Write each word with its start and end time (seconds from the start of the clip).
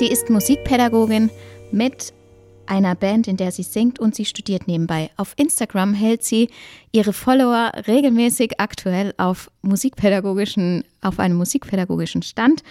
Sie 0.00 0.10
ist 0.10 0.30
Musikpädagogin 0.30 1.28
mit 1.72 2.14
einer 2.64 2.94
Band, 2.94 3.28
in 3.28 3.36
der 3.36 3.52
sie 3.52 3.62
singt 3.62 3.98
und 3.98 4.14
sie 4.14 4.24
studiert 4.24 4.66
nebenbei. 4.66 5.10
Auf 5.18 5.34
Instagram 5.36 5.92
hält 5.92 6.24
sie 6.24 6.48
ihre 6.90 7.12
Follower 7.12 7.70
regelmäßig 7.86 8.58
aktuell 8.60 9.12
auf 9.18 9.50
musikpädagogischen, 9.60 10.84
auf 11.02 11.18
einem 11.18 11.36
musikpädagogischen 11.36 12.22
Stand. 12.22 12.62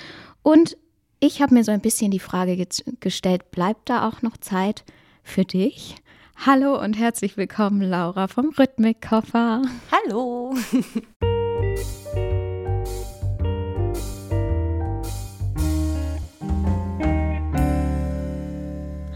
Und 0.41 0.75
ich 1.19 1.39
habe 1.39 1.53
mir 1.53 1.63
so 1.63 1.71
ein 1.71 1.81
bisschen 1.81 2.09
die 2.09 2.17
Frage 2.17 2.55
ge 2.55 2.65
gestellt, 2.99 3.51
bleibt 3.51 3.91
da 3.91 4.09
auch 4.09 4.23
noch 4.23 4.37
Zeit 4.37 4.83
für 5.21 5.45
dich? 5.45 5.97
Hallo 6.35 6.81
und 6.83 6.97
herzlich 6.97 7.37
willkommen, 7.37 7.83
Laura 7.83 8.27
vom 8.27 8.49
Rhythmikkoffer. 8.57 9.61
Hallo. 9.91 10.55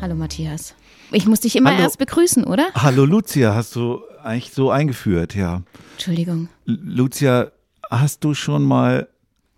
Hallo 0.03 0.15
Matthias. 0.15 0.75
Ich 1.13 1.27
muss 1.27 1.39
dich 1.39 1.55
immer 1.55 1.69
Hallo. 1.71 1.83
erst 1.83 1.97
begrüßen, 1.97 2.43
oder? 2.43 2.65
Hallo 2.75 3.05
Lucia, 3.05 3.55
hast 3.55 3.73
du 3.77 4.01
eigentlich 4.21 4.51
so 4.51 4.69
eingeführt, 4.69 5.33
ja. 5.33 5.61
Entschuldigung. 5.93 6.49
L- 6.67 6.77
Lucia, 6.83 7.53
hast 7.89 8.21
du 8.25 8.33
schon 8.33 8.63
mal 8.63 9.07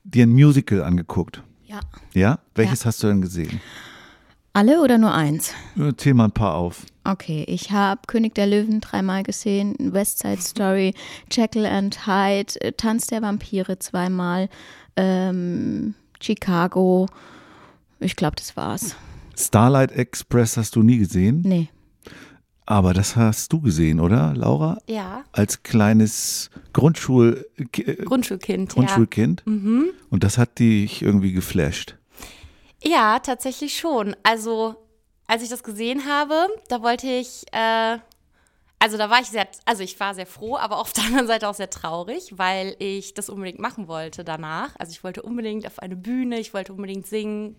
dir 0.04 0.28
ein 0.28 0.30
Musical 0.34 0.84
angeguckt? 0.84 1.42
Ja. 1.66 1.80
Ja? 2.14 2.38
Welches 2.54 2.86
hast 2.86 3.02
du 3.02 3.08
denn 3.08 3.24
gesehen? 3.24 3.60
Alle 4.54 4.84
oder 4.84 5.00
nur 5.00 5.16
eins? 5.16 5.52
Äh, 5.80 5.94
Zähl 5.98 6.14
mal 6.14 6.26
ein 6.26 6.32
paar 6.32 6.54
auf. 6.54 6.84
Okay, 7.06 7.44
ich 7.48 7.72
habe 7.72 8.02
König 8.06 8.36
der 8.36 8.46
Löwen 8.46 8.82
dreimal 8.82 9.24
gesehen, 9.24 9.76
West 9.80 10.20
Side 10.20 10.42
Story, 10.42 10.94
Jekyll 11.32 11.66
and 11.66 12.06
Hyde, 12.06 12.62
äh, 12.62 12.72
Tanz 12.72 13.08
der 13.08 13.24
Vampire 13.24 13.80
zweimal, 13.80 14.50
ähm, 14.96 15.96
Chicago. 16.22 17.08
Ich 18.00 18.16
glaube, 18.16 18.36
das 18.36 18.56
war's. 18.56 18.96
Starlight 19.38 19.92
Express 19.92 20.58
hast 20.58 20.76
du 20.76 20.84
nie 20.84 20.98
gesehen, 20.98 21.42
Nee. 21.46 21.70
aber 22.66 22.94
das 22.94 23.16
hast 23.16 23.52
du 23.54 23.62
gesehen, 23.62 24.00
oder, 24.00 24.34
Laura? 24.36 24.78
Ja, 24.88 25.24
Als 25.32 25.64
kleines 25.64 26.50
Grundschul 26.74 27.46
äh, 27.58 27.96
Grundschulkind. 28.06 28.70
Grundschulkind. 28.72 29.44
Mhm. 29.46 29.90
Und 30.10 30.24
das 30.24 30.38
hat 30.38 30.60
dich 30.60 31.02
irgendwie 31.02 31.34
geflasht. 31.34 31.96
Ja. 32.84 32.90
ja, 32.92 33.20
tatsächlich 33.20 33.78
schon. 33.78 34.16
Also, 34.24 34.76
als 35.28 35.44
ich 35.44 35.50
das 35.50 35.64
gesehen 35.64 36.06
habe, 36.08 36.48
da 36.70 36.82
wollte 36.82 37.08
ich, 37.08 37.44
äh, 37.52 37.98
also 38.80 38.98
da 38.98 39.10
war 39.10 39.20
ich 39.22 39.28
sehr, 39.28 39.48
also 39.66 39.84
ich 39.84 40.00
war 40.00 40.14
sehr 40.14 40.28
froh, 40.28 40.56
aber 40.58 40.80
auf 40.80 40.94
der 40.94 41.06
anderen 41.06 41.28
Seite 41.28 41.48
auch 41.50 41.56
sehr 41.56 41.70
traurig, 41.70 42.34
weil 42.38 42.76
ich 42.80 43.14
das 43.14 43.30
unbedingt 43.30 43.60
machen 43.60 43.88
wollte 43.88 44.24
danach. 44.24 44.76
Also 44.80 44.92
ich 44.92 45.04
wollte 45.04 45.22
unbedingt 45.24 45.66
auf 45.68 45.80
eine 45.80 45.96
Bühne, 45.96 46.40
ich 46.40 46.54
wollte 46.54 46.74
unbedingt 46.74 47.08
singen 47.08 47.56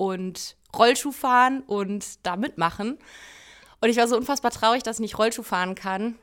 und 0.00 0.56
Rollschuh 0.74 1.12
fahren 1.12 1.62
und 1.66 2.24
da 2.24 2.36
mitmachen. 2.36 2.96
Und 3.82 3.90
ich 3.90 3.98
war 3.98 4.08
so 4.08 4.16
unfassbar 4.16 4.50
traurig, 4.50 4.82
dass 4.82 4.96
ich 4.96 5.00
nicht 5.00 5.18
Rollschuh 5.18 5.42
fahren 5.42 5.74
kann. 5.74 6.14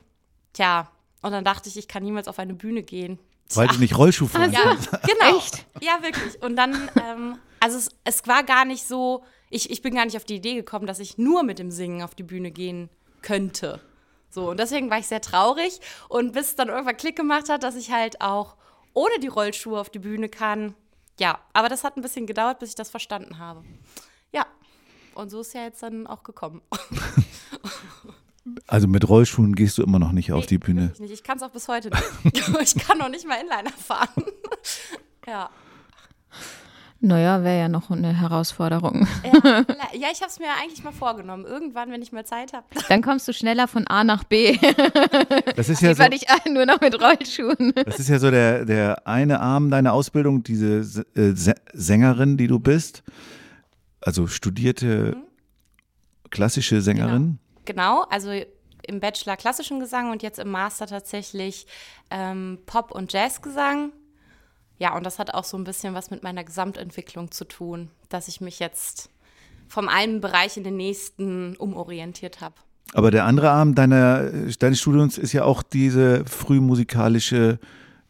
Tja, 0.52 0.90
und 1.22 1.30
dann 1.30 1.44
dachte 1.44 1.68
ich, 1.68 1.76
ich 1.76 1.86
kann 1.86 2.02
niemals 2.02 2.26
auf 2.26 2.40
eine 2.40 2.54
Bühne 2.54 2.82
gehen. 2.82 3.20
Weil 3.54 3.68
du 3.68 3.78
nicht 3.78 3.96
Rollschuh 3.96 4.26
fahren 4.26 4.52
Ja, 4.52 4.62
kannst. 4.62 4.90
genau. 5.06 5.38
Echt? 5.38 5.64
Ja, 5.80 6.02
wirklich. 6.02 6.42
Und 6.42 6.56
dann, 6.56 6.90
ähm, 7.00 7.38
also 7.60 7.78
es, 7.78 7.90
es 8.02 8.26
war 8.26 8.42
gar 8.42 8.64
nicht 8.64 8.84
so, 8.84 9.22
ich, 9.48 9.70
ich 9.70 9.80
bin 9.80 9.94
gar 9.94 10.04
nicht 10.04 10.16
auf 10.16 10.24
die 10.24 10.36
Idee 10.36 10.54
gekommen, 10.56 10.86
dass 10.86 10.98
ich 10.98 11.16
nur 11.16 11.44
mit 11.44 11.60
dem 11.60 11.70
Singen 11.70 12.02
auf 12.02 12.16
die 12.16 12.24
Bühne 12.24 12.50
gehen 12.50 12.88
könnte. 13.22 13.80
So, 14.28 14.50
und 14.50 14.58
deswegen 14.58 14.90
war 14.90 14.98
ich 14.98 15.06
sehr 15.06 15.20
traurig. 15.20 15.80
Und 16.08 16.32
bis 16.32 16.48
es 16.48 16.56
dann 16.56 16.68
irgendwann 16.68 16.96
Klick 16.96 17.14
gemacht 17.14 17.48
hat, 17.48 17.62
dass 17.62 17.76
ich 17.76 17.92
halt 17.92 18.20
auch 18.20 18.56
ohne 18.92 19.20
die 19.20 19.28
Rollschuhe 19.28 19.78
auf 19.78 19.88
die 19.90 20.00
Bühne 20.00 20.28
kann. 20.28 20.74
Ja, 21.18 21.38
aber 21.52 21.68
das 21.68 21.84
hat 21.84 21.96
ein 21.96 22.02
bisschen 22.02 22.26
gedauert, 22.26 22.58
bis 22.60 22.70
ich 22.70 22.74
das 22.74 22.90
verstanden 22.90 23.38
habe. 23.38 23.64
Ja, 24.32 24.46
und 25.14 25.30
so 25.30 25.40
ist 25.40 25.54
ja 25.54 25.62
jetzt 25.64 25.82
dann 25.82 26.06
auch 26.06 26.22
gekommen. 26.22 26.62
Also 28.66 28.88
mit 28.88 29.08
Rollschuhen 29.08 29.54
gehst 29.54 29.78
du 29.78 29.82
immer 29.82 29.98
noch 29.98 30.12
nicht 30.12 30.32
auf 30.32 30.46
die 30.46 30.58
Bühne. 30.58 30.92
Nicht. 30.98 31.12
Ich 31.12 31.22
kann 31.22 31.36
es 31.36 31.42
auch 31.42 31.50
bis 31.50 31.68
heute 31.68 31.90
nicht. 31.90 32.48
ich 32.60 32.74
kann 32.76 32.98
noch 32.98 33.08
nicht 33.08 33.26
mal 33.26 33.40
Inliner 33.40 33.70
fahren. 33.70 34.24
ja. 35.26 35.50
Naja, 37.00 37.44
wäre 37.44 37.58
ja 37.60 37.68
noch 37.68 37.90
eine 37.90 38.12
Herausforderung. 38.12 39.06
Ja, 39.24 39.64
ja 39.92 40.08
ich 40.12 40.20
habe 40.20 40.30
es 40.30 40.40
mir 40.40 40.48
eigentlich 40.60 40.82
mal 40.82 40.92
vorgenommen. 40.92 41.44
Irgendwann, 41.44 41.92
wenn 41.92 42.02
ich 42.02 42.10
mal 42.10 42.24
Zeit 42.26 42.52
habe. 42.52 42.66
Dann 42.88 43.02
kommst 43.02 43.28
du 43.28 43.32
schneller 43.32 43.68
von 43.68 43.86
A 43.86 44.02
nach 44.02 44.24
B. 44.24 44.58
Das 45.54 45.68
ist 45.68 45.80
ja 45.82 45.94
so, 45.94 46.02
Lieber 46.02 46.08
nicht 46.08 46.26
nur 46.50 46.66
noch 46.66 46.80
mit 46.80 47.00
Rollschuhen. 47.00 47.72
das 47.86 48.00
ist 48.00 48.08
ja 48.08 48.18
so 48.18 48.32
der, 48.32 48.64
der 48.64 49.06
eine 49.06 49.38
Arm 49.40 49.70
deiner 49.70 49.92
Ausbildung, 49.92 50.42
diese 50.42 51.04
äh, 51.14 51.30
Sä- 51.34 51.60
Sängerin, 51.72 52.36
die 52.36 52.48
du 52.48 52.58
bist. 52.58 53.04
Also 54.00 54.26
studierte 54.26 55.16
klassische 56.30 56.80
Sängerin. 56.80 57.38
Genau, 57.64 58.02
also 58.10 58.30
im 58.86 59.00
Bachelor 59.00 59.36
klassischen 59.36 59.78
Gesang 59.80 60.10
und 60.10 60.22
jetzt 60.22 60.38
im 60.38 60.50
Master 60.50 60.86
tatsächlich 60.86 61.66
ähm, 62.10 62.58
Pop- 62.66 62.90
und 62.90 63.12
Jazzgesang. 63.12 63.92
Ja, 64.78 64.96
und 64.96 65.04
das 65.04 65.18
hat 65.18 65.34
auch 65.34 65.44
so 65.44 65.56
ein 65.56 65.64
bisschen 65.64 65.94
was 65.94 66.10
mit 66.10 66.22
meiner 66.22 66.44
Gesamtentwicklung 66.44 67.30
zu 67.30 67.44
tun, 67.44 67.90
dass 68.08 68.28
ich 68.28 68.40
mich 68.40 68.58
jetzt 68.60 69.10
vom 69.68 69.88
einen 69.88 70.20
Bereich 70.20 70.56
in 70.56 70.64
den 70.64 70.76
nächsten 70.76 71.56
umorientiert 71.56 72.40
habe. 72.40 72.54
Aber 72.94 73.10
der 73.10 73.24
andere 73.26 73.50
Arm 73.50 73.74
deiner, 73.74 74.30
deines 74.58 74.78
Studiums 74.80 75.18
ist 75.18 75.32
ja 75.32 75.44
auch 75.44 75.62
diese 75.62 76.24
frühmusikalische 76.24 77.58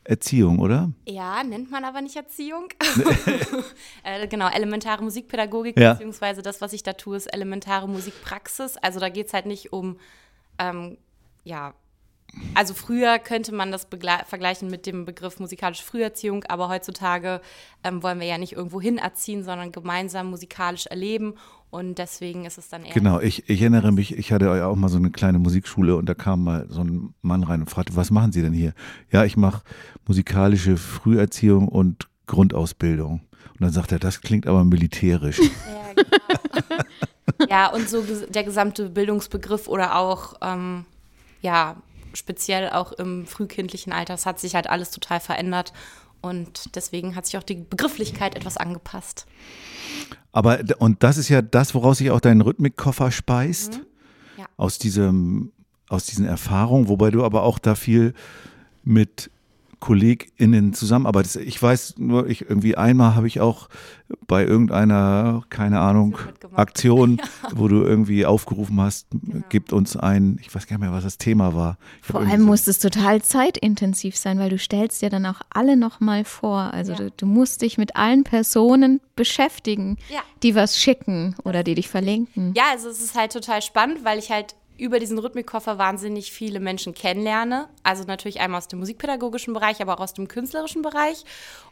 Erziehung, 0.04 0.58
oder? 0.60 0.90
Ja, 1.06 1.42
nennt 1.42 1.70
man 1.70 1.84
aber 1.84 2.00
nicht 2.00 2.16
Erziehung. 2.16 2.68
äh, 4.04 4.26
genau, 4.28 4.48
elementare 4.48 5.02
Musikpädagogik, 5.02 5.78
Ja. 5.78 5.92
beziehungsweise 5.94 6.42
das, 6.42 6.60
was 6.60 6.72
ich 6.72 6.82
da 6.82 6.92
tue, 6.94 7.16
ist 7.16 7.26
elementare 7.26 7.88
Musikpraxis. 7.88 8.76
Also 8.78 9.00
da 9.00 9.08
geht 9.08 9.26
es 9.26 9.34
halt 9.34 9.46
nicht 9.46 9.72
um, 9.72 9.98
ähm, 10.58 10.96
ja, 11.44 11.74
also 12.54 12.74
früher 12.74 13.18
könnte 13.18 13.54
man 13.54 13.72
das 13.72 13.86
vergleichen 14.26 14.70
mit 14.70 14.86
dem 14.86 15.04
Begriff 15.04 15.40
musikalische 15.40 15.84
Früherziehung, 15.84 16.44
aber 16.44 16.68
heutzutage 16.68 17.40
ähm, 17.84 18.02
wollen 18.02 18.20
wir 18.20 18.26
ja 18.26 18.38
nicht 18.38 18.52
irgendwo 18.52 18.80
hin 18.80 18.98
erziehen, 18.98 19.44
sondern 19.44 19.72
gemeinsam 19.72 20.30
musikalisch 20.30 20.86
erleben. 20.86 21.34
Und 21.70 21.98
deswegen 21.98 22.46
ist 22.46 22.56
es 22.56 22.68
dann 22.68 22.84
eher. 22.84 22.94
Genau, 22.94 23.20
ich, 23.20 23.48
ich 23.48 23.60
erinnere 23.60 23.92
mich, 23.92 24.16
ich 24.16 24.32
hatte 24.32 24.46
ja 24.46 24.66
auch 24.66 24.76
mal 24.76 24.88
so 24.88 24.96
eine 24.96 25.10
kleine 25.10 25.38
Musikschule 25.38 25.96
und 25.96 26.08
da 26.08 26.14
kam 26.14 26.44
mal 26.44 26.66
so 26.70 26.82
ein 26.82 27.14
Mann 27.20 27.44
rein 27.44 27.60
und 27.60 27.70
fragte, 27.70 27.94
was 27.94 28.10
machen 28.10 28.32
Sie 28.32 28.40
denn 28.40 28.54
hier? 28.54 28.72
Ja, 29.10 29.24
ich 29.24 29.36
mache 29.36 29.62
musikalische 30.06 30.78
Früherziehung 30.78 31.68
und 31.68 32.08
Grundausbildung. 32.26 33.20
Und 33.20 33.60
dann 33.60 33.72
sagt 33.72 33.92
er, 33.92 33.98
das 33.98 34.20
klingt 34.22 34.46
aber 34.46 34.64
militärisch. 34.64 35.38
Ja, 35.40 35.92
genau. 35.94 36.82
ja, 37.50 37.66
und 37.72 37.88
so 37.88 38.02
der 38.28 38.44
gesamte 38.44 38.88
Bildungsbegriff 38.88 39.68
oder 39.68 39.96
auch, 39.98 40.34
ähm, 40.40 40.86
ja, 41.42 41.76
speziell 42.18 42.70
auch 42.70 42.92
im 42.92 43.26
frühkindlichen 43.26 43.92
Alter, 43.92 44.14
das 44.14 44.26
hat 44.26 44.38
sich 44.40 44.54
halt 44.54 44.68
alles 44.68 44.90
total 44.90 45.20
verändert. 45.20 45.72
Und 46.20 46.74
deswegen 46.74 47.14
hat 47.14 47.26
sich 47.26 47.38
auch 47.38 47.44
die 47.44 47.54
Begrifflichkeit 47.54 48.34
etwas 48.34 48.56
angepasst. 48.56 49.26
Aber, 50.32 50.58
und 50.78 51.02
das 51.02 51.16
ist 51.16 51.28
ja 51.28 51.42
das, 51.42 51.74
woraus 51.74 51.98
sich 51.98 52.10
auch 52.10 52.20
dein 52.20 52.40
Rhythmikkoffer 52.40 53.10
speist. 53.12 53.80
Ja. 54.36 54.46
Aus 54.56 54.78
diesem, 54.78 55.52
aus 55.88 56.06
diesen 56.06 56.26
Erfahrungen, 56.26 56.88
wobei 56.88 57.10
du 57.10 57.24
aber 57.24 57.44
auch 57.44 57.58
da 57.58 57.74
viel 57.74 58.14
mit 58.82 59.30
KollegInnen 59.80 60.72
zusammenarbeitest. 60.74 61.36
Ich 61.36 61.62
weiß 61.62 61.94
nur, 61.98 62.26
ich 62.28 62.42
irgendwie 62.42 62.76
einmal 62.76 63.14
habe 63.14 63.26
ich 63.26 63.40
auch 63.40 63.68
bei 64.26 64.44
irgendeiner, 64.44 65.42
keine 65.50 65.80
Ahnung, 65.80 66.16
Aktion. 66.54 67.18
Aktion, 67.18 67.20
wo 67.54 67.68
du 67.68 67.82
irgendwie 67.82 68.24
aufgerufen 68.26 68.80
hast, 68.80 69.06
gibt 69.48 69.72
uns 69.72 69.96
ein, 69.96 70.38
ich 70.40 70.54
weiß 70.54 70.66
gar 70.66 70.76
nicht 70.78 70.86
mehr, 70.86 70.92
was 70.92 71.04
das 71.04 71.18
Thema 71.18 71.54
war. 71.54 71.78
Ich 72.00 72.06
Vor 72.08 72.20
allem 72.20 72.40
so- 72.40 72.46
muss 72.46 72.66
es 72.66 72.78
total 72.78 73.22
zeitintensiv 73.22 74.16
sein, 74.16 74.38
weil 74.38 74.50
du 74.50 74.58
stellst 74.58 75.02
dir 75.02 75.10
dann 75.10 75.26
auch 75.26 75.40
alle 75.50 75.76
nochmal 75.76 76.24
vor. 76.24 76.72
Also 76.72 76.92
Ja. 76.92 76.98
du, 76.98 77.10
du 77.10 77.26
musst 77.26 77.62
dich 77.62 77.78
mit 77.78 77.96
allen 77.96 78.24
Personen 78.24 79.00
beschäftigen, 79.16 79.96
Ja. 80.08 80.20
die 80.42 80.54
was 80.54 80.78
schicken 80.78 81.34
oder 81.44 81.62
die 81.62 81.74
dich 81.74 81.88
verlinken. 81.88 82.54
Ja, 82.56 82.64
also 82.72 82.88
es 82.88 83.00
ist 83.02 83.14
halt 83.14 83.32
total 83.32 83.62
spannend, 83.62 84.04
weil 84.04 84.18
ich 84.18 84.30
halt 84.30 84.54
über 84.78 85.00
diesen 85.00 85.18
Rhythmikkoffer 85.18 85.76
wahnsinnig 85.76 86.32
viele 86.32 86.60
Menschen 86.60 86.94
kennenlerne. 86.94 87.68
Also 87.82 88.04
natürlich 88.04 88.40
einmal 88.40 88.58
aus 88.58 88.68
dem 88.68 88.78
musikpädagogischen 88.78 89.52
Bereich, 89.52 89.82
aber 89.82 89.94
auch 89.94 90.00
aus 90.00 90.14
dem 90.14 90.28
künstlerischen 90.28 90.82
Bereich. 90.82 91.24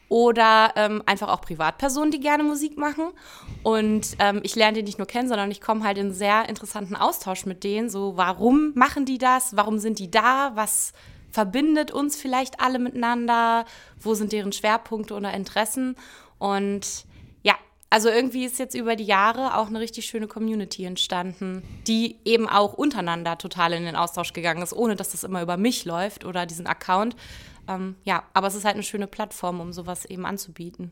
Oder 0.09 0.73
ähm, 0.75 1.01
einfach 1.05 1.29
auch 1.29 1.41
Privatpersonen, 1.41 2.11
die 2.11 2.19
gerne 2.19 2.43
Musik 2.43 2.77
machen. 2.77 3.09
Und 3.63 4.15
ähm, 4.19 4.41
ich 4.43 4.55
lerne 4.55 4.77
die 4.77 4.83
nicht 4.83 4.97
nur 4.97 5.07
kennen, 5.07 5.27
sondern 5.27 5.51
ich 5.51 5.61
komme 5.61 5.83
halt 5.83 5.97
in 5.97 6.13
sehr 6.13 6.47
interessanten 6.47 6.95
Austausch 6.95 7.45
mit 7.45 7.63
denen. 7.63 7.89
So, 7.89 8.17
warum 8.17 8.73
machen 8.75 9.05
die 9.05 9.17
das? 9.17 9.55
Warum 9.55 9.79
sind 9.79 9.99
die 9.99 10.11
da? 10.11 10.51
Was 10.55 10.93
verbindet 11.31 11.91
uns 11.91 12.15
vielleicht 12.15 12.59
alle 12.59 12.79
miteinander? 12.79 13.65
Wo 13.99 14.13
sind 14.13 14.31
deren 14.31 14.51
Schwerpunkte 14.51 15.13
oder 15.13 15.33
Interessen? 15.33 15.95
Und 16.39 17.05
also 17.89 18.09
irgendwie 18.09 18.45
ist 18.45 18.59
jetzt 18.59 18.75
über 18.75 18.95
die 18.95 19.05
Jahre 19.05 19.57
auch 19.57 19.67
eine 19.67 19.79
richtig 19.79 20.05
schöne 20.05 20.27
Community 20.27 20.83
entstanden, 20.83 21.63
die 21.87 22.17
eben 22.25 22.47
auch 22.47 22.73
untereinander 22.73 23.37
total 23.37 23.73
in 23.73 23.85
den 23.85 23.95
Austausch 23.95 24.33
gegangen 24.33 24.61
ist, 24.61 24.73
ohne 24.73 24.95
dass 24.95 25.11
das 25.11 25.23
immer 25.23 25.41
über 25.41 25.57
mich 25.57 25.85
läuft 25.85 26.25
oder 26.25 26.45
diesen 26.45 26.67
Account. 26.67 27.15
Ähm, 27.67 27.95
ja, 28.03 28.23
aber 28.33 28.47
es 28.47 28.55
ist 28.55 28.65
halt 28.65 28.75
eine 28.75 28.83
schöne 28.83 29.07
Plattform, 29.07 29.61
um 29.61 29.71
sowas 29.71 30.05
eben 30.05 30.25
anzubieten. 30.25 30.91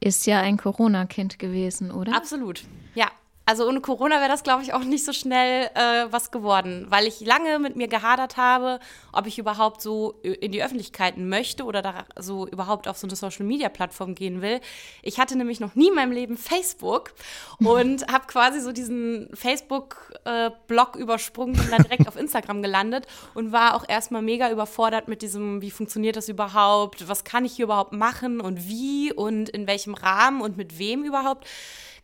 Ist 0.00 0.26
ja 0.26 0.40
ein 0.40 0.56
Corona-Kind 0.56 1.38
gewesen, 1.38 1.90
oder? 1.90 2.16
Absolut, 2.16 2.62
ja. 2.94 3.10
Also 3.48 3.66
ohne 3.66 3.80
Corona 3.80 4.16
wäre 4.16 4.28
das, 4.28 4.42
glaube 4.42 4.62
ich, 4.62 4.74
auch 4.74 4.84
nicht 4.84 5.06
so 5.06 5.14
schnell 5.14 5.70
äh, 5.74 6.04
was 6.10 6.30
geworden, 6.30 6.84
weil 6.90 7.06
ich 7.06 7.20
lange 7.20 7.58
mit 7.58 7.76
mir 7.76 7.88
gehadert 7.88 8.36
habe, 8.36 8.78
ob 9.10 9.26
ich 9.26 9.38
überhaupt 9.38 9.80
so 9.80 10.20
in 10.22 10.52
die 10.52 10.62
Öffentlichkeit 10.62 11.16
möchte 11.16 11.64
oder 11.64 11.80
da 11.80 12.04
so 12.18 12.46
überhaupt 12.46 12.88
auf 12.88 12.98
so 12.98 13.06
eine 13.06 13.16
Social-Media-Plattform 13.16 14.14
gehen 14.14 14.42
will. 14.42 14.60
Ich 15.00 15.18
hatte 15.18 15.34
nämlich 15.34 15.60
noch 15.60 15.76
nie 15.76 15.88
in 15.88 15.94
meinem 15.94 16.12
Leben 16.12 16.36
Facebook 16.36 17.14
und 17.58 18.06
habe 18.12 18.26
quasi 18.26 18.60
so 18.60 18.70
diesen 18.70 19.30
Facebook-Blog 19.32 20.96
übersprungen 20.96 21.58
und 21.58 21.72
dann 21.72 21.84
direkt 21.84 22.06
auf 22.06 22.16
Instagram 22.16 22.60
gelandet 22.60 23.06
und 23.32 23.50
war 23.50 23.76
auch 23.76 23.88
erstmal 23.88 24.20
mega 24.20 24.50
überfordert 24.50 25.08
mit 25.08 25.22
diesem, 25.22 25.62
wie 25.62 25.70
funktioniert 25.70 26.16
das 26.16 26.28
überhaupt, 26.28 27.08
was 27.08 27.24
kann 27.24 27.46
ich 27.46 27.54
hier 27.54 27.64
überhaupt 27.64 27.94
machen 27.94 28.42
und 28.42 28.68
wie 28.68 29.10
und 29.10 29.48
in 29.48 29.66
welchem 29.66 29.94
Rahmen 29.94 30.42
und 30.42 30.58
mit 30.58 30.78
wem 30.78 31.02
überhaupt. 31.02 31.46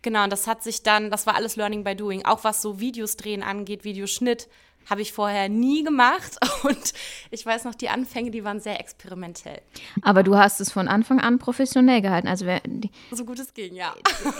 Genau, 0.04 0.22
und 0.24 0.30
das 0.30 0.46
hat 0.46 0.62
sich 0.62 0.82
dann, 0.82 1.10
das 1.10 1.26
war 1.26 1.34
alles 1.34 1.56
Learning 1.56 1.82
by 1.82 1.96
Doing. 1.96 2.24
Auch 2.26 2.44
was 2.44 2.60
so 2.60 2.78
Videos 2.78 3.16
drehen 3.16 3.42
angeht, 3.42 3.84
Videoschnitt, 3.84 4.48
habe 4.90 5.00
ich 5.00 5.14
vorher 5.14 5.48
nie 5.48 5.82
gemacht. 5.82 6.36
Und 6.62 6.92
ich 7.30 7.44
weiß 7.46 7.64
noch, 7.64 7.74
die 7.74 7.88
Anfänge, 7.88 8.30
die 8.30 8.44
waren 8.44 8.60
sehr 8.60 8.78
experimentell. 8.78 9.62
Aber 10.02 10.22
du 10.22 10.36
hast 10.36 10.60
es 10.60 10.70
von 10.70 10.88
Anfang 10.88 11.20
an 11.20 11.38
professionell 11.38 12.02
gehalten. 12.02 12.28
Also 12.28 12.44
wer, 12.44 12.60
die, 12.66 12.90
So 13.10 13.24
gut 13.24 13.38
es 13.38 13.54
ging, 13.54 13.74
ja. 13.74 13.94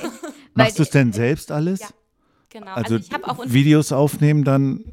Machst 0.55 0.78
du 0.78 0.82
es 0.82 0.90
denn 0.90 1.14
selbst 1.14 1.50
alles? 1.50 1.81
Ja, 1.81 1.88
genau. 2.50 2.72
Also, 2.75 2.96
ich 2.96 3.11
habe 3.11 3.26
auch 3.26 3.38
unter- 3.38 3.55
Videos 3.55 3.90
aufnehmen, 3.90 4.44
dann 4.44 4.84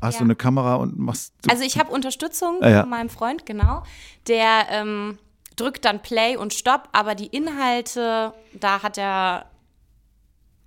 hast 0.00 0.14
Ja. 0.14 0.18
du 0.20 0.24
eine 0.26 0.36
Kamera 0.36 0.76
und 0.76 0.96
machst. 0.96 1.34
Also 1.50 1.64
ich 1.64 1.76
habe 1.76 1.90
Unterstützung 1.90 2.62
Ah, 2.62 2.68
ja. 2.70 2.80
von 2.82 2.90
meinem 2.90 3.10
Freund, 3.10 3.44
genau. 3.44 3.82
Der 4.28 4.66
ähm, 4.70 5.18
drückt 5.56 5.84
dann 5.84 6.00
Play 6.02 6.36
und 6.36 6.54
Stopp, 6.54 6.88
aber 6.92 7.16
die 7.16 7.26
Inhalte, 7.26 8.32
da 8.54 8.82
hat 8.84 8.96
er 8.96 9.49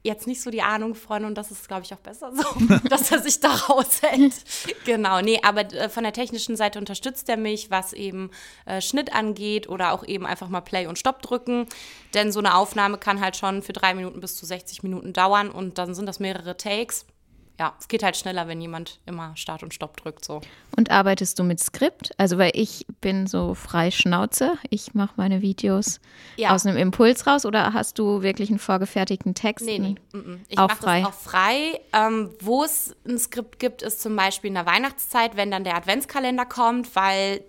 jetzt 0.03 0.27
nicht 0.27 0.41
so 0.41 0.51
die 0.51 0.61
Ahnung 0.61 0.95
von 0.95 1.25
und 1.25 1.35
das 1.35 1.49
ist, 1.49 1.67
glaube 1.67 1.83
ich, 1.83 1.93
auch 1.93 1.99
besser 1.99 2.31
so, 2.33 2.77
dass 2.89 3.11
er 3.11 3.19
sich 3.19 3.39
da 3.39 3.49
raushält. 3.49 4.33
genau, 4.85 5.21
nee, 5.21 5.39
aber 5.41 5.61
äh, 5.73 5.89
von 5.89 6.03
der 6.03 6.13
technischen 6.13 6.55
Seite 6.55 6.77
unterstützt 6.77 7.27
er 7.29 7.37
mich, 7.37 7.71
was 7.71 7.93
eben 7.93 8.29
äh, 8.65 8.81
Schnitt 8.81 9.13
angeht 9.13 9.67
oder 9.69 9.93
auch 9.93 10.05
eben 10.05 10.25
einfach 10.25 10.49
mal 10.49 10.61
Play 10.61 10.87
und 10.87 10.99
Stopp 10.99 11.21
drücken. 11.21 11.67
Denn 12.13 12.31
so 12.31 12.39
eine 12.39 12.55
Aufnahme 12.55 12.97
kann 12.97 13.21
halt 13.21 13.37
schon 13.37 13.63
für 13.63 13.73
drei 13.73 13.93
Minuten 13.93 14.19
bis 14.19 14.35
zu 14.35 14.45
60 14.45 14.83
Minuten 14.83 15.13
dauern 15.13 15.49
und 15.49 15.77
dann 15.77 15.95
sind 15.95 16.05
das 16.05 16.19
mehrere 16.19 16.57
Takes. 16.57 17.05
Ja, 17.59 17.75
es 17.79 17.87
geht 17.87 18.01
halt 18.01 18.17
schneller, 18.17 18.47
wenn 18.47 18.59
jemand 18.59 18.99
immer 19.05 19.35
Start 19.37 19.61
und 19.61 19.73
Stopp 19.75 19.95
drückt, 19.97 20.25
so. 20.25 20.41
und 20.75 20.89
arbeitest 20.89 21.37
du 21.37 21.43
mit 21.43 21.59
Skript? 21.59 22.11
Also 22.17 22.37
weil 22.39 22.51
ich 22.55 22.85
bin 22.99 23.27
so 23.27 23.53
frei 23.53 23.91
Schnauze. 23.91 24.53
Ich 24.71 24.95
mache 24.95 25.13
meine 25.17 25.41
Videos 25.43 25.99
Ja. 26.35 26.49
aus 26.55 26.65
einem 26.65 26.77
Impuls 26.77 27.27
raus 27.27 27.45
oder 27.45 27.73
hast 27.73 27.99
du 27.99 28.23
wirklich 28.23 28.49
einen 28.49 28.57
vorgefertigten 28.59 29.35
Text? 29.35 29.65
Nee, 29.67 29.77
nee. 29.79 29.95
mm, 30.13 30.17
mm. 30.17 30.41
Ich 30.49 30.57
mache 30.57 30.77
das 30.81 31.05
auch 31.05 31.13
frei. 31.13 31.79
Ähm, 31.93 32.31
wo 32.39 32.63
es 32.63 32.95
ein 33.07 33.19
Skript 33.19 33.59
gibt, 33.59 33.83
ist 33.83 34.01
zum 34.01 34.15
Beispiel 34.15 34.47
in 34.47 34.55
der 34.55 34.65
Weihnachtszeit, 34.65 35.35
wenn 35.37 35.51
dann 35.51 35.63
der 35.63 35.75
Adventskalender 35.75 36.45
kommt, 36.45 36.95
weil, 36.95 37.43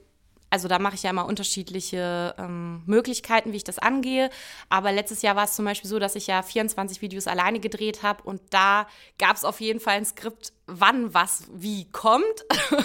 also 0.54 0.68
da 0.68 0.78
mache 0.78 0.94
ich 0.94 1.02
ja 1.02 1.10
immer 1.10 1.26
unterschiedliche 1.26 2.32
ähm, 2.38 2.84
Möglichkeiten, 2.86 3.50
wie 3.50 3.56
ich 3.56 3.64
das 3.64 3.80
angehe. 3.80 4.30
Aber 4.68 4.92
letztes 4.92 5.20
Jahr 5.20 5.34
war 5.34 5.46
es 5.46 5.56
zum 5.56 5.64
Beispiel 5.64 5.90
so, 5.90 5.98
dass 5.98 6.14
ich 6.14 6.28
ja 6.28 6.42
24 6.42 7.02
Videos 7.02 7.26
alleine 7.26 7.58
gedreht 7.58 8.04
habe 8.04 8.22
und 8.22 8.40
da 8.50 8.86
gab 9.18 9.34
es 9.34 9.44
auf 9.44 9.60
jeden 9.60 9.80
Fall 9.80 9.96
ein 9.96 10.04
Skript, 10.04 10.52
wann 10.68 11.12
was 11.12 11.48
wie 11.52 11.90
kommt. 11.90 12.44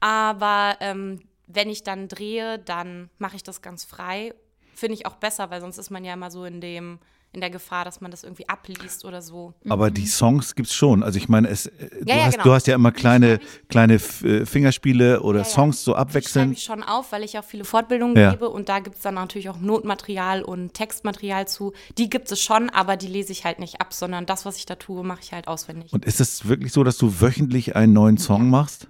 Aber 0.00 0.76
ähm, 0.78 1.20
wenn 1.48 1.68
ich 1.68 1.82
dann 1.82 2.06
drehe, 2.06 2.60
dann 2.60 3.10
mache 3.18 3.34
ich 3.34 3.42
das 3.42 3.62
ganz 3.62 3.84
frei. 3.84 4.32
Finde 4.76 4.94
ich 4.94 5.04
auch 5.04 5.16
besser, 5.16 5.50
weil 5.50 5.60
sonst 5.60 5.78
ist 5.78 5.90
man 5.90 6.04
ja 6.04 6.12
immer 6.12 6.30
so 6.30 6.44
in 6.44 6.60
dem 6.60 7.00
in 7.32 7.40
der 7.40 7.50
Gefahr, 7.50 7.84
dass 7.84 8.00
man 8.00 8.10
das 8.10 8.24
irgendwie 8.24 8.48
abliest 8.48 9.04
oder 9.04 9.20
so. 9.20 9.52
Aber 9.68 9.90
die 9.90 10.06
Songs 10.06 10.54
gibt's 10.54 10.74
schon. 10.74 11.02
Also 11.02 11.18
ich 11.18 11.28
meine, 11.28 11.48
es, 11.48 11.66
äh, 11.66 11.72
du, 12.00 12.08
Ja, 12.08 12.16
ja, 12.16 12.24
hast, 12.24 12.32
genau. 12.34 12.44
du 12.44 12.52
hast 12.54 12.66
ja 12.66 12.74
immer 12.74 12.90
kleine, 12.90 13.38
kleine 13.68 13.94
äh, 13.94 14.46
Fingerspiele 14.46 15.20
oder 15.22 15.40
Ja. 15.40 15.44
Songs 15.44 15.84
so 15.84 15.94
abwechselnd. 15.94 16.52
ich 16.52 16.62
schon 16.64 16.82
auf, 16.82 17.12
weil 17.12 17.22
ich 17.24 17.38
auch 17.38 17.44
viele 17.44 17.64
Fortbildungen 17.64 18.14
gebe 18.30 18.48
und 18.48 18.68
da 18.68 18.78
gibt 18.80 18.96
es 18.96 19.02
dann 19.02 19.14
natürlich 19.14 19.50
auch 19.50 19.58
Notmaterial 19.58 20.42
und 20.42 20.72
Textmaterial 20.74 21.46
zu. 21.46 21.72
Die 21.98 22.08
gibt 22.08 22.30
es 22.32 22.40
schon, 22.40 22.70
aber 22.70 22.96
die 22.96 23.08
lese 23.08 23.32
ich 23.32 23.44
halt 23.44 23.58
nicht 23.58 23.80
ab, 23.80 23.92
sondern 23.92 24.24
das, 24.26 24.44
was 24.46 24.56
ich 24.56 24.66
da 24.66 24.74
tue, 24.76 25.04
mache 25.04 25.20
ich 25.22 25.32
halt 25.32 25.48
auswendig. 25.48 25.92
Und 25.92 26.04
ist 26.06 26.20
es 26.20 26.48
wirklich 26.48 26.72
so, 26.72 26.82
dass 26.82 26.96
du 26.98 27.20
wöchentlich 27.20 27.76
einen 27.76 27.92
neuen 27.92 28.16
Song 28.18 28.48
machst? 28.50 28.88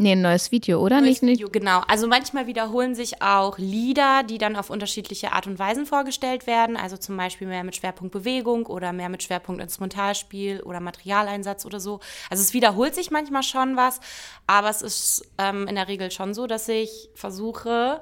Nee, 0.00 0.12
ein 0.12 0.22
neues 0.22 0.52
Video, 0.52 0.80
oder? 0.80 1.00
Neues 1.00 1.08
Nicht, 1.08 1.22
nicht, 1.24 1.38
Video, 1.40 1.50
genau. 1.50 1.80
Also 1.88 2.06
manchmal 2.06 2.46
wiederholen 2.46 2.94
sich 2.94 3.20
auch 3.20 3.58
Lieder, 3.58 4.22
die 4.22 4.38
dann 4.38 4.54
auf 4.54 4.70
unterschiedliche 4.70 5.32
Art 5.32 5.48
und 5.48 5.58
Weisen 5.58 5.86
vorgestellt 5.86 6.46
werden. 6.46 6.76
Also 6.76 6.96
zum 6.96 7.16
Beispiel 7.16 7.48
mehr 7.48 7.64
mit 7.64 7.74
Schwerpunkt 7.74 8.12
Bewegung 8.12 8.66
oder 8.66 8.92
mehr 8.92 9.08
mit 9.08 9.24
Schwerpunkt 9.24 9.60
Instrumentalspiel 9.60 10.60
oder 10.60 10.78
Materialeinsatz 10.78 11.66
oder 11.66 11.80
so. 11.80 11.98
Also 12.30 12.44
es 12.44 12.54
wiederholt 12.54 12.94
sich 12.94 13.10
manchmal 13.10 13.42
schon 13.42 13.74
was, 13.74 13.98
aber 14.46 14.70
es 14.70 14.82
ist 14.82 15.28
ähm, 15.36 15.66
in 15.66 15.74
der 15.74 15.88
Regel 15.88 16.12
schon 16.12 16.32
so, 16.32 16.46
dass 16.46 16.68
ich 16.68 17.10
versuche, 17.16 18.00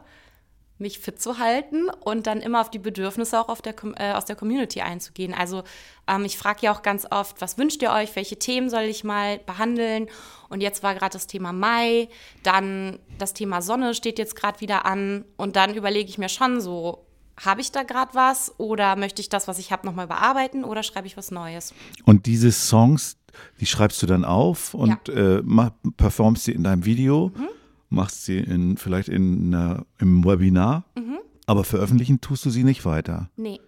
mich 0.79 0.99
fit 0.99 1.21
zu 1.21 1.39
halten 1.39 1.89
und 2.01 2.27
dann 2.27 2.41
immer 2.41 2.61
auf 2.61 2.71
die 2.71 2.79
Bedürfnisse 2.79 3.41
auch 3.41 3.61
der, 3.61 3.75
äh, 3.97 4.13
aus 4.13 4.27
der 4.27 4.37
Community 4.37 4.83
einzugehen. 4.83 5.33
Also 5.33 5.63
ähm, 6.07 6.25
ich 6.25 6.37
frage 6.37 6.61
ja 6.63 6.73
auch 6.73 6.83
ganz 6.83 7.07
oft, 7.11 7.41
was 7.41 7.57
wünscht 7.57 7.83
ihr 7.83 7.93
euch, 7.93 8.15
welche 8.15 8.39
Themen 8.39 8.69
soll 8.69 8.83
ich 8.83 9.03
mal 9.05 9.39
behandeln? 9.39 10.09
Und 10.49 10.61
jetzt 10.61 10.83
war 10.83 10.95
gerade 10.95 11.15
das 11.15 11.27
Thema 11.27 11.53
Mai, 11.53 12.09
dann 12.43 12.99
das 13.19 13.33
Thema 13.33 13.63
Sonne 13.63 13.95
steht 13.95 14.19
jetzt 14.19 14.37
gerade 14.37 14.61
wieder 14.61 14.85
an 14.87 15.25
und 15.37 15.57
dann 15.57 15.75
überlege 15.75 16.09
ich 16.09 16.19
mir 16.19 16.29
schon 16.29 16.61
so, 16.61 17.07
habe 17.39 17.61
ich 17.61 17.73
da 17.73 17.83
gerade 17.83 18.15
was 18.15 18.55
oder 18.59 18.97
möchte 18.97 19.21
ich 19.21 19.29
das, 19.29 19.49
was 19.49 19.59
ich 19.59 19.73
habe, 19.73 19.87
nochmal 19.87 20.07
bearbeiten 20.07 20.65
oder 20.65 20.83
schreibe 20.83 21.07
ich 21.07 21.17
was 21.17 21.31
Neues? 21.31 21.75
Und 22.05 22.27
diese 22.27 22.51
Songs, 22.53 23.19
die 23.61 23.67
schreibst 23.67 24.03
du 24.03 24.07
dann 24.07 24.25
auf 24.25 24.73
und 24.73 25.09
äh, 25.09 25.43
mach, 25.45 25.71
performst 25.97 26.45
sie 26.45 26.53
in 26.53 26.65
deinem 26.65 26.85
Video, 26.85 27.33
Mhm. 27.35 27.49
Machst 27.89 28.25
sie 28.25 28.39
in, 28.39 28.77
vielleicht 28.77 29.09
in, 29.09 29.55
einer- 29.55 29.85
im 29.99 30.25
Webinar, 30.25 30.85
Mhm. 30.97 31.19
aber 31.47 31.65
veröffentlichen 31.65 32.21
tust 32.21 32.45
du 32.45 32.51
sie 32.51 32.65
nicht 32.65 32.85
weiter. 32.85 33.31
Nee, 33.37 33.61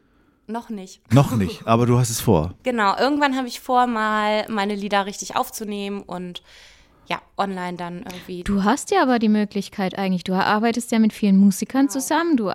noch 0.47 0.69
nicht. 0.71 1.01
Noch 1.13 1.35
nicht, 1.37 1.67
aber 1.67 1.87
du 1.87 1.99
hast 1.99 2.11
es 2.11 2.21
vor. 2.21 2.55
Genau, 2.63 2.97
irgendwann 2.99 3.37
habe 3.37 3.49
ich 3.49 3.61
vor, 3.61 3.87
mal 3.87 4.47
meine 4.49 4.75
Lieder 4.75 5.07
richtig 5.07 5.37
aufzunehmen 5.37 6.03
und 6.03 6.43
ja, 7.09 7.21
online 7.37 7.77
dann 7.77 7.99
irgendwie. 8.03 8.45
Du 8.45 8.65
hast 8.65 8.91
ja 8.91 9.03
aber 9.03 9.19
die 9.19 9.29
Möglichkeit 9.31 9.99
eigentlich. 9.99 10.25
Du 10.25 10.35
arbeitest 10.35 10.93
ja 10.93 10.99
mit 10.99 11.13
vielen 11.13 11.39
Musikern 11.39 11.87
Genau. 11.87 11.93
zusammen. 11.93 12.37
Du, 12.37 12.51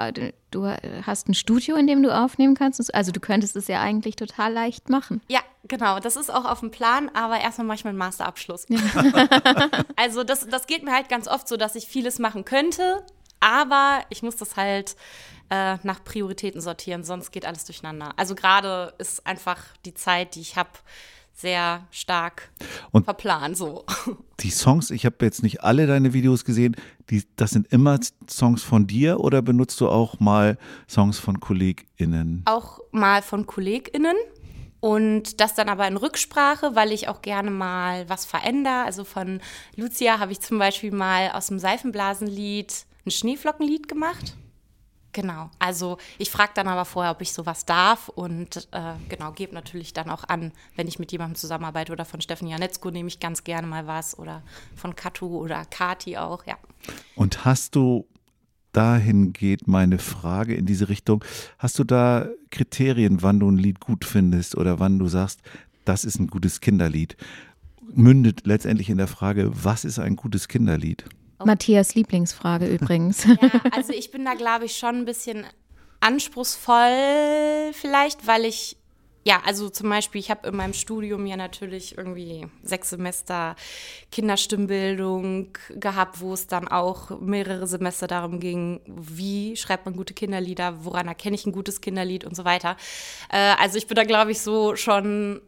du 0.51 0.67
hast 1.05 1.27
ein 1.27 1.33
Studio, 1.33 1.75
in 1.75 1.87
dem 1.87 2.03
du 2.03 2.15
aufnehmen 2.15 2.53
kannst. 2.55 2.93
Also 2.93 3.11
du 3.11 3.19
könntest 3.19 3.55
es 3.55 3.67
ja 3.67 3.81
eigentlich 3.81 4.15
total 4.15 4.53
leicht 4.53 4.89
machen. 4.89 5.21
Ja, 5.27 5.39
genau, 5.67 5.99
das 5.99 6.15
ist 6.15 6.31
auch 6.31 6.45
auf 6.45 6.59
dem 6.59 6.69
Plan, 6.71 7.09
aber 7.15 7.39
erstmal 7.41 7.65
mache 7.65 7.77
ich 7.77 7.83
meinen 7.85 7.97
Masterabschluss. 7.97 8.67
also 9.95 10.23
das, 10.23 10.47
das 10.47 10.67
geht 10.67 10.83
mir 10.83 10.91
halt 10.93 11.09
ganz 11.09 11.27
oft 11.27 11.47
so, 11.47 11.57
dass 11.57 11.75
ich 11.75 11.87
vieles 11.87 12.19
machen 12.19 12.45
könnte, 12.45 13.03
aber 13.39 14.01
ich 14.09 14.21
muss 14.23 14.35
das 14.35 14.55
halt 14.55 14.95
äh, 15.49 15.77
nach 15.83 16.03
Prioritäten 16.03 16.61
sortieren, 16.61 17.03
sonst 17.03 17.31
geht 17.31 17.45
alles 17.45 17.65
durcheinander. 17.65 18.13
Also 18.17 18.35
gerade 18.35 18.93
ist 18.99 19.25
einfach 19.25 19.57
die 19.85 19.93
Zeit, 19.93 20.35
die 20.35 20.41
ich 20.41 20.55
habe, 20.57 20.69
sehr 21.43 21.85
stark 21.91 22.49
Und- 22.91 23.03
verplant 23.05 23.55
so. 23.55 23.85
Die 24.39 24.49
Songs, 24.49 24.89
ich 24.89 25.05
habe 25.05 25.17
jetzt 25.21 25.43
nicht 25.43 25.63
alle 25.63 25.85
deine 25.85 26.13
Videos 26.13 26.43
gesehen, 26.45 26.75
die, 27.09 27.23
das 27.35 27.51
sind 27.51 27.71
immer 27.71 27.99
Songs 28.29 28.63
von 28.63 28.87
dir 28.87 29.19
oder 29.19 29.41
benutzt 29.41 29.79
du 29.81 29.87
auch 29.89 30.19
mal 30.19 30.57
Songs 30.89 31.19
von 31.19 31.39
KollegInnen? 31.39 32.41
auch 32.45 32.79
mal 32.91 33.21
von 33.21 33.45
KollegInnen 33.45 34.15
und 34.79 35.39
das 35.39 35.53
dann 35.55 35.69
aber 35.69 35.87
in 35.87 35.95
Rücksprache, 35.97 36.75
weil 36.75 36.91
ich 36.91 37.07
auch 37.07 37.21
gerne 37.21 37.51
mal 37.51 38.09
was 38.09 38.25
verändere. 38.25 38.83
Also 38.85 39.03
von 39.05 39.39
Lucia 39.75 40.19
habe 40.19 40.31
ich 40.33 40.41
zum 40.41 40.57
Beispiel 40.59 40.91
mal 40.91 41.29
aus 41.31 41.47
dem 41.47 41.59
Seifenblasenlied 41.59 42.85
ein 43.05 43.11
Schneeflockenlied 43.11 43.87
gemacht. 43.87 44.35
Genau. 45.13 45.51
Also 45.59 45.99
ich 46.17 46.31
frage 46.31 46.53
dann 46.55 46.67
aber 46.67 46.85
vorher, 46.85 47.11
ob 47.11 47.21
ich 47.21 47.31
sowas 47.31 47.65
darf 47.65 48.09
und 48.09 48.67
äh, 48.71 48.93
genau, 49.09 49.31
gebe 49.31 49.53
natürlich 49.53 49.93
dann 49.93 50.09
auch 50.09 50.23
an, 50.27 50.51
wenn 50.75 50.87
ich 50.87 50.97
mit 50.97 51.11
jemandem 51.11 51.35
zusammenarbeite 51.35 51.91
oder 51.91 52.03
von 52.03 52.19
Steffen 52.19 52.47
Janetzko 52.47 52.89
nehme 52.89 53.07
ich 53.07 53.19
ganz 53.19 53.43
gerne 53.43 53.67
mal 53.67 53.85
was 53.85 54.17
oder 54.17 54.41
von 54.75 54.95
Katu 54.95 55.37
oder 55.37 55.65
Kati 55.65 56.17
auch, 56.17 56.45
ja. 56.47 56.57
Und 57.15 57.45
hast 57.45 57.75
du, 57.75 58.07
dahin 58.71 59.33
geht 59.33 59.67
meine 59.67 59.99
Frage 59.99 60.55
in 60.55 60.65
diese 60.65 60.89
Richtung, 60.89 61.23
hast 61.59 61.77
du 61.77 61.83
da 61.83 62.27
Kriterien, 62.49 63.21
wann 63.21 63.39
du 63.39 63.49
ein 63.49 63.57
Lied 63.57 63.79
gut 63.79 64.05
findest 64.05 64.57
oder 64.57 64.79
wann 64.79 64.97
du 64.97 65.07
sagst, 65.07 65.41
das 65.85 66.05
ist 66.05 66.19
ein 66.19 66.27
gutes 66.27 66.59
Kinderlied? 66.59 67.17
Mündet 67.93 68.47
letztendlich 68.47 68.89
in 68.89 68.97
der 68.97 69.07
Frage, 69.07 69.51
was 69.53 69.85
ist 69.85 69.99
ein 69.99 70.15
gutes 70.15 70.47
Kinderlied? 70.47 71.05
Matthias 71.45 71.95
Lieblingsfrage 71.95 72.67
übrigens. 72.67 73.25
Ja, 73.25 73.37
also 73.71 73.93
ich 73.93 74.11
bin 74.11 74.25
da, 74.25 74.33
glaube 74.33 74.65
ich, 74.65 74.77
schon 74.77 74.97
ein 74.97 75.05
bisschen 75.05 75.45
anspruchsvoll 75.99 77.71
vielleicht, 77.73 78.27
weil 78.27 78.45
ich, 78.45 78.77
ja, 79.23 79.41
also 79.45 79.69
zum 79.69 79.89
Beispiel, 79.89 80.19
ich 80.19 80.29
habe 80.29 80.49
in 80.49 80.55
meinem 80.55 80.73
Studium 80.73 81.25
ja 81.25 81.37
natürlich 81.37 81.97
irgendwie 81.97 82.45
sechs 82.61 82.89
Semester 82.89 83.55
Kinderstimmbildung 84.11 85.57
gehabt, 85.69 86.19
wo 86.19 86.33
es 86.33 86.47
dann 86.47 86.67
auch 86.67 87.21
mehrere 87.21 87.67
Semester 87.67 88.07
darum 88.07 88.39
ging, 88.39 88.81
wie 88.85 89.55
schreibt 89.55 89.85
man 89.85 89.95
gute 89.95 90.13
Kinderlieder, 90.13 90.83
woran 90.83 91.07
erkenne 91.07 91.35
ich 91.35 91.45
ein 91.45 91.53
gutes 91.53 91.79
Kinderlied 91.79 92.25
und 92.25 92.35
so 92.35 92.43
weiter. 92.43 92.75
Äh, 93.29 93.55
also 93.61 93.77
ich 93.77 93.87
bin 93.87 93.95
da, 93.95 94.03
glaube 94.03 94.31
ich, 94.31 94.41
so 94.41 94.75
schon 94.75 95.41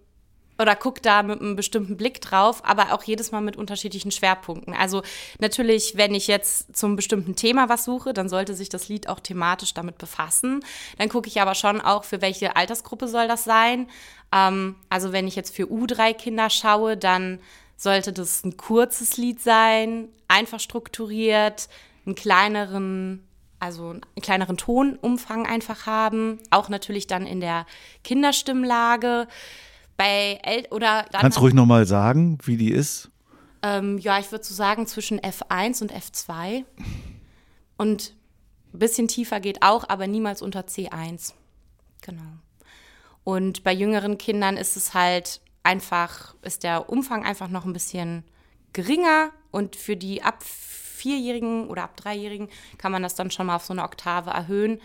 oder 0.57 0.75
guck 0.75 1.01
da 1.01 1.24
mit 1.24 1.41
einem 1.41 1.55
bestimmten 1.55 1.97
Blick 1.97 2.21
drauf, 2.21 2.63
aber 2.63 2.93
auch 2.93 3.03
jedes 3.03 3.31
Mal 3.31 3.41
mit 3.41 3.57
unterschiedlichen 3.57 4.12
Schwerpunkten. 4.12 4.74
Also 4.74 5.01
natürlich, 5.39 5.97
wenn 5.97 6.15
ich 6.15 6.27
jetzt 6.27 6.75
zum 6.75 6.95
bestimmten 6.95 7.35
Thema 7.35 7.69
was 7.69 7.85
suche, 7.85 8.13
dann 8.13 8.29
sollte 8.29 8.55
sich 8.55 8.69
das 8.69 8.88
Lied 8.88 9.09
auch 9.09 9.19
thematisch 9.19 9.74
damit 9.74 9.97
befassen. 9.97 10.63
Dann 10.97 11.09
gucke 11.09 11.27
ich 11.27 11.41
aber 11.41 11.55
schon 11.55 11.81
auch, 11.81 12.03
für 12.03 12.21
welche 12.21 12.55
Altersgruppe 12.55 13.07
soll 13.07 13.27
das 13.27 13.43
sein. 13.43 13.89
Ähm, 14.31 14.75
also 14.89 15.12
wenn 15.12 15.27
ich 15.27 15.35
jetzt 15.35 15.55
für 15.55 15.63
U3-Kinder 15.63 16.50
schaue, 16.50 16.97
dann 16.97 17.39
sollte 17.77 18.13
das 18.13 18.43
ein 18.43 18.55
kurzes 18.55 19.17
Lied 19.17 19.41
sein, 19.41 20.07
einfach 20.27 20.59
strukturiert, 20.59 21.67
einen 22.05 22.15
kleineren 22.15 23.27
also 23.59 23.89
einen 23.89 24.01
kleineren 24.21 24.57
Tonumfang 24.57 25.47
einfach 25.47 25.85
haben, 25.85 26.39
auch 26.51 26.69
natürlich 26.69 27.07
dann 27.07 27.25
in 27.25 27.39
der 27.39 27.65
Kinderstimmlage. 28.03 29.27
Bei 29.97 30.39
El 30.43 30.67
oder 30.71 31.05
Kannst 31.11 31.37
du 31.37 31.41
ruhig 31.41 31.53
nochmal 31.53 31.85
sagen, 31.85 32.37
wie 32.43 32.57
die 32.57 32.71
ist? 32.71 33.09
ähm, 33.65 33.97
ja, 33.97 34.19
ich 34.19 34.31
würde 34.31 34.45
so 34.45 34.53
sagen 34.53 34.85
zwischen 34.85 35.19
F1 35.19 35.81
und 35.81 35.91
F2. 35.91 36.65
Und 37.77 38.13
ein 38.73 38.79
bisschen 38.79 39.07
tiefer 39.07 39.39
geht 39.39 39.63
auch, 39.63 39.89
aber 39.89 40.05
niemals 40.05 40.43
unter 40.43 40.61
C1. 40.61 41.33
Genau. 42.01 42.21
Und 43.23 43.63
bei 43.63 43.73
jüngeren 43.73 44.19
Kindern 44.19 44.55
ist 44.55 44.77
es 44.77 44.93
halt 44.93 45.41
einfach, 45.63 46.35
ist 46.43 46.61
der 46.61 46.89
Umfang 46.89 47.25
einfach 47.25 47.47
noch 47.49 47.65
ein 47.65 47.73
bisschen 47.73 48.23
geringer. 48.73 49.31
Und 49.49 49.75
für 49.75 49.95
die 49.97 50.21
ab 50.21 50.43
Vierjährigen 50.43 51.67
oder 51.67 51.83
ab 51.83 51.97
Dreijährigen 51.97 52.49
kann 52.77 52.91
man 52.91 53.01
das 53.01 53.15
dann 53.15 53.31
schon 53.31 53.47
mal 53.47 53.55
auf 53.55 53.65
so 53.65 53.73
eine 53.73 53.83
Oktave 53.83 54.29
erhöhen. 54.29 54.79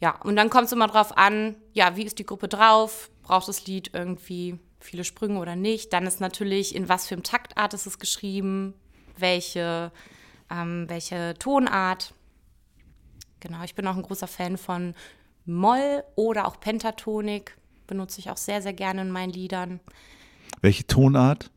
Ja, 0.00 0.20
und 0.22 0.36
dann 0.36 0.48
kommt 0.50 0.66
es 0.66 0.72
immer 0.72 0.86
drauf 0.86 1.16
an, 1.16 1.56
ja, 1.72 1.96
wie 1.96 2.04
ist 2.04 2.18
die 2.20 2.26
Gruppe 2.26 2.46
drauf? 2.46 3.10
Braucht 3.26 3.48
das 3.48 3.66
Lied 3.66 3.90
irgendwie 3.92 4.56
viele 4.78 5.02
Sprünge 5.02 5.40
oder 5.40 5.56
nicht? 5.56 5.92
Dann 5.92 6.06
ist 6.06 6.20
natürlich, 6.20 6.76
in 6.76 6.88
was 6.88 7.08
für 7.08 7.16
einem 7.16 7.24
Taktart 7.24 7.74
ist 7.74 7.84
es 7.84 7.98
geschrieben? 7.98 8.72
Welche, 9.18 9.90
ähm, 10.48 10.84
welche 10.86 11.34
Tonart? 11.36 12.14
Genau, 13.40 13.64
ich 13.64 13.74
bin 13.74 13.84
auch 13.88 13.96
ein 13.96 14.02
großer 14.02 14.28
Fan 14.28 14.56
von 14.56 14.94
Moll 15.44 16.04
oder 16.14 16.46
auch 16.46 16.60
Pentatonik. 16.60 17.56
Benutze 17.88 18.20
ich 18.20 18.30
auch 18.30 18.36
sehr, 18.36 18.62
sehr 18.62 18.74
gerne 18.74 19.02
in 19.02 19.10
meinen 19.10 19.32
Liedern. 19.32 19.80
Welche 20.60 20.86
Tonart? 20.86 21.50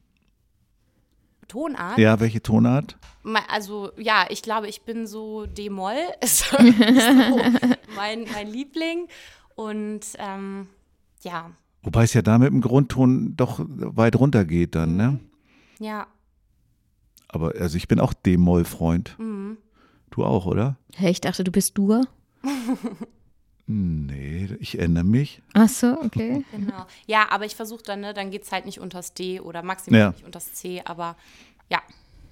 Tonart? 1.47 1.99
Ja, 1.99 2.19
welche 2.19 2.41
Tonart? 2.41 2.97
Also 3.47 3.91
ja, 3.95 4.25
ich 4.29 4.41
glaube, 4.41 4.67
ich 4.67 4.81
bin 4.81 5.05
so 5.05 5.45
D-Moll, 5.45 5.99
ist 6.21 6.39
so 6.49 6.57
mein, 7.95 8.25
mein 8.33 8.47
Liebling. 8.51 9.07
Und 9.53 10.01
ähm, 10.17 10.67
ja, 11.23 11.51
Wobei 11.81 12.03
es 12.03 12.13
ja 12.13 12.21
da 12.21 12.37
mit 12.37 12.49
dem 12.51 12.59
Grundton 12.61 13.35
doch 13.37 13.61
weit 13.65 14.17
runter 14.17 14.43
geht 14.45 14.75
dann, 14.75 14.97
ne? 14.97 15.19
ja, 15.79 16.07
Aber 17.29 17.53
also 17.59 17.77
ich 17.77 17.87
bin 17.87 17.99
auch 18.01 18.13
D-Moll-Freund. 18.13 19.15
mhm. 19.17 19.57
Du 20.11 20.25
auch, 20.25 20.45
oder? 20.47 20.75
Hey, 20.95 21.11
ich 21.11 21.21
dachte, 21.21 21.43
du 21.43 21.51
bist 21.51 21.77
Dur. 21.77 22.05
Nee, 23.71 24.49
ich 24.59 24.79
ändere 24.79 25.03
mich. 25.03 25.43
Ach 25.53 25.69
so, 25.69 26.01
okay. 26.01 26.43
genau. 26.51 26.87
Ja, 27.05 27.27
aber 27.29 27.45
ich 27.45 27.55
versuche 27.55 27.83
dann, 27.83 27.99
ne, 28.01 28.15
dann 28.15 28.31
geht 28.31 28.43
es 28.43 28.51
halt 28.51 28.65
nicht 28.65 28.79
unters 28.79 29.13
D 29.13 29.39
oder 29.39 29.61
maximal 29.61 29.99
Ja. 29.99 30.09
nicht 30.09 30.25
unters 30.25 30.53
C, 30.53 30.81
aber 30.85 31.15
ja, 31.69 31.79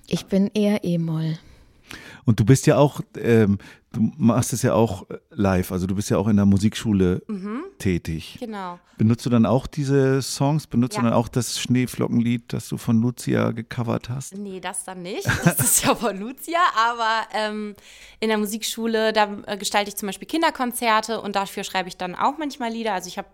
Ich 0.08 0.25
bin 0.25 0.50
eher 0.56 0.84
E-Moll. 0.84 1.38
Und 2.25 2.39
du 2.39 2.46
bist 2.46 2.67
ja 2.67 2.77
auch, 2.77 3.00
ähm, 3.17 3.58
du 3.94 4.12
machst 4.17 4.51
es 4.53 4.62
ja 4.62 4.74
auch 4.74 5.06
live, 5.29 5.72
also 5.72 5.88
du 5.88 5.96
bist 5.96 6.10
ja 6.10 6.17
auch 6.17 6.27
in 6.27 6.36
der 6.36 6.46
Musikschule 6.46 7.22
tätig. 7.79 8.38
genau. 8.39 8.79
Benutzt 8.98 9.25
du 9.25 9.29
dann 9.29 9.46
auch 9.46 9.67
diese 9.67 10.22
Songs? 10.22 10.65
Benutzt 10.67 10.96
Ja. 10.96 11.01
du 11.01 11.06
dann 11.08 11.13
auch 11.13 11.27
das 11.27 11.60
Schneeflockenlied, 11.60 12.51
das 12.51 12.67
du 12.67 12.77
von 12.77 13.00
Lucia 13.00 13.51
gecovert 13.51 14.10
hast? 14.10 14.36
Nee, 14.36 14.60
das 14.60 14.84
dann 14.84 15.03
nicht. 15.03 15.25
Das 15.46 15.60
ist 15.60 15.86
ja 15.86 15.94
von 15.96 16.20
Lucia. 16.20 16.60
Aber 16.75 17.22
ähm, 17.34 17.75
in 18.20 18.29
der 18.29 18.38
Musikschule, 18.39 19.13
da 19.13 19.38
äh, 19.46 19.56
gestalte 19.58 19.89
ich 19.89 19.96
zum 19.96 20.08
Beispiel 20.08 20.27
Kinderkonzerte 20.27 21.22
und 21.22 21.36
dafür 21.36 21.63
schreibe 21.63 21.88
ich 21.89 21.98
dann 21.98 22.15
auch 22.15 22.38
manchmal 22.39 22.72
Lieder. 22.72 22.94
Also 22.94 23.08
ich 23.08 23.17
habe 23.20 23.27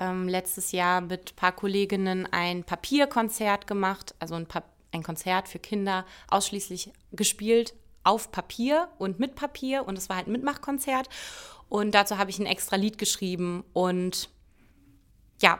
ähm, 0.00 0.28
letztes 0.28 0.72
Jahr 0.72 1.02
mit 1.02 1.32
ein 1.32 1.36
paar 1.36 1.52
Kolleginnen 1.52 2.26
ein 2.30 2.64
Papierkonzert 2.64 3.66
gemacht, 3.66 4.14
also 4.18 4.34
ein, 4.34 4.46
Pa- 4.46 4.62
ein 4.96 5.02
Konzert 5.02 5.48
für 5.48 5.58
Kinder 5.58 6.04
ausschließlich 6.28 6.92
gespielt 7.12 7.74
auf 8.04 8.30
Papier 8.32 8.88
und 8.98 9.18
mit 9.18 9.34
Papier 9.34 9.86
und 9.86 9.96
es 9.98 10.08
war 10.08 10.16
halt 10.16 10.26
ein 10.28 10.32
Mitmachkonzert 10.32 11.08
und 11.68 11.94
dazu 11.94 12.18
habe 12.18 12.30
ich 12.30 12.38
ein 12.38 12.46
extra 12.46 12.76
Lied 12.76 12.98
geschrieben 12.98 13.64
und 13.72 14.28
ja, 15.42 15.58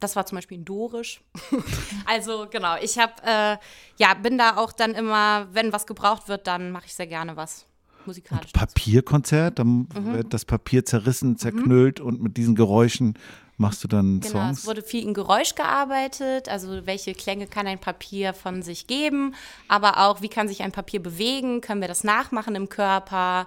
das 0.00 0.16
war 0.16 0.26
zum 0.26 0.36
Beispiel 0.36 0.58
in 0.58 0.64
Dorisch. 0.64 1.22
also 2.06 2.46
genau, 2.50 2.76
ich 2.80 2.98
habe, 2.98 3.12
äh, 3.24 3.56
ja, 3.96 4.14
bin 4.14 4.38
da 4.38 4.56
auch 4.56 4.72
dann 4.72 4.92
immer, 4.92 5.48
wenn 5.52 5.72
was 5.72 5.86
gebraucht 5.86 6.28
wird, 6.28 6.46
dann 6.46 6.72
mache 6.72 6.86
ich 6.86 6.94
sehr 6.94 7.06
gerne 7.06 7.36
was 7.36 7.66
musikalisch. 8.06 8.52
Papierkonzert, 8.52 9.58
dann 9.58 9.88
Mhm. 9.94 10.12
wird 10.14 10.34
das 10.34 10.44
Papier 10.44 10.84
zerrissen, 10.84 11.38
zerknüllt 11.38 12.00
und 12.00 12.20
mit 12.20 12.36
diesen 12.36 12.54
Geräuschen 12.54 13.18
machst 13.56 13.84
du 13.84 13.88
dann 13.88 14.20
Genau, 14.20 14.32
Songs. 14.40 14.60
es 14.60 14.66
wurde 14.66 14.82
viel 14.82 15.02
in 15.04 15.14
Geräusch 15.14 15.54
gearbeitet, 15.54 16.48
also 16.48 16.86
welche 16.86 17.14
Klänge 17.14 17.46
kann 17.46 17.66
ein 17.66 17.78
Papier 17.80 18.34
von 18.34 18.62
sich 18.62 18.86
geben, 18.86 19.34
aber 19.68 19.98
auch, 20.06 20.22
wie 20.22 20.28
kann 20.28 20.48
sich 20.48 20.62
ein 20.62 20.72
Papier 20.72 21.02
bewegen, 21.02 21.60
können 21.60 21.80
wir 21.80 21.88
das 21.88 22.04
nachmachen 22.04 22.54
im 22.54 22.68
Körper. 22.68 23.46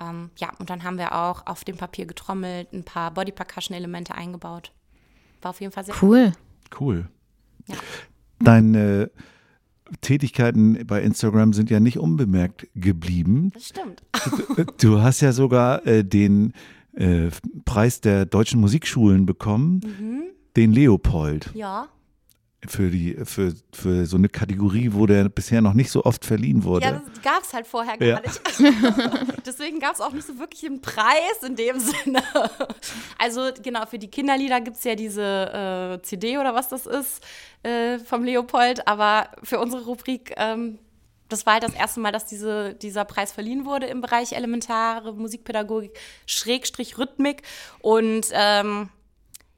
Ähm, 0.00 0.30
ja, 0.36 0.50
und 0.58 0.70
dann 0.70 0.82
haben 0.84 0.98
wir 0.98 1.14
auch 1.14 1.46
auf 1.46 1.64
dem 1.64 1.76
Papier 1.76 2.06
getrommelt, 2.06 2.72
ein 2.72 2.84
paar 2.84 3.10
Body-Percussion-Elemente 3.12 4.14
eingebaut. 4.14 4.72
War 5.42 5.50
auf 5.50 5.60
jeden 5.60 5.72
Fall 5.72 5.84
sehr 5.84 5.94
Cool. 6.00 6.32
Cool. 6.78 7.08
Ja. 7.66 7.76
Deine 8.38 9.10
Tätigkeiten 10.00 10.86
bei 10.86 11.02
Instagram 11.02 11.52
sind 11.52 11.68
ja 11.68 11.80
nicht 11.80 11.98
unbemerkt 11.98 12.68
geblieben. 12.74 13.50
Das 13.54 13.68
stimmt. 13.68 14.02
Du 14.80 15.00
hast 15.02 15.20
ja 15.20 15.32
sogar 15.32 15.84
äh, 15.86 16.04
den 16.04 16.54
äh, 16.94 17.28
Preis 17.64 18.00
der 18.00 18.26
deutschen 18.26 18.60
Musikschulen 18.60 19.26
bekommen, 19.26 19.80
Mhm. 19.84 20.22
den 20.56 20.72
Leopold. 20.72 21.50
Ja. 21.54 21.88
Für, 22.68 22.90
die, 22.90 23.16
für, 23.24 23.54
für 23.72 24.04
so 24.04 24.18
eine 24.18 24.28
Kategorie, 24.28 24.90
wo 24.92 25.06
der 25.06 25.30
bisher 25.30 25.62
noch 25.62 25.72
nicht 25.72 25.90
so 25.90 26.04
oft 26.04 26.26
verliehen 26.26 26.62
wurde. 26.62 26.84
Ja, 26.84 27.02
das 27.14 27.22
gab 27.22 27.42
es 27.42 27.54
halt 27.54 27.66
vorher 27.66 27.96
gar 27.96 28.06
Ja. 28.06 28.20
nicht. 28.20 28.38
Deswegen 29.46 29.80
gab 29.80 29.94
es 29.94 30.00
auch 30.02 30.12
nicht 30.12 30.26
so 30.26 30.38
wirklich 30.38 30.66
einen 30.66 30.82
Preis 30.82 31.42
in 31.46 31.56
dem 31.56 31.78
Sinne. 31.80 32.22
Also 33.16 33.48
genau, 33.62 33.86
für 33.86 33.98
die 33.98 34.08
Kinderlieder 34.08 34.60
gibt 34.60 34.76
es 34.76 34.84
ja 34.84 34.94
diese 34.94 35.98
äh, 36.02 36.02
CD 36.02 36.36
oder 36.36 36.54
was 36.54 36.68
das 36.68 36.84
ist 36.86 37.24
äh, 37.62 37.98
vom 37.98 38.24
Leopold, 38.24 38.86
aber 38.86 39.30
für 39.42 39.58
unsere 39.58 39.84
Rubrik, 39.86 40.34
ähm, 40.36 40.78
das 41.30 41.46
war 41.46 41.54
halt 41.54 41.62
das 41.62 41.74
erste 41.74 42.00
Mal, 42.00 42.12
dass 42.12 42.26
diese, 42.26 42.74
dieser 42.74 43.04
Preis 43.04 43.32
verliehen 43.32 43.64
wurde 43.64 43.86
im 43.86 44.00
Bereich 44.00 44.32
elementare 44.32 45.14
Musikpädagogik, 45.14 45.98
Schrägstrich 46.26 46.98
Rhythmik 46.98 47.42
und 47.80 48.26
ähm, 48.32 48.90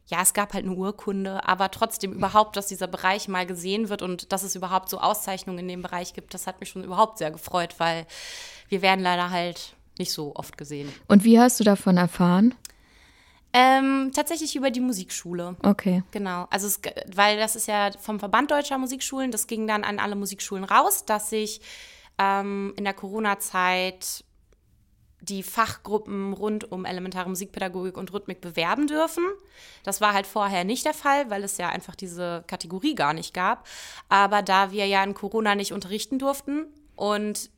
ja, 0.06 0.20
es 0.20 0.34
gab 0.34 0.52
halt 0.52 0.66
eine 0.66 0.74
Urkunde, 0.74 1.48
aber 1.48 1.70
trotzdem 1.70 2.12
überhaupt, 2.12 2.56
dass 2.56 2.66
dieser 2.66 2.86
Bereich 2.86 3.28
mal 3.28 3.46
gesehen 3.46 3.88
wird 3.88 4.02
und 4.02 4.30
dass 4.30 4.42
es 4.42 4.54
überhaupt 4.54 4.90
so 4.90 4.98
Auszeichnungen 4.98 5.60
in 5.60 5.68
dem 5.68 5.82
Bereich 5.82 6.12
gibt, 6.12 6.34
das 6.34 6.46
hat 6.46 6.60
mich 6.60 6.68
schon 6.68 6.84
überhaupt 6.84 7.16
sehr 7.16 7.30
gefreut, 7.30 7.76
weil 7.78 8.06
wir 8.68 8.82
werden 8.82 9.00
leider 9.00 9.30
halt 9.30 9.74
nicht 9.98 10.12
so 10.12 10.34
oft 10.34 10.58
gesehen. 10.58 10.92
Und 11.08 11.24
wie 11.24 11.40
hast 11.40 11.60
du 11.60 11.64
davon 11.64 11.96
erfahren? 11.96 12.54
Ähm, 13.54 14.12
tatsächlich 14.14 14.56
über 14.56 14.70
die 14.70 14.80
Musikschule. 14.80 15.56
Okay. 15.62 16.02
Genau, 16.10 16.46
also 16.50 16.66
es, 16.66 16.80
weil 17.14 17.36
das 17.36 17.54
ist 17.54 17.68
ja 17.68 17.90
vom 18.00 18.18
Verband 18.18 18.50
Deutscher 18.50 18.78
Musikschulen, 18.78 19.30
das 19.30 19.46
ging 19.46 19.66
dann 19.66 19.84
an 19.84 19.98
alle 19.98 20.14
Musikschulen 20.14 20.64
raus, 20.64 21.04
dass 21.04 21.28
sich 21.28 21.60
ähm, 22.18 22.72
in 22.76 22.84
der 22.84 22.94
Corona-Zeit 22.94 24.24
die 25.20 25.42
Fachgruppen 25.42 26.32
rund 26.32 26.72
um 26.72 26.84
elementare 26.84 27.28
Musikpädagogik 27.28 27.96
und 27.96 28.12
Rhythmik 28.12 28.40
bewerben 28.40 28.88
dürfen. 28.88 29.24
Das 29.84 30.00
war 30.00 30.14
halt 30.14 30.26
vorher 30.26 30.64
nicht 30.64 30.84
der 30.84 30.94
Fall, 30.94 31.30
weil 31.30 31.44
es 31.44 31.58
ja 31.58 31.68
einfach 31.68 31.94
diese 31.94 32.42
Kategorie 32.48 32.96
gar 32.96 33.12
nicht 33.12 33.32
gab. 33.32 33.66
Aber 34.08 34.42
da 34.42 34.72
wir 34.72 34.86
ja 34.86 35.04
in 35.04 35.14
Corona 35.14 35.54
nicht 35.54 35.72
unterrichten 35.72 36.18
durften 36.18 36.66
und 36.96 37.50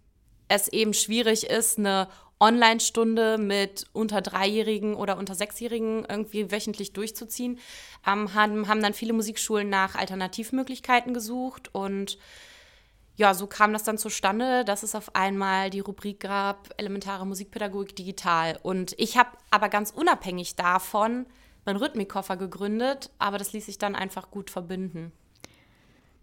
es 0.49 0.69
eben 0.69 0.93
schwierig 0.93 1.49
ist, 1.49 1.79
eine 1.79 2.09
Online-Stunde 2.45 3.39
mit 3.39 3.87
unter 3.95 4.21
Dreijährigen 4.21 4.95
oder 4.95 5.17
unter 5.17 5.35
Sechsjährigen 5.35 6.05
irgendwie 6.07 6.51
wöchentlich 6.53 6.93
durchzuziehen, 6.93 7.59
ähm, 8.07 8.35
haben, 8.35 8.69
haben 8.69 8.83
dann 8.83 8.93
viele 8.93 9.15
Musikschulen 9.15 9.71
nach 9.71 9.95
Alternativmöglichkeiten 9.95 11.15
gesucht 11.15 11.75
und 11.75 12.19
ja, 13.17 13.33
so 13.33 13.47
kam 13.47 13.73
das 13.73 13.85
dann 13.85 13.97
zustande, 13.97 14.65
dass 14.65 14.83
es 14.83 14.95
auf 14.95 15.15
einmal 15.15 15.71
die 15.71 15.81
Rubrik 15.81 16.21
gab, 16.21 16.69
elementare 16.79 17.25
Musikpädagogik 17.25 17.95
digital. 17.95 18.59
Und 18.63 18.93
ich 18.99 19.17
habe 19.17 19.31
aber 19.51 19.69
ganz 19.69 19.93
unabhängig 19.93 20.57
davon 20.57 21.25
meinen 21.65 21.77
Rhythmikkoffer 21.77 22.37
gegründet, 22.37 23.11
aber 23.19 23.39
das 23.39 23.53
ließ 23.53 23.67
sich 23.67 23.79
dann 23.79 23.95
einfach 23.95 24.33
gut 24.33 24.51
verbinden. 24.51 25.13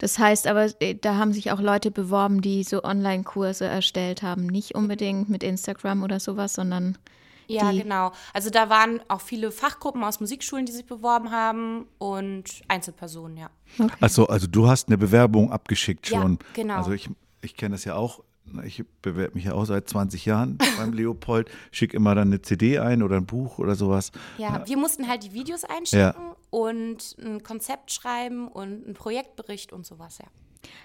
Das 0.01 0.17
heißt 0.17 0.48
aber, 0.48 0.67
äh, 0.81 0.96
da 0.96 1.17
haben 1.17 1.31
sich 1.31 1.51
auch 1.51 1.60
Leute 1.62 1.91
beworben, 1.91 2.41
die 2.41 2.63
so 2.63 2.84
Online-Kurse 2.84 3.65
erstellt 3.65 4.24
haben. 4.24 4.48
Nicht 4.48 4.74
unbedingt 4.74 5.29
mit 5.29 5.43
Instagram 5.43 6.01
oder 6.01 6.20
sowas, 6.20 6.55
sondern. 6.55 6.98
Ja, 7.46 7.72
die 7.72 7.84
genau. 7.84 8.12
Also 8.34 8.50
da 8.50 8.67
waren 8.67 9.00
auch 9.10 9.22
viele 9.22 9.51
Fachgruppen 9.51 10.03
aus 10.03 10.20
Musikschulen, 10.20 10.65
die 10.65 10.72
sich 10.72 10.88
beworben 10.88 11.29
haben 11.29 11.86
und 12.00 12.46
Einzelpersonen, 12.67 13.38
ja. 13.38 13.51
Also, 14.00 14.25
also 14.25 14.48
du 14.48 14.67
hast 14.67 14.88
eine 14.88 14.98
Bewerbung 14.98 15.51
abgeschickt 15.51 16.10
Ja, 16.10 16.22
schon. 16.22 16.39
genau. 16.55 16.77
Also 16.77 16.93
ich, 16.93 17.08
ich 17.41 17.55
kenne 17.55 17.75
das 17.75 17.86
ja 17.86 17.93
auch. 17.93 18.22
Ich 18.65 18.84
bewerbe 19.01 19.36
mich 19.36 19.46
ja 19.46 19.53
auch 19.53 19.65
seit 19.65 19.89
20 19.89 20.25
Jahren 20.25 20.58
beim 20.77 20.93
Leopold, 20.93 21.50
schicke 21.72 21.96
immer 21.96 22.15
dann 22.15 22.29
eine 22.29 22.41
CD 22.41 22.79
ein 22.79 23.03
oder 23.03 23.17
ein 23.17 23.25
Buch 23.25 23.60
oder 23.60 23.75
sowas. 23.75 24.12
Ja, 24.38 24.63
wir 24.67 24.77
mussten 24.77 25.08
halt 25.08 25.24
die 25.24 25.34
Videos 25.34 25.63
einschicken 25.63 26.34
und 26.50 27.15
ein 27.24 27.43
Konzept 27.43 27.91
schreiben 27.91 28.48
und 28.48 28.86
einen 28.86 28.93
Projektbericht 28.93 29.74
und 29.74 29.86
sowas, 29.86 30.17
ja. 30.20 30.27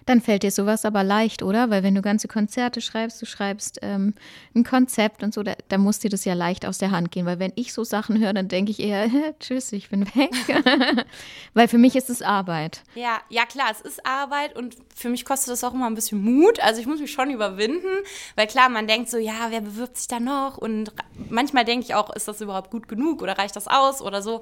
Dann 0.06 0.21
fällt 0.21 0.42
dir 0.42 0.50
sowas 0.50 0.85
aber 0.85 1.02
leicht, 1.02 1.42
oder? 1.42 1.71
Weil 1.71 1.83
wenn 1.83 1.95
du 1.95 2.02
ganze 2.02 2.28
Konzerte 2.28 2.80
schreibst, 2.80 3.21
du 3.21 3.26
schreibst 3.26 3.80
ähm, 3.83 4.14
ein 4.54 4.64
Konzept 4.64 5.23
und 5.23 5.35
so, 5.35 5.42
da, 5.42 5.54
da 5.68 5.78
muss 5.78 5.99
dir 5.99 6.11
das 6.11 6.25
ja 6.25 6.35
leicht 6.35 6.64
aus 6.64 6.78
der 6.78 6.92
Hand 6.92 7.11
gehen. 7.11 7.26
Weil 7.26 7.38
wenn 7.38 7.52
ich 7.56 7.73
so 7.73 7.85
Sachen 7.85 8.18
höre, 8.18 8.33
dann 8.33 8.49
denke 8.49 8.71
ich 8.71 8.80
eher, 8.80 9.09
tschüss, 9.40 9.73
ich 9.73 9.88
bin 9.88 10.06
weg. 10.14 10.30
Weil 11.54 11.68
für 11.68 11.78
mich 11.78 11.97
ist 11.97 12.11
es 12.11 12.23
Arbeit. 12.23 12.83
Ja, 12.95 13.21
ja 13.28 13.47
klar, 13.47 13.68
es 13.71 13.80
ist 13.80 14.06
Arbeit 14.06 14.56
und 14.56 14.76
für 14.95 15.09
mich 15.09 15.25
kostet 15.25 15.52
das 15.52 15.64
auch 15.64 15.75
immer 15.75 15.87
ein 15.87 15.95
bisschen 15.95 16.23
Mut. 16.23 16.61
Also 16.61 16.80
ich 16.80 16.87
muss 16.87 17.00
mich 17.00 17.12
schon 17.12 17.30
überwinden, 17.30 18.04
weil 18.37 18.47
klar, 18.47 18.68
man 18.68 18.87
denkt 18.87 19.11
so, 19.11 19.18
ja, 19.18 19.47
wer 19.50 19.61
bewirbt 19.61 19.97
sich 19.97 20.09
da 20.09 20.21
noch? 20.21 20.56
Und 20.56 20.92
manchmal 21.28 21.64
denke 21.64 21.85
ich 21.85 21.95
auch, 21.95 22.14
ist 22.14 22.28
das 22.28 22.40
überhaupt 22.40 22.71
gut 22.71 22.88
genug 22.88 23.23
oder 23.23 23.38
reicht 23.38 23.56
das 23.56 23.68
aus 23.68 24.00
oder 24.00 24.23
so? 24.23 24.40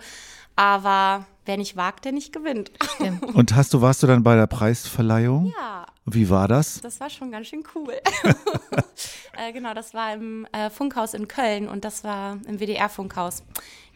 Aber 0.56 1.26
wer 1.44 1.56
nicht 1.56 1.76
wagt, 1.76 2.04
der 2.04 2.12
nicht 2.12 2.32
gewinnt. 2.32 2.70
Und 3.34 3.54
hast 3.54 3.74
du, 3.74 3.80
warst 3.80 4.02
du 4.02 4.06
dann 4.06 4.22
bei 4.22 4.36
der 4.36 4.46
Preisverleihung? 4.46 5.52
Ja, 5.58 5.86
Wie 6.04 6.30
war 6.30 6.48
das? 6.48 6.80
das 6.80 7.00
war 7.00 7.10
schon 7.10 7.30
ganz 7.30 7.48
schön 7.48 7.64
cool. 7.74 7.92
äh, 9.36 9.52
genau, 9.52 9.74
das 9.74 9.94
war 9.94 10.14
im 10.14 10.46
äh, 10.52 10.70
Funkhaus 10.70 11.14
in 11.14 11.28
Köln 11.28 11.68
und 11.68 11.84
das 11.84 12.04
war 12.04 12.38
im 12.46 12.58
WDR-Funkhaus. 12.60 13.42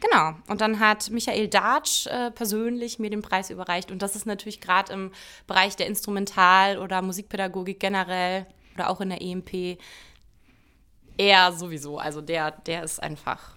Genau. 0.01 0.33
Und 0.47 0.61
dann 0.61 0.79
hat 0.79 1.09
Michael 1.09 1.47
Datsch 1.47 2.07
äh, 2.07 2.31
persönlich 2.31 2.99
mir 2.99 3.09
den 3.09 3.21
Preis 3.21 3.49
überreicht. 3.49 3.91
Und 3.91 4.01
das 4.01 4.15
ist 4.15 4.25
natürlich 4.25 4.61
gerade 4.61 4.93
im 4.93 5.11
Bereich 5.47 5.75
der 5.75 5.87
Instrumental- 5.87 6.77
oder 6.77 7.01
Musikpädagogik 7.01 7.79
generell 7.79 8.45
oder 8.75 8.89
auch 8.89 9.01
in 9.01 9.09
der 9.09 9.21
EMP 9.21 9.77
er 11.17 11.51
sowieso. 11.51 11.99
Also 11.99 12.21
der, 12.21 12.51
der 12.51 12.83
ist 12.83 13.03
einfach. 13.03 13.55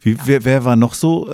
Wie, 0.00 0.16
wer, 0.24 0.44
wer 0.44 0.64
war 0.64 0.76
noch 0.76 0.94
so 0.94 1.30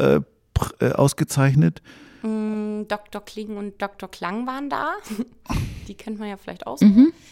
äh, 0.81 0.93
ausgezeichnet? 0.93 1.83
Dr. 2.23 3.25
Kling 3.25 3.57
und 3.57 3.81
Dr. 3.81 4.11
Klang 4.11 4.47
waren 4.47 4.69
da. 4.69 4.93
Die 5.89 5.95
kennt 5.95 6.19
man 6.19 6.29
ja 6.29 6.37
vielleicht 6.37 6.67
auch 6.67 6.77
so. 6.77 6.87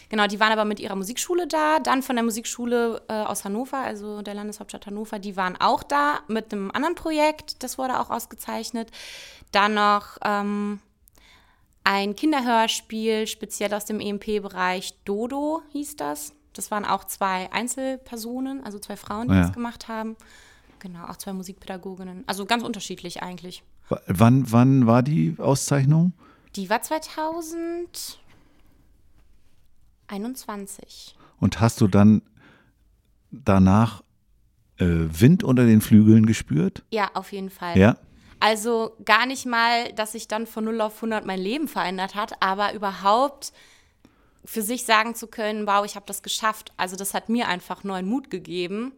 Genau, 0.09 0.25
die 0.27 0.39
waren 0.39 0.51
aber 0.51 0.65
mit 0.65 0.79
ihrer 0.79 0.95
Musikschule 0.95 1.45
da. 1.47 1.79
Dann 1.79 2.01
von 2.01 2.15
der 2.15 2.25
Musikschule 2.25 3.01
äh, 3.07 3.13
aus 3.13 3.45
Hannover, 3.45 3.77
also 3.77 4.21
der 4.23 4.33
Landeshauptstadt 4.33 4.87
Hannover, 4.87 5.19
die 5.19 5.37
waren 5.37 5.55
auch 5.61 5.83
da 5.83 6.19
mit 6.27 6.51
einem 6.51 6.71
anderen 6.71 6.95
Projekt. 6.95 7.61
Das 7.63 7.77
wurde 7.77 7.99
auch 7.99 8.09
ausgezeichnet. 8.09 8.89
Dann 9.51 9.75
noch 9.75 10.17
ähm, 10.25 10.79
ein 11.83 12.15
Kinderhörspiel, 12.15 13.27
speziell 13.27 13.73
aus 13.75 13.85
dem 13.85 13.99
EMP-Bereich. 14.01 14.95
Dodo 15.05 15.61
hieß 15.69 15.95
das. 15.97 16.33
Das 16.53 16.71
waren 16.71 16.83
auch 16.83 17.03
zwei 17.05 17.49
Einzelpersonen, 17.53 18.63
also 18.65 18.79
zwei 18.79 18.97
Frauen, 18.97 19.27
die 19.29 19.35
Ja. 19.35 19.41
das 19.43 19.53
gemacht 19.53 19.87
haben. 19.87 20.17
Genau, 20.79 21.05
auch 21.05 21.17
zwei 21.17 21.33
Musikpädagoginnen. 21.33 22.23
Also 22.27 22.45
ganz 22.45 22.63
unterschiedlich 22.63 23.21
eigentlich. 23.21 23.63
W- 23.89 23.95
Wann, 24.07 24.51
wann 24.51 24.87
war 24.87 25.03
die 25.03 25.35
Auszeichnung? 25.37 26.13
Die 26.55 26.69
war 26.69 26.81
2021. 30.07 31.15
Und 31.39 31.59
hast 31.61 31.81
du 31.81 31.87
dann 31.87 32.21
danach 33.31 34.03
äh, 34.77 34.85
Wind 34.87 35.43
unter 35.43 35.65
den 35.65 35.81
Flügeln 35.81 36.25
gespürt? 36.25 36.83
Ja, 36.91 37.11
auf 37.13 37.31
jeden 37.31 37.49
Fall. 37.49 37.77
Ja. 37.77 37.97
Also 38.39 38.95
gar 39.03 39.25
nicht 39.25 39.45
mal, 39.45 39.91
dass 39.93 40.13
sich 40.13 40.27
dann 40.27 40.47
von 40.47 40.63
0 40.65 40.79
auf 40.81 40.95
100 40.95 41.25
mein 41.25 41.39
Leben 41.39 41.67
verändert 41.67 42.15
hat, 42.15 42.41
aber 42.41 42.73
überhaupt 42.73 43.51
für 44.45 44.61
sich 44.61 44.85
sagen 44.85 45.13
zu 45.15 45.27
können, 45.27 45.67
wow, 45.67 45.85
ich 45.85 45.95
habe 45.95 46.05
das 46.05 46.23
geschafft. 46.23 46.71
Also 46.77 46.95
das 46.95 47.13
hat 47.13 47.27
mir 47.29 47.49
einfach 47.49 47.83
neuen 47.83 48.07
Mut 48.07 48.29
gegeben. 48.31 48.93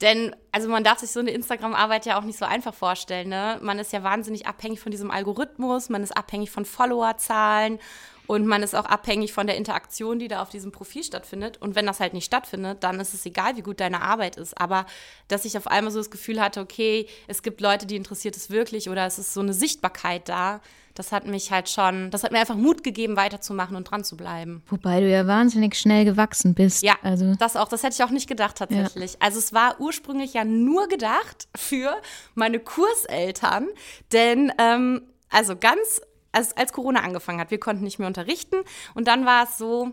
Denn, 0.00 0.34
also 0.50 0.68
man 0.68 0.82
darf 0.82 0.98
sich 1.00 1.10
so 1.10 1.20
eine 1.20 1.30
Instagram-Arbeit 1.30 2.06
ja 2.06 2.18
auch 2.18 2.24
nicht 2.24 2.38
so 2.38 2.46
einfach 2.46 2.72
vorstellen. 2.72 3.28
Ne? 3.28 3.58
Man 3.60 3.78
ist 3.78 3.92
ja 3.92 4.02
wahnsinnig 4.02 4.46
abhängig 4.46 4.80
von 4.80 4.90
diesem 4.90 5.10
Algorithmus, 5.10 5.90
man 5.90 6.02
ist 6.02 6.16
abhängig 6.16 6.50
von 6.50 6.64
Followerzahlen 6.64 7.78
und 8.26 8.46
man 8.46 8.62
ist 8.62 8.74
auch 8.74 8.86
abhängig 8.86 9.32
von 9.32 9.46
der 9.46 9.56
Interaktion, 9.56 10.18
die 10.18 10.28
da 10.28 10.40
auf 10.40 10.50
diesem 10.50 10.72
Profil 10.72 11.02
stattfindet. 11.02 11.58
Und 11.60 11.74
wenn 11.74 11.84
das 11.84 12.00
halt 12.00 12.14
nicht 12.14 12.24
stattfindet, 12.24 12.82
dann 12.82 13.00
ist 13.00 13.12
es 13.12 13.26
egal, 13.26 13.56
wie 13.56 13.62
gut 13.62 13.80
deine 13.80 14.02
Arbeit 14.02 14.36
ist. 14.36 14.58
Aber 14.58 14.86
dass 15.28 15.44
ich 15.44 15.58
auf 15.58 15.66
einmal 15.66 15.90
so 15.90 15.98
das 15.98 16.10
Gefühl 16.10 16.40
hatte, 16.40 16.60
okay, 16.60 17.06
es 17.26 17.42
gibt 17.42 17.60
Leute, 17.60 17.86
die 17.86 17.96
interessiert 17.96 18.36
es 18.36 18.48
wirklich 18.48 18.88
oder 18.88 19.04
es 19.04 19.18
ist 19.18 19.34
so 19.34 19.40
eine 19.40 19.52
Sichtbarkeit 19.52 20.28
da, 20.28 20.60
das 20.94 21.12
hat 21.12 21.26
mich 21.26 21.50
halt 21.50 21.68
schon, 21.68 22.10
das 22.10 22.24
hat 22.24 22.32
mir 22.32 22.38
einfach 22.38 22.56
Mut 22.56 22.82
gegeben, 22.82 23.16
weiterzumachen 23.16 23.76
und 23.76 23.84
dran 23.84 24.04
zu 24.04 24.16
bleiben. 24.16 24.62
Wobei 24.68 25.00
du 25.00 25.10
ja 25.10 25.26
wahnsinnig 25.26 25.74
schnell 25.76 26.04
gewachsen 26.04 26.54
bist. 26.54 26.82
Ja, 26.82 26.94
Also, 27.02 27.34
das 27.36 27.56
auch, 27.56 27.68
das 27.68 27.82
hätte 27.82 27.94
ich 27.94 28.02
auch 28.02 28.10
nicht 28.10 28.28
gedacht 28.28 28.56
tatsächlich. 28.58 29.16
Also 29.20 29.38
es 29.38 29.52
war 29.52 29.80
ursprünglich 29.80 30.34
ja 30.34 30.44
nur 30.44 30.88
gedacht 30.88 31.48
für 31.56 31.94
meine 32.34 32.58
Kurseltern, 32.60 33.68
denn 34.12 34.52
ähm, 34.58 35.02
also 35.30 35.56
ganz, 35.56 36.00
als, 36.32 36.56
als 36.56 36.72
Corona 36.72 37.00
angefangen 37.00 37.40
hat, 37.40 37.50
wir 37.50 37.60
konnten 37.60 37.84
nicht 37.84 37.98
mehr 37.98 38.08
unterrichten 38.08 38.56
und 38.94 39.06
dann 39.08 39.26
war 39.26 39.44
es 39.44 39.58
so, 39.58 39.92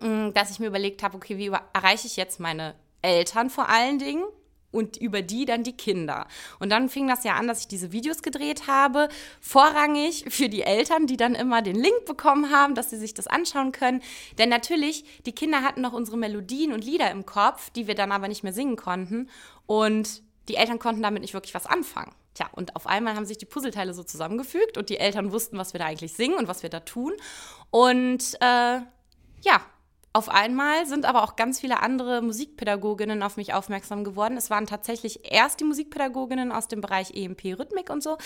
mh, 0.00 0.30
dass 0.30 0.50
ich 0.50 0.58
mir 0.60 0.66
überlegt 0.66 1.02
habe, 1.02 1.16
okay, 1.16 1.38
wie 1.38 1.50
erreiche 1.72 2.06
ich 2.06 2.16
jetzt 2.16 2.40
meine 2.40 2.74
Eltern 3.02 3.50
vor 3.50 3.68
allen 3.68 3.98
Dingen? 3.98 4.24
Und 4.74 4.96
über 4.96 5.22
die 5.22 5.44
dann 5.44 5.62
die 5.62 5.76
Kinder. 5.76 6.26
Und 6.58 6.70
dann 6.70 6.88
fing 6.88 7.06
das 7.08 7.24
ja 7.24 7.34
an, 7.34 7.46
dass 7.46 7.60
ich 7.60 7.68
diese 7.68 7.92
Videos 7.92 8.22
gedreht 8.22 8.66
habe, 8.66 9.08
vorrangig 9.40 10.24
für 10.28 10.48
die 10.48 10.62
Eltern, 10.62 11.06
die 11.06 11.16
dann 11.16 11.34
immer 11.34 11.62
den 11.62 11.76
Link 11.76 12.04
bekommen 12.06 12.50
haben, 12.50 12.74
dass 12.74 12.90
sie 12.90 12.98
sich 12.98 13.14
das 13.14 13.26
anschauen 13.26 13.72
können. 13.72 14.02
Denn 14.38 14.48
natürlich, 14.48 15.04
die 15.26 15.32
Kinder 15.32 15.62
hatten 15.62 15.80
noch 15.80 15.92
unsere 15.92 16.16
Melodien 16.16 16.72
und 16.72 16.84
Lieder 16.84 17.10
im 17.10 17.24
Kopf, 17.24 17.70
die 17.70 17.86
wir 17.86 17.94
dann 17.94 18.12
aber 18.12 18.28
nicht 18.28 18.42
mehr 18.42 18.52
singen 18.52 18.76
konnten. 18.76 19.30
Und 19.66 20.22
die 20.48 20.56
Eltern 20.56 20.78
konnten 20.78 21.02
damit 21.02 21.22
nicht 21.22 21.34
wirklich 21.34 21.54
was 21.54 21.66
anfangen. 21.66 22.12
Tja, 22.34 22.48
und 22.52 22.74
auf 22.74 22.88
einmal 22.88 23.14
haben 23.14 23.26
sich 23.26 23.38
die 23.38 23.46
Puzzleteile 23.46 23.94
so 23.94 24.02
zusammengefügt 24.02 24.76
und 24.76 24.88
die 24.88 24.98
Eltern 24.98 25.30
wussten, 25.30 25.56
was 25.56 25.72
wir 25.72 25.78
da 25.78 25.86
eigentlich 25.86 26.14
singen 26.14 26.36
und 26.36 26.48
was 26.48 26.64
wir 26.64 26.70
da 26.70 26.80
tun. 26.80 27.12
Und 27.70 28.34
äh, 28.40 28.80
ja, 29.42 29.60
auf 30.14 30.28
einmal 30.28 30.86
sind 30.86 31.06
aber 31.06 31.24
auch 31.24 31.34
ganz 31.34 31.58
viele 31.58 31.82
andere 31.82 32.22
Musikpädagoginnen 32.22 33.24
auf 33.24 33.36
mich 33.36 33.52
aufmerksam 33.52 34.04
geworden. 34.04 34.36
Es 34.36 34.48
waren 34.48 34.66
tatsächlich 34.66 35.30
erst 35.30 35.58
die 35.58 35.64
Musikpädagoginnen 35.64 36.52
aus 36.52 36.68
dem 36.68 36.80
Bereich 36.80 37.10
EMP, 37.16 37.58
Rhythmik 37.58 37.90
und 37.90 38.00
so. 38.00 38.16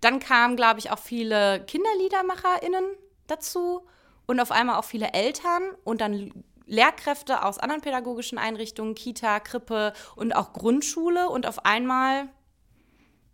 Dann 0.00 0.20
kamen, 0.20 0.54
glaube 0.54 0.78
ich, 0.78 0.92
auch 0.92 1.00
viele 1.00 1.64
KinderliedermacherInnen 1.66 2.84
dazu 3.26 3.84
und 4.26 4.38
auf 4.38 4.52
einmal 4.52 4.78
auch 4.78 4.84
viele 4.84 5.12
Eltern 5.14 5.62
und 5.82 6.00
dann 6.00 6.32
Lehrkräfte 6.66 7.44
aus 7.44 7.58
anderen 7.58 7.82
pädagogischen 7.82 8.38
Einrichtungen, 8.38 8.94
Kita, 8.94 9.40
Krippe 9.40 9.94
und 10.14 10.36
auch 10.36 10.52
Grundschule. 10.52 11.28
Und 11.28 11.48
auf 11.48 11.66
einmal 11.66 12.28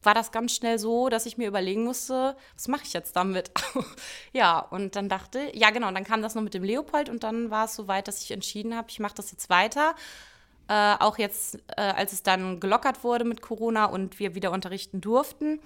war 0.02 0.14
das 0.14 0.30
ganz 0.30 0.54
schnell 0.54 0.78
so, 0.78 1.08
dass 1.08 1.26
ich 1.26 1.38
mir 1.38 1.48
überlegen 1.48 1.84
musste, 1.84 2.36
was 2.54 2.68
mache 2.68 2.84
ich 2.84 2.92
jetzt 2.92 3.16
damit? 3.16 3.50
ja, 4.32 4.60
und 4.60 4.96
dann 4.96 5.08
dachte, 5.08 5.50
ja 5.54 5.70
genau, 5.70 5.90
dann 5.90 6.04
kam 6.04 6.22
das 6.22 6.34
noch 6.34 6.42
mit 6.42 6.54
dem 6.54 6.62
Leopold 6.62 7.08
und 7.08 7.24
dann 7.24 7.50
war 7.50 7.64
es 7.64 7.74
so 7.74 7.88
weit, 7.88 8.08
dass 8.08 8.22
ich 8.22 8.30
entschieden 8.30 8.76
habe, 8.76 8.88
ich 8.90 9.00
mache 9.00 9.14
das 9.14 9.32
jetzt 9.32 9.50
weiter. 9.50 9.94
Äh, 10.68 10.96
auch 11.00 11.18
jetzt, 11.18 11.56
äh, 11.76 11.80
als 11.80 12.12
es 12.12 12.22
dann 12.22 12.60
gelockert 12.60 13.02
wurde 13.02 13.24
mit 13.24 13.40
Corona 13.40 13.86
und 13.86 14.18
wir 14.18 14.34
wieder 14.34 14.52
unterrichten 14.52 15.00
durften, 15.00 15.60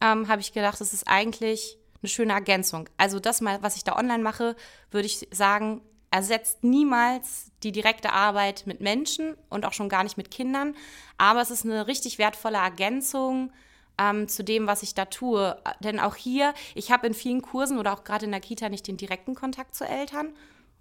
ähm, 0.00 0.28
habe 0.28 0.40
ich 0.40 0.52
gedacht, 0.52 0.80
das 0.80 0.92
ist 0.92 1.08
eigentlich 1.08 1.76
eine 2.02 2.08
schöne 2.08 2.32
Ergänzung. 2.32 2.88
Also 2.96 3.18
das 3.18 3.40
mal, 3.40 3.62
was 3.62 3.76
ich 3.76 3.84
da 3.84 3.96
online 3.96 4.22
mache, 4.22 4.56
würde 4.90 5.06
ich 5.06 5.28
sagen, 5.32 5.80
ersetzt 6.10 6.62
niemals 6.62 7.50
die 7.64 7.72
direkte 7.72 8.12
Arbeit 8.12 8.62
mit 8.66 8.80
Menschen 8.80 9.36
und 9.48 9.66
auch 9.66 9.72
schon 9.72 9.88
gar 9.88 10.04
nicht 10.04 10.16
mit 10.16 10.30
Kindern. 10.30 10.76
Aber 11.18 11.40
es 11.40 11.50
ist 11.50 11.64
eine 11.64 11.88
richtig 11.88 12.18
wertvolle 12.18 12.58
Ergänzung 12.58 13.50
ähm, 13.98 14.28
zu 14.28 14.44
dem, 14.44 14.66
was 14.66 14.82
ich 14.82 14.94
da 14.94 15.04
tue. 15.06 15.56
Denn 15.80 16.00
auch 16.00 16.16
hier, 16.16 16.54
ich 16.74 16.90
habe 16.90 17.06
in 17.06 17.14
vielen 17.14 17.42
Kursen 17.42 17.78
oder 17.78 17.92
auch 17.92 18.04
gerade 18.04 18.26
in 18.26 18.32
der 18.32 18.40
Kita 18.40 18.68
nicht 18.68 18.86
den 18.86 18.96
direkten 18.96 19.34
Kontakt 19.34 19.74
zu 19.74 19.84
Eltern. 19.84 20.32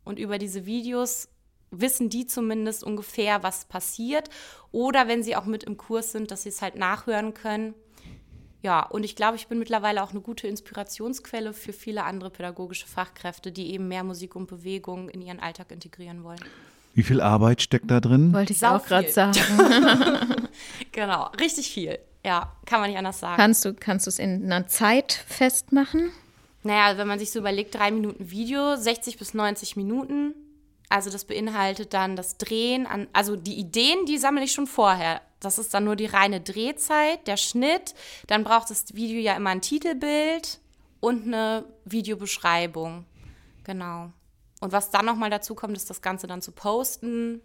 Und 0.03 0.19
über 0.19 0.37
diese 0.37 0.65
Videos 0.65 1.29
wissen 1.71 2.09
die 2.09 2.27
zumindest 2.27 2.83
ungefähr, 2.83 3.43
was 3.43 3.65
passiert. 3.65 4.29
Oder 4.71 5.07
wenn 5.07 5.23
sie 5.23 5.35
auch 5.35 5.45
mit 5.45 5.63
im 5.63 5.77
Kurs 5.77 6.11
sind, 6.11 6.31
dass 6.31 6.43
sie 6.43 6.49
es 6.49 6.61
halt 6.61 6.75
nachhören 6.75 7.33
können. 7.33 7.73
Ja, 8.61 8.85
und 8.85 9.03
ich 9.03 9.17
glaube, 9.17 9.35
ich 9.35 9.47
bin 9.47 9.59
mittlerweile 9.59 10.01
auch 10.01 10.11
eine 10.11 10.21
gute 10.21 10.47
Inspirationsquelle 10.47 11.53
für 11.53 11.73
viele 11.73 12.05
andere 12.05 12.29
pädagogische 12.29 12.87
Fachkräfte, 12.87 13.51
die 13.51 13.73
eben 13.73 13.89
mehr 13.89 14.05
Musik 14.05 14.37
und 14.37 14.47
Bewegung 14.47 15.09
in 15.09 15.21
ihren 15.21 15.41
Alltag 15.41 15.71
integrieren 15.71 16.23
wollen. 16.23 16.39
Wie 16.93 17.03
viel 17.03 17.19
Arbeit 17.19 17.61
steckt 17.61 17.91
da 17.91 17.99
drin? 17.99 18.31
Wollte 18.33 18.53
ich 18.53 18.59
Sau 18.59 18.75
auch 18.75 18.85
gerade 18.85 19.09
sagen. 19.11 19.37
Genau, 20.91 21.25
richtig 21.39 21.71
viel. 21.71 21.97
Ja, 22.25 22.53
kann 22.65 22.79
man 22.79 22.89
nicht 22.89 22.97
anders 22.97 23.19
sagen. 23.19 23.35
Kannst 23.35 23.65
du 23.65 23.73
kannst 23.73 24.07
du 24.07 24.09
es 24.09 24.19
in 24.19 24.45
einer 24.45 24.67
Zeit 24.67 25.11
festmachen? 25.27 26.11
Naja, 26.63 26.97
wenn 26.97 27.07
man 27.07 27.19
sich 27.19 27.31
so 27.31 27.39
überlegt, 27.39 27.75
drei 27.75 27.91
Minuten 27.91 28.31
Video, 28.31 28.77
60 28.77 29.17
bis 29.17 29.33
90 29.33 29.75
Minuten. 29.75 30.33
Also 30.87 31.09
das 31.09 31.25
beinhaltet 31.25 31.93
dann 31.93 32.15
das 32.15 32.37
Drehen 32.37 32.85
an, 32.85 33.07
also 33.13 33.35
die 33.35 33.55
Ideen, 33.55 34.05
die 34.05 34.17
sammle 34.17 34.43
ich 34.43 34.51
schon 34.51 34.67
vorher. 34.67 35.21
Das 35.39 35.57
ist 35.57 35.73
dann 35.73 35.83
nur 35.83 35.95
die 35.95 36.05
reine 36.05 36.39
Drehzeit, 36.39 37.27
der 37.27 37.35
Schnitt. 37.35 37.95
Dann 38.27 38.43
braucht 38.43 38.69
das 38.69 38.93
Video 38.93 39.19
ja 39.19 39.35
immer 39.35 39.49
ein 39.49 39.61
Titelbild 39.61 40.59
und 40.99 41.25
eine 41.25 41.65
Videobeschreibung. 41.85 43.05
Genau. 43.63 44.11
Und 44.61 44.71
was 44.71 44.91
dann 44.91 45.05
nochmal 45.05 45.29
dazu 45.29 45.55
kommt, 45.55 45.75
ist 45.75 45.89
das 45.89 46.01
Ganze 46.01 46.27
dann 46.27 46.41
zu 46.41 46.53
posten, 46.53 47.41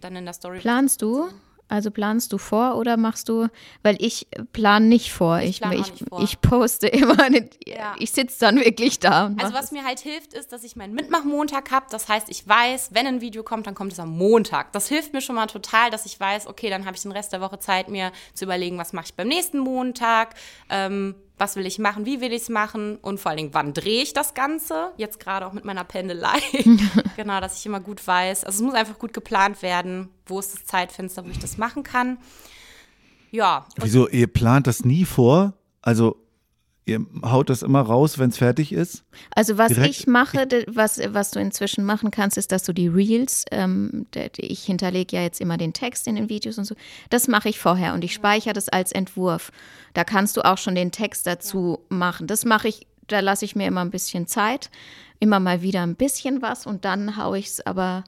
dann 0.00 0.16
in 0.16 0.24
der 0.24 0.34
Story. 0.34 0.58
Planst 0.58 1.02
du? 1.02 1.28
Also 1.68 1.90
planst 1.90 2.32
du 2.32 2.38
vor 2.38 2.76
oder 2.76 2.96
machst 2.96 3.28
du, 3.28 3.48
weil 3.82 3.96
ich 3.98 4.28
plane 4.52 4.86
nicht 4.86 5.12
vor. 5.12 5.40
Ich 5.40 5.60
Ich, 5.62 5.70
ich, 5.72 5.90
nicht 5.92 6.04
vor. 6.08 6.22
ich 6.22 6.40
poste 6.40 6.86
immer, 6.86 7.28
nicht, 7.30 7.68
Ja. 7.68 7.94
ich 7.98 8.12
sitze 8.12 8.38
dann 8.40 8.56
wirklich 8.60 9.00
da. 9.00 9.26
und 9.26 9.42
Also 9.42 9.52
was 9.54 9.72
mir 9.72 9.84
halt 9.84 9.98
hilft, 9.98 10.32
ist, 10.32 10.52
dass 10.52 10.62
ich 10.62 10.76
meinen 10.76 10.94
Mitmachmontag 10.94 11.70
habe. 11.72 11.86
Das 11.90 12.08
heißt, 12.08 12.28
ich 12.28 12.46
weiß, 12.46 12.90
wenn 12.92 13.06
ein 13.06 13.20
Video 13.20 13.42
kommt, 13.42 13.66
dann 13.66 13.74
kommt 13.74 13.92
es 13.92 13.98
am 13.98 14.16
Montag. 14.16 14.72
Das 14.72 14.88
hilft 14.88 15.12
mir 15.12 15.20
schon 15.20 15.34
mal 15.34 15.46
total, 15.46 15.90
dass 15.90 16.06
ich 16.06 16.18
weiß, 16.20 16.46
okay, 16.46 16.70
dann 16.70 16.86
habe 16.86 16.96
ich 16.96 17.02
den 17.02 17.12
Rest 17.12 17.32
der 17.32 17.40
Woche 17.40 17.58
Zeit, 17.58 17.88
mir 17.88 18.12
zu 18.34 18.44
überlegen, 18.44 18.78
was 18.78 18.92
mache 18.92 19.06
ich 19.06 19.14
beim 19.14 19.26
nächsten 19.28 19.58
Montag, 19.58 20.34
ähm, 20.70 21.14
was 21.38 21.56
will 21.56 21.66
ich 21.66 21.78
machen, 21.78 22.06
wie 22.06 22.20
will 22.20 22.32
ich 22.32 22.42
es 22.42 22.48
machen 22.48 22.96
und 22.96 23.20
vor 23.20 23.30
allen 23.30 23.36
Dingen, 23.38 23.54
wann 23.54 23.74
drehe 23.74 24.02
ich 24.02 24.12
das 24.14 24.34
Ganze. 24.34 24.92
Jetzt 24.96 25.20
gerade 25.20 25.46
auch 25.46 25.52
mit 25.52 25.64
meiner 25.64 25.84
Pendelei. 25.84 26.38
genau, 27.16 27.40
dass 27.40 27.58
ich 27.58 27.66
immer 27.66 27.80
gut 27.80 28.06
weiß. 28.06 28.44
Also 28.44 28.56
es 28.56 28.62
muss 28.62 28.74
einfach 28.74 28.98
gut 28.98 29.12
geplant 29.12 29.62
werden, 29.62 30.08
wo 30.26 30.38
ist 30.38 30.54
das 30.54 30.64
Zeitfenster, 30.64 31.24
wo 31.24 31.28
ich 31.28 31.38
das 31.38 31.58
machen 31.58 31.82
kann. 31.82 32.18
Ja, 33.30 33.66
Wieso, 33.76 34.08
ihr 34.08 34.28
plant 34.28 34.66
das 34.66 34.84
nie 34.84 35.04
vor? 35.04 35.52
Also 35.82 36.16
ihr 36.86 37.04
haut 37.22 37.50
das 37.50 37.62
immer 37.62 37.80
raus, 37.82 38.18
wenn 38.18 38.30
es 38.30 38.38
fertig 38.38 38.72
ist? 38.72 39.04
Also 39.34 39.58
was 39.58 39.72
Direkt- 39.72 39.90
ich 39.90 40.06
mache, 40.06 40.46
was, 40.68 41.00
was 41.08 41.32
du 41.32 41.40
inzwischen 41.40 41.84
machen 41.84 42.10
kannst, 42.12 42.38
ist, 42.38 42.52
dass 42.52 42.62
du 42.62 42.72
die 42.72 42.86
Reels, 42.88 43.44
ähm, 43.50 44.06
ich 44.36 44.64
hinterlege 44.64 45.16
ja 45.16 45.22
jetzt 45.22 45.40
immer 45.40 45.58
den 45.58 45.72
Text 45.72 46.06
in 46.06 46.14
den 46.14 46.28
Videos 46.28 46.58
und 46.58 46.64
so, 46.64 46.76
das 47.10 47.26
mache 47.28 47.48
ich 47.48 47.58
vorher 47.58 47.92
und 47.92 48.04
ich 48.04 48.14
speichere 48.14 48.54
das 48.54 48.68
als 48.68 48.92
Entwurf. 48.92 49.50
Da 49.94 50.04
kannst 50.04 50.36
du 50.36 50.42
auch 50.42 50.58
schon 50.58 50.76
den 50.76 50.92
Text 50.92 51.26
dazu 51.26 51.80
machen. 51.88 52.28
Das 52.28 52.44
mache 52.44 52.68
ich, 52.68 52.86
da 53.08 53.20
lasse 53.20 53.44
ich 53.44 53.56
mir 53.56 53.66
immer 53.66 53.80
ein 53.80 53.90
bisschen 53.90 54.28
Zeit, 54.28 54.70
immer 55.18 55.40
mal 55.40 55.62
wieder 55.62 55.82
ein 55.82 55.96
bisschen 55.96 56.40
was 56.40 56.66
und 56.66 56.84
dann 56.84 57.16
haue 57.16 57.38
ich 57.38 57.46
es, 57.48 57.66
aber 57.66 58.04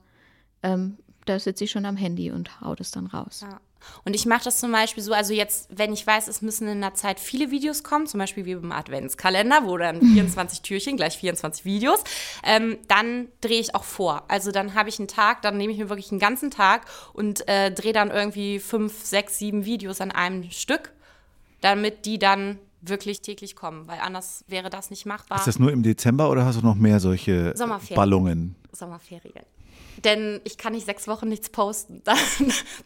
ähm, 0.62 0.98
da 1.26 1.38
sitze 1.40 1.64
ich 1.64 1.70
schon 1.72 1.84
am 1.84 1.96
Handy 1.96 2.30
und 2.30 2.60
hau 2.60 2.74
das 2.76 2.92
dann 2.92 3.06
raus. 3.06 3.40
Ja. 3.42 3.60
Und 4.04 4.14
ich 4.14 4.26
mache 4.26 4.44
das 4.44 4.58
zum 4.58 4.72
Beispiel 4.72 5.02
so, 5.02 5.12
also 5.12 5.34
jetzt, 5.34 5.68
wenn 5.70 5.92
ich 5.92 6.06
weiß, 6.06 6.28
es 6.28 6.42
müssen 6.42 6.68
in 6.68 6.80
der 6.80 6.94
Zeit 6.94 7.20
viele 7.20 7.50
Videos 7.50 7.82
kommen, 7.82 8.06
zum 8.06 8.18
Beispiel 8.18 8.44
wie 8.46 8.54
beim 8.54 8.72
Adventskalender, 8.72 9.62
wo 9.64 9.76
dann 9.76 10.00
24 10.00 10.62
Türchen, 10.62 10.96
gleich 10.96 11.18
24 11.18 11.64
Videos, 11.64 12.02
ähm, 12.44 12.78
dann 12.88 13.28
drehe 13.40 13.60
ich 13.60 13.74
auch 13.74 13.84
vor. 13.84 14.24
Also 14.28 14.52
dann 14.52 14.74
habe 14.74 14.88
ich 14.88 14.98
einen 14.98 15.08
Tag, 15.08 15.42
dann 15.42 15.56
nehme 15.56 15.72
ich 15.72 15.78
mir 15.78 15.88
wirklich 15.88 16.10
einen 16.10 16.20
ganzen 16.20 16.50
Tag 16.50 16.86
und 17.12 17.46
äh, 17.48 17.70
drehe 17.70 17.92
dann 17.92 18.10
irgendwie 18.10 18.58
fünf, 18.58 19.04
sechs, 19.04 19.38
sieben 19.38 19.64
Videos 19.64 20.00
an 20.00 20.10
einem 20.10 20.50
Stück, 20.50 20.92
damit 21.60 22.06
die 22.06 22.18
dann 22.18 22.58
wirklich 22.80 23.20
täglich 23.20 23.56
kommen, 23.56 23.88
weil 23.88 23.98
anders 24.00 24.44
wäre 24.46 24.70
das 24.70 24.90
nicht 24.90 25.06
machbar. 25.06 25.38
Ist 25.38 25.46
das 25.46 25.58
nur 25.58 25.72
im 25.72 25.82
Dezember 25.82 26.30
oder 26.30 26.44
hast 26.44 26.60
du 26.60 26.64
noch 26.64 26.76
mehr 26.76 27.00
solche 27.00 27.52
Sommerferien. 27.56 27.96
Ballungen? 27.96 28.54
Sommerferien. 28.72 29.44
Denn 30.04 30.40
ich 30.44 30.58
kann 30.58 30.72
nicht 30.72 30.86
sechs 30.86 31.08
Wochen 31.08 31.28
nichts 31.28 31.50
posten, 31.50 32.02
dann 32.04 32.18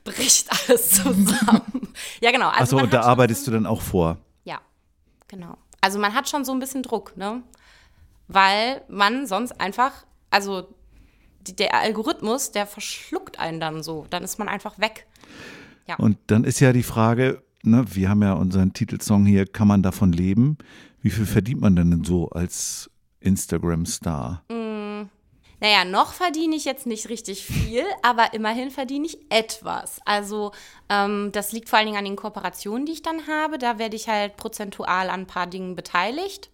bricht 0.04 0.48
alles 0.50 0.90
zusammen. 0.90 1.92
ja, 2.20 2.30
genau. 2.30 2.48
Also 2.48 2.76
Achso, 2.76 2.84
und 2.84 2.92
da 2.92 3.02
arbeitest 3.02 3.44
so, 3.44 3.50
du 3.50 3.56
dann 3.56 3.66
auch 3.66 3.82
vor. 3.82 4.18
Ja, 4.44 4.60
genau. 5.28 5.56
Also 5.80 5.98
man 5.98 6.14
hat 6.14 6.28
schon 6.28 6.44
so 6.44 6.52
ein 6.52 6.60
bisschen 6.60 6.82
Druck, 6.82 7.16
ne? 7.16 7.42
Weil 8.28 8.82
man 8.88 9.26
sonst 9.26 9.60
einfach, 9.60 9.92
also 10.30 10.68
die, 11.40 11.56
der 11.56 11.74
Algorithmus, 11.74 12.52
der 12.52 12.66
verschluckt 12.66 13.38
einen 13.38 13.60
dann 13.60 13.82
so. 13.82 14.06
Dann 14.10 14.22
ist 14.22 14.38
man 14.38 14.48
einfach 14.48 14.78
weg. 14.78 15.06
Und 15.98 16.18
dann 16.28 16.44
ist 16.44 16.60
ja 16.60 16.72
die 16.72 16.82
Frage, 16.82 17.42
ne, 17.62 17.84
wir 17.88 18.08
haben 18.08 18.22
ja 18.22 18.34
unseren 18.34 18.72
Titelsong 18.72 19.26
hier, 19.26 19.46
kann 19.46 19.68
man 19.68 19.82
davon 19.82 20.12
leben? 20.12 20.58
Wie 21.00 21.10
viel 21.10 21.26
verdient 21.26 21.60
man 21.60 21.76
denn 21.76 22.04
so 22.04 22.30
als 22.30 22.90
Instagram-Star? 23.20 24.44
Naja, 25.62 25.84
noch 25.84 26.12
verdiene 26.12 26.56
ich 26.56 26.64
jetzt 26.64 26.86
nicht 26.86 27.08
richtig 27.08 27.44
viel, 27.44 27.84
aber 28.02 28.34
immerhin 28.34 28.72
verdiene 28.72 29.06
ich 29.06 29.18
etwas. 29.30 30.00
Also 30.04 30.50
ähm, 30.88 31.30
das 31.30 31.52
liegt 31.52 31.68
vor 31.68 31.78
allen 31.78 31.86
Dingen 31.86 31.98
an 31.98 32.04
den 32.04 32.16
Kooperationen, 32.16 32.84
die 32.84 32.92
ich 32.92 33.02
dann 33.02 33.28
habe. 33.28 33.58
Da 33.58 33.78
werde 33.78 33.94
ich 33.94 34.08
halt 34.08 34.36
prozentual 34.36 35.08
an 35.08 35.20
ein 35.20 35.26
paar 35.28 35.46
Dingen 35.46 35.76
beteiligt. 35.76 36.50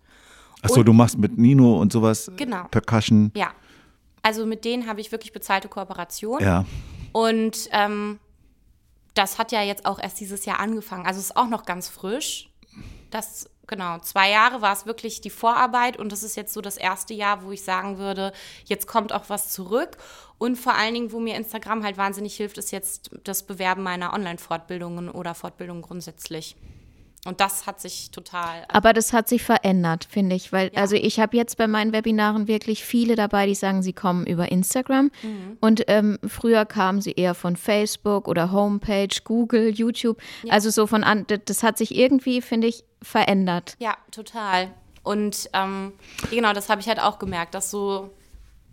Achso, 0.60 0.82
du 0.82 0.92
machst 0.92 1.16
mit 1.16 1.38
Nino 1.38 1.80
und 1.80 1.90
sowas 1.90 2.30
Genau. 2.36 2.64
Percussion. 2.70 3.32
Ja. 3.34 3.52
Also 4.20 4.44
mit 4.44 4.66
denen 4.66 4.86
habe 4.86 5.00
ich 5.00 5.10
wirklich 5.10 5.32
bezahlte 5.32 5.68
Kooperation. 5.68 6.42
Ja. 6.42 6.66
Und 7.12 7.70
ähm, 7.72 8.18
das 9.14 9.38
hat 9.38 9.52
ja 9.52 9.62
jetzt 9.62 9.86
auch 9.86 9.98
erst 9.98 10.20
dieses 10.20 10.44
Jahr 10.44 10.60
angefangen. 10.60 11.06
Also 11.06 11.18
ist 11.18 11.34
auch 11.34 11.48
noch 11.48 11.64
ganz 11.64 11.88
frisch. 11.88 12.50
Das, 13.10 13.48
genau, 13.68 13.98
zwei 14.00 14.30
Jahre 14.30 14.60
war 14.60 14.72
es 14.72 14.86
wirklich 14.86 15.20
die 15.20 15.30
Vorarbeit 15.30 15.96
und 15.96 16.10
das 16.10 16.24
ist 16.24 16.36
jetzt 16.36 16.52
so 16.52 16.60
das 16.60 16.76
erste 16.76 17.14
Jahr, 17.14 17.44
wo 17.44 17.52
ich 17.52 17.62
sagen 17.62 17.98
würde, 17.98 18.32
jetzt 18.64 18.86
kommt 18.88 19.12
auch 19.12 19.24
was 19.28 19.50
zurück. 19.50 19.96
Und 20.38 20.56
vor 20.56 20.74
allen 20.74 20.94
Dingen, 20.94 21.12
wo 21.12 21.20
mir 21.20 21.36
Instagram 21.36 21.84
halt 21.84 21.96
wahnsinnig 21.98 22.36
hilft, 22.36 22.58
ist 22.58 22.70
jetzt 22.72 23.10
das 23.24 23.44
Bewerben 23.44 23.82
meiner 23.82 24.12
Online-Fortbildungen 24.12 25.08
oder 25.08 25.34
Fortbildungen 25.34 25.82
grundsätzlich. 25.82 26.56
Und 27.26 27.40
das 27.40 27.66
hat 27.66 27.80
sich 27.80 28.12
total. 28.12 28.64
Aber 28.68 28.92
das 28.92 29.12
hat 29.12 29.28
sich 29.28 29.42
verändert, 29.42 30.06
finde 30.08 30.36
ich, 30.36 30.52
weil 30.52 30.70
Ja. 30.72 30.80
also 30.80 30.94
ich 30.94 31.18
habe 31.18 31.36
jetzt 31.36 31.56
bei 31.56 31.66
meinen 31.66 31.92
Webinaren 31.92 32.46
wirklich 32.46 32.84
viele 32.84 33.16
dabei, 33.16 33.46
die 33.46 33.56
sagen, 33.56 33.82
sie 33.82 33.92
kommen 33.92 34.24
über 34.24 34.52
Instagram 34.52 35.10
und 35.60 35.82
ähm, 35.88 36.18
früher 36.26 36.64
kamen 36.64 37.00
sie 37.02 37.12
eher 37.12 37.34
von 37.34 37.56
Facebook 37.56 38.28
oder 38.28 38.52
Homepage, 38.52 39.08
Google, 39.24 39.68
YouTube, 39.70 40.18
also 40.48 40.70
so 40.70 40.86
von 40.86 41.02
an, 41.02 41.26
das 41.44 41.64
hat 41.64 41.76
sich 41.76 41.96
irgendwie, 41.96 42.40
finde 42.40 42.68
ich, 42.68 42.84
verändert. 43.02 43.76
Ja, 43.78 43.96
total. 44.10 44.72
Und 45.02 45.48
ähm, 45.52 45.92
genau, 46.30 46.52
das 46.52 46.68
habe 46.68 46.80
ich 46.80 46.88
halt 46.88 47.00
auch 47.00 47.18
gemerkt, 47.18 47.54
dass 47.54 47.70
so 47.70 48.10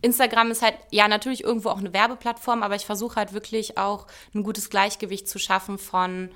Instagram 0.02 0.52
ist 0.52 0.62
halt, 0.62 0.76
ja, 0.92 1.08
natürlich 1.08 1.44
irgendwo 1.44 1.70
auch 1.70 1.80
eine 1.80 1.94
Werbeplattform, 1.94 2.62
aber 2.62 2.76
ich 2.76 2.86
versuche 2.86 3.16
halt 3.16 3.34
wirklich 3.34 3.78
auch 3.78 4.08
ein 4.34 4.44
gutes 4.44 4.70
Gleichgewicht 4.70 5.28
zu 5.28 5.40
schaffen 5.40 5.78
von 5.78 6.30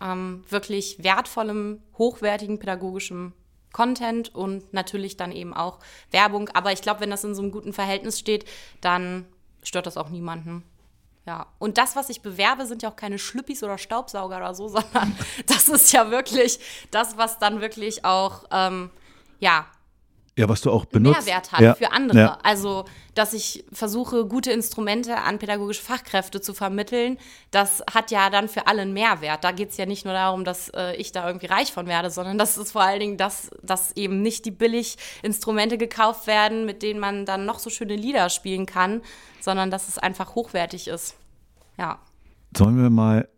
ähm, 0.00 0.44
wirklich 0.48 1.02
wertvollem, 1.02 1.82
hochwertigen 1.98 2.58
pädagogischem 2.58 3.32
Content 3.72 4.34
und 4.34 4.72
natürlich 4.74 5.16
dann 5.16 5.32
eben 5.32 5.54
auch 5.54 5.78
Werbung. 6.10 6.48
Aber 6.50 6.72
ich 6.72 6.82
glaube, 6.82 7.00
wenn 7.00 7.10
das 7.10 7.24
in 7.24 7.34
so 7.34 7.42
einem 7.42 7.52
guten 7.52 7.72
Verhältnis 7.72 8.18
steht, 8.18 8.44
dann 8.80 9.26
stört 9.62 9.86
das 9.86 9.96
auch 9.96 10.08
niemanden. 10.08 10.64
Ja, 11.24 11.46
und 11.58 11.78
das, 11.78 11.94
was 11.94 12.08
ich 12.08 12.20
bewerbe, 12.20 12.66
sind 12.66 12.82
ja 12.82 12.90
auch 12.90 12.96
keine 12.96 13.18
Schlüppis 13.18 13.62
oder 13.62 13.78
Staubsauger 13.78 14.38
oder 14.38 14.54
so, 14.54 14.68
sondern 14.68 15.16
das 15.46 15.68
ist 15.68 15.92
ja 15.92 16.10
wirklich 16.10 16.58
das, 16.90 17.16
was 17.16 17.38
dann 17.38 17.60
wirklich 17.60 18.04
auch, 18.04 18.44
ähm, 18.50 18.90
ja, 19.38 19.66
Ja, 20.36 20.48
was 20.48 20.62
du 20.62 20.70
auch 20.70 20.86
benutzt. 20.86 21.26
Mehrwert 21.26 21.52
hat 21.52 21.60
ja. 21.60 21.74
für 21.74 21.92
andere. 21.92 22.18
Ja. 22.18 22.38
Also, 22.42 22.86
dass 23.14 23.34
ich 23.34 23.66
versuche, 23.70 24.24
gute 24.24 24.50
Instrumente 24.50 25.18
an 25.18 25.38
pädagogische 25.38 25.82
Fachkräfte 25.82 26.40
zu 26.40 26.54
vermitteln, 26.54 27.18
das 27.50 27.82
hat 27.92 28.10
ja 28.10 28.30
dann 28.30 28.48
für 28.48 28.66
alle 28.66 28.80
einen 28.80 28.94
Mehrwert. 28.94 29.44
Da 29.44 29.52
geht 29.52 29.70
es 29.70 29.76
ja 29.76 29.84
nicht 29.84 30.06
nur 30.06 30.14
darum, 30.14 30.44
dass 30.44 30.70
äh, 30.70 30.96
ich 30.96 31.12
da 31.12 31.26
irgendwie 31.26 31.46
reich 31.46 31.70
von 31.70 31.86
werde, 31.86 32.10
sondern 32.10 32.38
das 32.38 32.56
ist 32.56 32.72
vor 32.72 32.82
allen 32.82 33.00
Dingen, 33.00 33.16
dass, 33.18 33.50
dass 33.62 33.94
eben 33.94 34.22
nicht 34.22 34.46
die 34.46 34.50
billig 34.50 34.96
Instrumente 35.22 35.76
gekauft 35.76 36.26
werden, 36.26 36.64
mit 36.64 36.82
denen 36.82 36.98
man 36.98 37.26
dann 37.26 37.44
noch 37.44 37.58
so 37.58 37.68
schöne 37.68 37.94
Lieder 37.94 38.30
spielen 38.30 38.64
kann, 38.64 39.02
sondern 39.42 39.70
dass 39.70 39.88
es 39.88 39.98
einfach 39.98 40.34
hochwertig 40.34 40.88
ist. 40.88 41.14
Ja. 41.76 41.98
Sollen 42.56 42.80
wir 42.80 42.88
mal, 42.88 43.28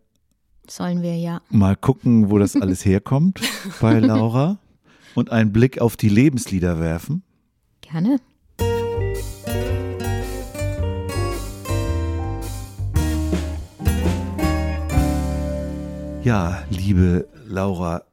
Sollen 0.69 1.01
wir 1.01 1.17
ja. 1.17 1.41
mal 1.49 1.75
gucken, 1.75 2.31
wo 2.31 2.37
das 2.37 2.55
alles 2.61 2.85
herkommt 2.85 3.41
bei 3.81 3.99
Laura 3.99 4.59
und 5.15 5.31
einen 5.31 5.51
Blick 5.51 5.79
auf 5.79 5.97
die 5.97 6.09
Lebenslieder 6.09 6.79
werfen? 6.79 7.23
Gerne. 7.81 8.19
Ja, 16.23 16.63
liebe 16.69 17.27
Laura, 17.45 18.03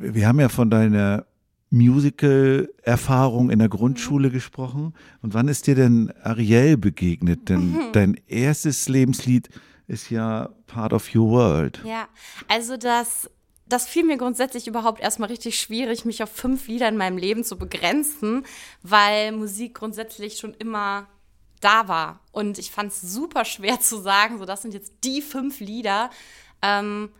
wir 0.00 0.26
haben 0.26 0.40
ja 0.40 0.48
von 0.48 0.70
deiner 0.70 1.26
Musical-Erfahrung 1.70 3.50
in 3.50 3.58
der 3.58 3.68
Grundschule 3.68 4.30
gesprochen. 4.30 4.94
Und 5.20 5.34
wann 5.34 5.48
ist 5.48 5.66
dir 5.66 5.74
denn 5.74 6.10
Ariel 6.22 6.78
begegnet? 6.78 7.50
Denn 7.50 7.76
dein 7.92 8.18
erstes 8.26 8.88
Lebenslied 8.88 9.50
ist 9.86 10.10
ja 10.10 10.48
Part 10.66 10.94
of 10.94 11.14
Your 11.14 11.30
World. 11.30 11.82
Ja, 11.84 12.08
also 12.48 12.78
das 12.78 13.30
das 13.68 13.88
fiel 13.88 14.04
mir 14.04 14.16
grundsätzlich 14.16 14.66
überhaupt 14.66 15.00
erstmal 15.00 15.28
richtig 15.28 15.60
schwierig, 15.60 16.04
mich 16.04 16.22
auf 16.22 16.30
fünf 16.30 16.68
Lieder 16.68 16.88
in 16.88 16.96
meinem 16.96 17.18
Leben 17.18 17.44
zu 17.44 17.58
begrenzen, 17.58 18.44
weil 18.82 19.32
Musik 19.32 19.74
grundsätzlich 19.74 20.38
schon 20.38 20.54
immer 20.54 21.06
da 21.60 21.88
war. 21.88 22.20
Und 22.32 22.58
ich 22.58 22.70
fand 22.70 22.92
es 22.92 23.00
super 23.00 23.44
schwer 23.44 23.80
zu 23.80 24.00
sagen, 24.00 24.38
so 24.38 24.44
das 24.44 24.62
sind 24.62 24.74
jetzt 24.74 24.92
die 25.04 25.22
fünf 25.22 25.60
Lieder. 25.60 26.10
Ähm, 26.62 27.10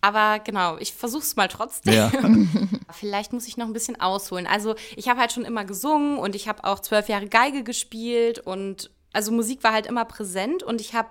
aber 0.00 0.40
genau, 0.40 0.78
ich 0.78 0.92
versuche 0.92 1.22
es 1.22 1.36
mal 1.36 1.48
trotzdem. 1.48 1.94
Ja. 1.94 2.10
Vielleicht 2.92 3.32
muss 3.32 3.46
ich 3.46 3.56
noch 3.56 3.66
ein 3.66 3.72
bisschen 3.72 4.00
ausholen. 4.00 4.48
Also 4.48 4.74
ich 4.96 5.08
habe 5.08 5.20
halt 5.20 5.32
schon 5.32 5.44
immer 5.44 5.64
gesungen 5.64 6.18
und 6.18 6.34
ich 6.34 6.48
habe 6.48 6.64
auch 6.64 6.80
zwölf 6.80 7.08
Jahre 7.08 7.28
Geige 7.28 7.62
gespielt 7.62 8.40
und 8.40 8.90
also 9.12 9.30
Musik 9.30 9.62
war 9.62 9.72
halt 9.72 9.86
immer 9.86 10.04
präsent 10.04 10.62
und 10.62 10.80
ich 10.80 10.94
habe 10.94 11.10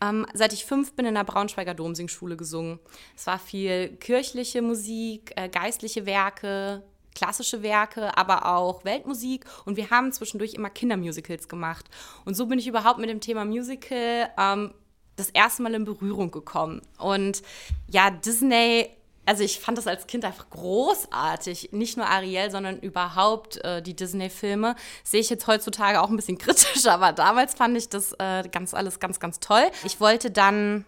ähm, 0.00 0.26
seit 0.34 0.52
ich 0.52 0.64
fünf 0.64 0.92
bin 0.94 1.06
in 1.06 1.14
der 1.14 1.24
Braunschweiger 1.24 1.74
Domsingschule 1.74 2.36
gesungen. 2.36 2.78
Es 3.16 3.26
war 3.26 3.38
viel 3.38 3.88
kirchliche 3.96 4.62
Musik, 4.62 5.32
äh, 5.36 5.48
geistliche 5.48 6.06
Werke, 6.06 6.82
klassische 7.14 7.62
Werke, 7.62 8.16
aber 8.16 8.46
auch 8.46 8.84
Weltmusik. 8.84 9.44
Und 9.64 9.76
wir 9.76 9.90
haben 9.90 10.12
zwischendurch 10.12 10.54
immer 10.54 10.70
Kindermusicals 10.70 11.48
gemacht. 11.48 11.86
Und 12.24 12.36
so 12.36 12.46
bin 12.46 12.58
ich 12.58 12.66
überhaupt 12.66 12.98
mit 12.98 13.08
dem 13.08 13.20
Thema 13.20 13.44
Musical 13.44 14.30
ähm, 14.38 14.74
das 15.16 15.30
erste 15.30 15.62
Mal 15.62 15.74
in 15.74 15.84
Berührung 15.84 16.30
gekommen. 16.30 16.82
Und 16.98 17.42
ja, 17.88 18.10
Disney 18.10 18.90
also 19.26 19.42
ich 19.42 19.58
fand 19.58 19.76
das 19.76 19.88
als 19.88 20.06
Kind 20.06 20.24
einfach 20.24 20.48
großartig. 20.50 21.70
Nicht 21.72 21.96
nur 21.96 22.06
Ariel, 22.06 22.50
sondern 22.50 22.78
überhaupt 22.78 23.62
äh, 23.64 23.82
die 23.82 23.94
Disney-Filme. 23.94 24.76
Sehe 25.02 25.20
ich 25.20 25.28
jetzt 25.28 25.48
heutzutage 25.48 26.00
auch 26.00 26.08
ein 26.08 26.16
bisschen 26.16 26.38
kritisch, 26.38 26.86
aber 26.86 27.12
damals 27.12 27.54
fand 27.54 27.76
ich 27.76 27.88
das 27.88 28.12
äh, 28.18 28.48
ganz 28.50 28.72
alles 28.72 29.00
ganz, 29.00 29.18
ganz 29.18 29.40
toll. 29.40 29.64
Ich 29.84 30.00
wollte 30.00 30.30
dann, 30.30 30.84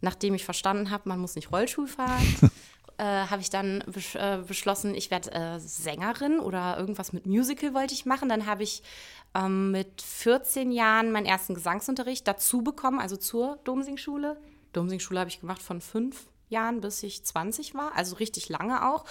nachdem 0.00 0.34
ich 0.34 0.44
verstanden 0.44 0.90
habe, 0.90 1.08
man 1.08 1.20
muss 1.20 1.34
nicht 1.34 1.52
Rollschuh 1.52 1.86
fahren, 1.86 2.50
äh, 2.96 3.04
habe 3.04 3.42
ich 3.42 3.50
dann 3.50 3.84
besch 3.86 4.14
äh, 4.14 4.38
beschlossen, 4.46 4.94
ich 4.94 5.10
werde 5.10 5.32
äh, 5.32 5.60
Sängerin 5.60 6.40
oder 6.40 6.78
irgendwas 6.78 7.12
mit 7.12 7.26
Musical 7.26 7.74
wollte 7.74 7.92
ich 7.92 8.06
machen. 8.06 8.30
Dann 8.30 8.46
habe 8.46 8.62
ich 8.62 8.82
ähm, 9.34 9.70
mit 9.70 10.00
14 10.00 10.72
Jahren 10.72 11.12
meinen 11.12 11.26
ersten 11.26 11.54
Gesangsunterricht 11.54 12.26
dazu 12.26 12.62
bekommen, 12.62 12.98
also 12.98 13.18
zur 13.18 13.58
Domsingschule. 13.64 14.40
Domsingschule 14.72 15.20
habe 15.20 15.28
ich 15.28 15.40
gemacht 15.40 15.60
von 15.60 15.82
fünf 15.82 16.31
Jahren, 16.52 16.80
bis 16.80 17.02
ich 17.02 17.24
20 17.24 17.74
war, 17.74 17.96
also 17.96 18.16
richtig 18.16 18.48
lange 18.48 18.88
auch. 18.88 19.04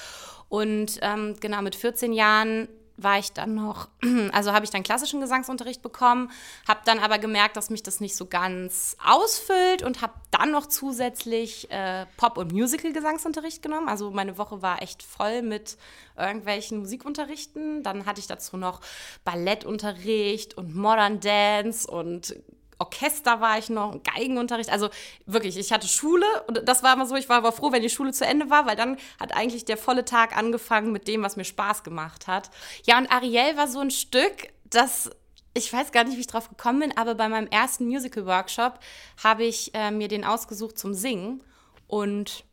Und 0.48 1.00
ähm, 1.02 1.36
genau 1.42 1.62
mit 1.62 1.76
14 1.76 2.14
Jahren 2.14 2.70
war 3.04 3.20
ich 3.20 3.32
dann 3.34 3.56
noch, 3.56 3.88
also 4.32 4.54
habe 4.54 4.66
ich 4.66 4.72
dann 4.72 4.84
klassischen 4.84 5.22
Gesangsunterricht 5.22 5.82
bekommen, 5.82 6.32
habe 6.68 6.82
dann 6.86 7.00
aber 7.00 7.18
gemerkt, 7.18 7.58
dass 7.58 7.70
mich 7.70 7.84
das 7.84 8.00
nicht 8.00 8.16
so 8.16 8.26
ganz 8.26 8.96
ausfüllt 9.04 9.84
und 9.84 10.02
habe 10.02 10.14
dann 10.32 10.52
noch 10.52 10.68
zusätzlich 10.68 11.70
äh, 11.72 12.06
Pop- 12.18 12.38
und 12.38 12.52
Musical-Gesangsunterricht 12.52 13.62
genommen. 13.62 13.90
Also 13.90 14.12
meine 14.12 14.38
Woche 14.38 14.62
war 14.62 14.82
echt 14.82 15.04
voll 15.04 15.42
mit 15.42 15.78
irgendwelchen 16.18 16.80
Musikunterrichten. 16.80 17.84
Dann 17.84 18.06
hatte 18.06 18.20
ich 18.20 18.28
dazu 18.28 18.58
noch 18.58 18.82
Ballettunterricht 19.24 20.58
und 20.58 20.76
Modern 20.76 21.20
Dance 21.20 21.90
und 21.90 22.36
Orchester 22.82 23.40
war 23.42 23.58
ich 23.58 23.70
noch, 23.70 24.02
Geigenunterricht. 24.04 24.72
Also 24.72 24.90
wirklich, 25.26 25.58
ich 25.58 25.72
hatte 25.72 25.88
Schule 25.88 26.26
und 26.48 26.68
das 26.68 26.84
war 26.84 26.94
immer 26.94 27.06
so, 27.06 27.16
ich 27.16 27.30
war 27.30 27.38
aber 27.38 27.52
froh, 27.52 27.72
wenn 27.72 27.82
die 27.82 27.90
Schule 27.90 28.12
zu 28.12 28.26
Ende 28.26 28.50
war, 28.50 28.66
weil 28.66 28.76
dann 28.76 28.98
hat 29.20 29.36
eigentlich 29.36 29.66
der 29.66 29.78
volle 29.78 30.04
Tag 30.04 30.36
angefangen 30.36 30.92
mit 30.92 31.08
dem, 31.08 31.22
was 31.22 31.38
mir 31.38 31.46
Spaß 31.46 31.84
gemacht 31.84 32.28
hat. 32.28 32.50
Ja, 32.84 32.98
und 32.98 33.12
Ariel 33.12 33.56
war 33.56 33.68
so 33.68 33.80
ein 33.80 33.92
Stück, 33.92 34.50
das 34.66 35.12
ich 35.54 35.72
weiß 35.72 35.92
gar 35.92 36.06
nicht, 36.06 36.16
wie 36.16 36.22
ich 36.22 36.28
drauf 36.28 36.48
gekommen 36.48 36.80
bin, 36.80 36.98
aber 36.98 37.16
bei 37.16 37.28
meinem 37.28 37.48
ersten 37.48 37.86
Musical-Workshop 37.86 38.80
habe 39.22 39.44
ich 39.44 39.76
äh, 39.76 39.92
mir 39.92 40.08
den 40.08 40.24
ausgesucht 40.24 40.80
zum 40.80 40.94
Singen. 40.94 41.44
Und 41.88 42.46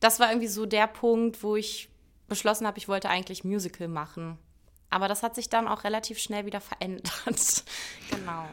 das 0.00 0.18
war 0.18 0.30
irgendwie 0.30 0.48
so 0.48 0.66
der 0.66 0.88
Punkt, 0.88 1.44
wo 1.44 1.54
ich 1.54 1.90
beschlossen 2.26 2.66
habe, 2.66 2.78
ich 2.78 2.88
wollte 2.88 3.08
eigentlich 3.08 3.44
Musical 3.44 3.86
machen. 3.86 4.36
Aber 4.90 5.06
das 5.06 5.22
hat 5.22 5.36
sich 5.36 5.48
dann 5.48 5.68
auch 5.68 5.84
relativ 5.84 6.18
schnell 6.18 6.44
wieder 6.44 6.60
verändert. 6.60 7.64
genau. 8.10 8.48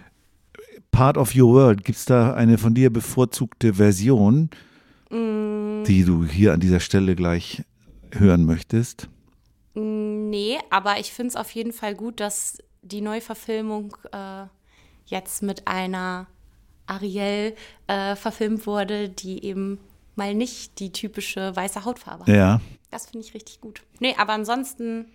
Part 0.91 1.17
of 1.17 1.35
Your 1.35 1.53
World, 1.53 1.83
gibt 1.83 1.97
es 1.97 2.05
da 2.05 2.33
eine 2.33 2.57
von 2.57 2.73
dir 2.73 2.89
bevorzugte 2.91 3.73
Version, 3.75 4.49
Mm. 5.09 5.83
die 5.85 6.05
du 6.05 6.23
hier 6.25 6.53
an 6.53 6.61
dieser 6.61 6.79
Stelle 6.79 7.15
gleich 7.15 7.63
hören 8.13 8.45
möchtest? 8.45 9.09
Nee, 9.73 10.57
aber 10.69 10.99
ich 10.99 11.11
finde 11.11 11.29
es 11.29 11.35
auf 11.35 11.51
jeden 11.51 11.73
Fall 11.73 11.95
gut, 11.95 12.19
dass 12.19 12.57
die 12.81 13.01
Neuverfilmung 13.01 13.95
äh, 14.11 14.45
jetzt 15.05 15.43
mit 15.43 15.67
einer 15.67 16.27
Ariel 16.87 17.55
äh, 17.87 18.15
verfilmt 18.15 18.65
wurde, 18.67 19.09
die 19.09 19.43
eben 19.45 19.79
mal 20.15 20.33
nicht 20.33 20.79
die 20.79 20.91
typische 20.91 21.55
weiße 21.55 21.83
Hautfarbe 21.85 22.25
hat. 22.25 22.33
Ja. 22.33 22.61
Das 22.89 23.07
finde 23.07 23.25
ich 23.25 23.33
richtig 23.33 23.61
gut. 23.61 23.81
Nee, 23.99 24.15
aber 24.17 24.33
ansonsten, 24.33 25.05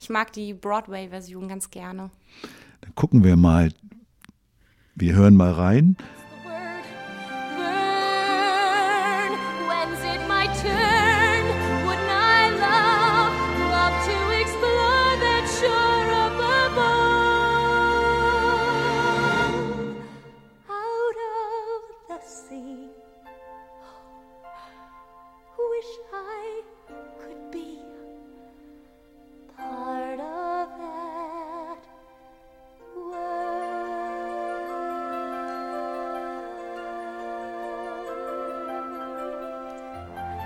ich 0.00 0.10
mag 0.10 0.32
die 0.32 0.52
Broadway-Version 0.52 1.48
ganz 1.48 1.70
gerne. 1.70 2.10
Dann 2.82 2.94
gucken 2.94 3.24
wir 3.24 3.36
mal. 3.36 3.72
Wir 4.94 5.14
hören 5.14 5.36
mal 5.36 5.52
rein. 5.52 5.96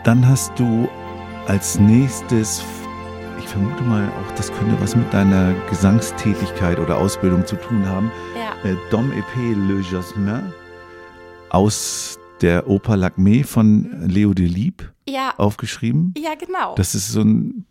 Dann 0.06 0.24
hast 0.28 0.56
du 0.56 0.88
als 1.48 1.80
nächstes, 1.80 2.62
ich 3.40 3.48
vermute 3.48 3.82
mal 3.82 4.08
auch, 4.08 4.34
das 4.36 4.52
könnte 4.52 4.80
was 4.80 4.94
mit 4.94 5.12
deiner 5.12 5.52
Gesangstätigkeit 5.68 6.78
oder 6.78 6.96
Ausbildung 6.96 7.44
zu 7.44 7.56
tun 7.56 7.84
haben, 7.86 8.12
Ja. 8.36 8.70
äh, 8.70 8.76
Dom 8.92 9.10
Epée 9.10 9.54
Le 9.66 9.80
Jasmin 9.80 10.52
aus 11.50 12.20
der 12.40 12.68
Oper 12.68 12.94
Lacmé 12.94 13.44
von 13.44 14.06
Leo 14.06 14.32
Delibes 14.32 14.86
Ja, 15.08 15.34
aufgeschrieben. 15.38 16.14
ja, 16.16 16.34
genau. 16.36 16.76
Das 16.76 16.94
ist 16.94 17.08
so 17.08 17.22
ein 17.22 17.65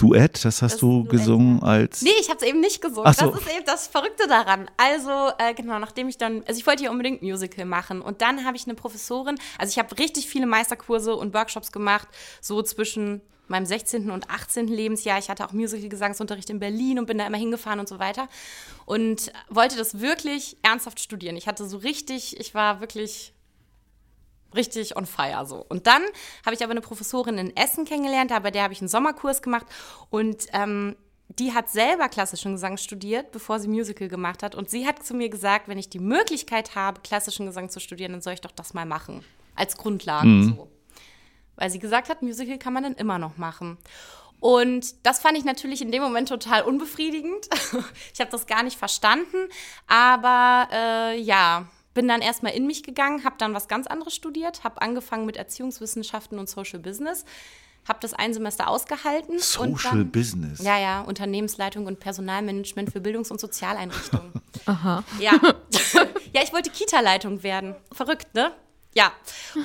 Duett, 0.00 0.44
das 0.44 0.62
hast 0.62 0.74
Das 0.74 0.80
du 0.80 1.02
Duett, 1.02 1.10
gesungen 1.10 1.62
als. 1.62 2.02
Nee, 2.02 2.10
ich 2.20 2.28
habe 2.28 2.40
es 2.40 2.46
eben 2.46 2.60
nicht 2.60 2.80
gesungen. 2.80 3.12
So. 3.12 3.30
Das 3.30 3.40
ist 3.40 3.54
eben 3.54 3.64
das 3.66 3.86
Verrückte 3.86 4.26
daran. 4.26 4.70
Also, 4.76 5.10
äh, 5.38 5.54
genau, 5.54 5.78
nachdem 5.78 6.08
ich 6.08 6.18
dann, 6.18 6.42
also 6.46 6.58
ich 6.58 6.66
wollte 6.66 6.84
ja 6.84 6.90
unbedingt 6.90 7.22
Musical 7.22 7.64
machen 7.64 8.00
und 8.00 8.22
dann 8.22 8.44
habe 8.44 8.56
ich 8.56 8.64
eine 8.66 8.74
Professorin, 8.74 9.38
also 9.58 9.70
ich 9.70 9.78
habe 9.78 9.96
richtig 9.98 10.26
viele 10.26 10.46
Meisterkurse 10.46 11.14
und 11.14 11.34
Workshops 11.34 11.72
gemacht, 11.72 12.08
so 12.40 12.62
zwischen 12.62 13.20
meinem 13.50 13.66
16. 13.66 14.10
und 14.10 14.30
18. 14.30 14.68
Lebensjahr. 14.68 15.18
Ich 15.18 15.28
hatte 15.28 15.44
auch 15.44 15.52
Musical-Gesangsunterricht 15.52 16.48
in 16.50 16.60
Berlin 16.60 16.98
und 17.00 17.06
bin 17.06 17.18
da 17.18 17.26
immer 17.26 17.36
hingefahren 17.36 17.80
und 17.80 17.88
so 17.88 17.98
weiter 17.98 18.28
und 18.86 19.32
wollte 19.48 19.76
das 19.76 20.00
wirklich 20.00 20.56
ernsthaft 20.62 21.00
studieren. 21.00 21.36
Ich 21.36 21.48
hatte 21.48 21.66
so 21.68 21.76
richtig, 21.78 22.38
ich 22.38 22.54
war 22.54 22.80
wirklich 22.80 23.34
richtig 24.54 24.96
on 24.96 25.06
fire 25.06 25.46
so. 25.46 25.64
Und 25.68 25.86
dann 25.86 26.02
habe 26.44 26.54
ich 26.54 26.62
aber 26.62 26.72
eine 26.72 26.80
Professorin 26.80 27.38
in 27.38 27.56
Essen 27.56 27.84
kennengelernt, 27.84 28.30
bei 28.42 28.50
der 28.50 28.64
habe 28.64 28.72
ich 28.72 28.80
einen 28.80 28.88
Sommerkurs 28.88 29.42
gemacht 29.42 29.66
und 30.10 30.46
ähm, 30.52 30.96
die 31.38 31.52
hat 31.54 31.70
selber 31.70 32.08
klassischen 32.08 32.52
Gesang 32.52 32.76
studiert, 32.76 33.30
bevor 33.30 33.60
sie 33.60 33.68
Musical 33.68 34.08
gemacht 34.08 34.42
hat. 34.42 34.54
Und 34.54 34.68
sie 34.68 34.86
hat 34.86 35.04
zu 35.04 35.14
mir 35.14 35.28
gesagt, 35.28 35.68
wenn 35.68 35.78
ich 35.78 35.88
die 35.88 36.00
Möglichkeit 36.00 36.74
habe, 36.74 37.02
klassischen 37.02 37.46
Gesang 37.46 37.70
zu 37.70 37.78
studieren, 37.78 38.12
dann 38.12 38.20
soll 38.20 38.32
ich 38.32 38.40
doch 38.40 38.50
das 38.50 38.74
mal 38.74 38.86
machen. 38.86 39.24
Als 39.54 39.76
Grundlage 39.76 40.42
so. 40.42 40.68
Weil 41.56 41.70
sie 41.70 41.78
gesagt 41.78 42.08
hat, 42.08 42.22
Musical 42.22 42.58
kann 42.58 42.72
man 42.72 42.82
dann 42.82 42.94
immer 42.94 43.18
noch 43.18 43.36
machen. 43.36 43.78
Und 44.40 45.06
das 45.06 45.20
fand 45.20 45.36
ich 45.36 45.44
natürlich 45.44 45.82
in 45.82 45.92
dem 45.92 46.02
Moment 46.02 46.28
total 46.28 46.62
unbefriedigend. 46.62 47.48
ich 48.14 48.20
habe 48.20 48.30
das 48.30 48.46
gar 48.46 48.62
nicht 48.62 48.78
verstanden. 48.78 49.48
Aber 49.86 50.68
äh, 50.72 51.20
ja, 51.20 51.68
bin 52.00 52.08
dann 52.08 52.22
erstmal 52.22 52.52
in 52.52 52.66
mich 52.66 52.82
gegangen, 52.82 53.24
habe 53.24 53.34
dann 53.36 53.52
was 53.52 53.68
ganz 53.68 53.86
anderes 53.86 54.14
studiert, 54.14 54.64
habe 54.64 54.80
angefangen 54.80 55.26
mit 55.26 55.36
Erziehungswissenschaften 55.36 56.38
und 56.38 56.48
Social 56.48 56.78
Business, 56.78 57.26
habe 57.86 57.98
das 58.00 58.14
ein 58.14 58.32
Semester 58.32 58.68
ausgehalten. 58.68 59.34
und 59.34 59.42
Social 59.42 59.90
dann, 59.98 60.10
Business. 60.10 60.62
Ja, 60.62 60.78
ja, 60.78 61.02
Unternehmensleitung 61.02 61.84
und 61.84 62.00
Personalmanagement 62.00 62.90
für 62.90 63.02
Bildungs- 63.02 63.30
und 63.30 63.38
Sozialeinrichtungen. 63.38 64.32
Aha. 64.64 65.04
Ja. 65.18 65.32
ja, 66.32 66.42
ich 66.42 66.54
wollte 66.54 66.70
Kita-Leitung 66.70 67.42
werden. 67.42 67.74
Verrückt, 67.92 68.34
ne? 68.34 68.52
Ja, 68.94 69.12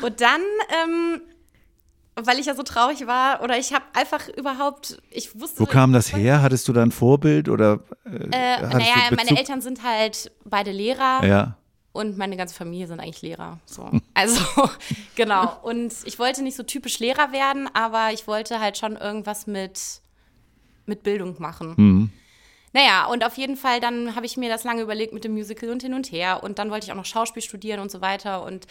und 0.02 0.20
dann, 0.20 0.42
ähm, 0.84 1.22
weil 2.16 2.38
ich 2.38 2.48
ja 2.48 2.56
so 2.56 2.64
traurig 2.64 3.08
war, 3.08 3.44
oder 3.44 3.58
ich 3.58 3.72
habe 3.74 3.86
einfach 3.94 4.28
überhaupt, 4.28 5.02
ich 5.10 5.40
wusste. 5.40 5.62
Wo 5.62 5.66
kam 5.66 5.94
das 5.94 6.14
her? 6.14 6.42
Hattest 6.42 6.68
du 6.68 6.74
da 6.74 6.82
ein 6.82 6.92
Vorbild 6.92 7.48
oder 7.48 7.80
äh, 8.04 8.10
Äh, 8.10 8.62
naja, 8.62 8.96
meine 9.16 9.40
Eltern 9.40 9.62
sind 9.62 9.84
halt 9.84 10.34
beide 10.44 10.72
Lehrer. 10.74 11.26
Ja. 11.26 11.58
Und 11.96 12.18
meine 12.18 12.38
ganze 12.38 12.54
Familie 12.54 12.88
sind 12.88 13.00
eigentlich 13.00 13.22
Lehrer. 13.22 13.60
So. 13.66 13.90
Also, 14.14 14.42
genau. 15.16 15.58
Und 15.64 15.94
ich 16.06 16.20
wollte 16.20 16.42
nicht 16.42 16.56
so 16.56 16.64
typisch 16.64 17.00
Lehrer 17.00 17.32
werden, 17.32 17.70
aber 17.74 18.14
ich 18.14 18.28
wollte 18.28 18.60
halt 18.60 18.78
schon 18.78 18.96
irgendwas 18.96 19.46
mit, 19.48 19.80
mit 20.86 21.04
Bildung 21.04 21.36
machen. 21.40 22.12
Naja, 22.76 23.06
und 23.06 23.26
auf 23.26 23.38
jeden 23.38 23.56
Fall, 23.56 23.80
dann 23.80 24.16
habe 24.18 24.26
ich 24.26 24.36
mir 24.36 24.50
das 24.50 24.66
lange 24.66 24.82
überlegt 24.82 25.14
mit 25.14 25.24
dem 25.24 25.32
Musical 25.32 25.70
und 25.70 25.82
hin 25.82 25.94
und 25.94 26.12
her. 26.12 26.44
Und 26.44 26.60
dann 26.60 26.72
wollte 26.72 26.86
ich 26.86 26.92
auch 26.92 26.98
noch 26.98 27.06
Schauspiel 27.06 27.42
studieren 27.42 27.80
und 27.80 27.90
so 27.90 28.02
weiter. 28.02 28.44
Und 28.44 28.68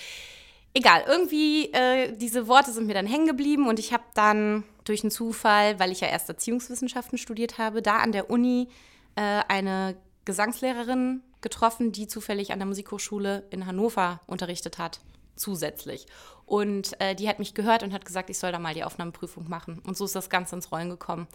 egal, 0.74 1.04
irgendwie, 1.06 1.72
äh, 1.72 2.14
diese 2.14 2.46
Worte 2.46 2.70
sind 2.70 2.86
mir 2.86 2.92
dann 2.92 3.06
hängen 3.06 3.26
geblieben. 3.26 3.66
Und 3.66 3.78
ich 3.78 3.94
habe 3.94 4.04
dann 4.12 4.64
durch 4.84 5.02
einen 5.02 5.10
Zufall, 5.10 5.80
weil 5.80 5.90
ich 5.90 6.00
ja 6.00 6.08
erst 6.08 6.28
Erziehungswissenschaften 6.28 7.16
studiert 7.16 7.56
habe, 7.56 7.80
da 7.80 7.96
an 7.96 8.12
der 8.12 8.28
Uni 8.28 8.68
äh, 9.16 9.40
eine 9.48 9.96
Gesangslehrerin 10.26 11.22
getroffen, 11.44 11.92
die 11.92 12.08
zufällig 12.08 12.52
an 12.52 12.58
der 12.58 12.66
Musikhochschule 12.66 13.44
in 13.50 13.66
Hannover 13.66 14.20
unterrichtet 14.26 14.78
hat, 14.78 14.98
zusätzlich. 15.36 16.06
Und 16.46 17.00
äh, 17.00 17.14
die 17.14 17.28
hat 17.28 17.38
mich 17.38 17.54
gehört 17.54 17.84
und 17.84 17.92
hat 17.92 18.04
gesagt, 18.04 18.30
ich 18.30 18.38
soll 18.38 18.50
da 18.50 18.58
mal 18.58 18.74
die 18.74 18.82
Aufnahmeprüfung 18.82 19.48
machen. 19.48 19.80
Und 19.86 19.96
so 19.96 20.04
ist 20.04 20.16
das 20.16 20.28
Ganze 20.28 20.56
ins 20.56 20.72
Rollen 20.72 20.90
gekommen. 20.90 21.28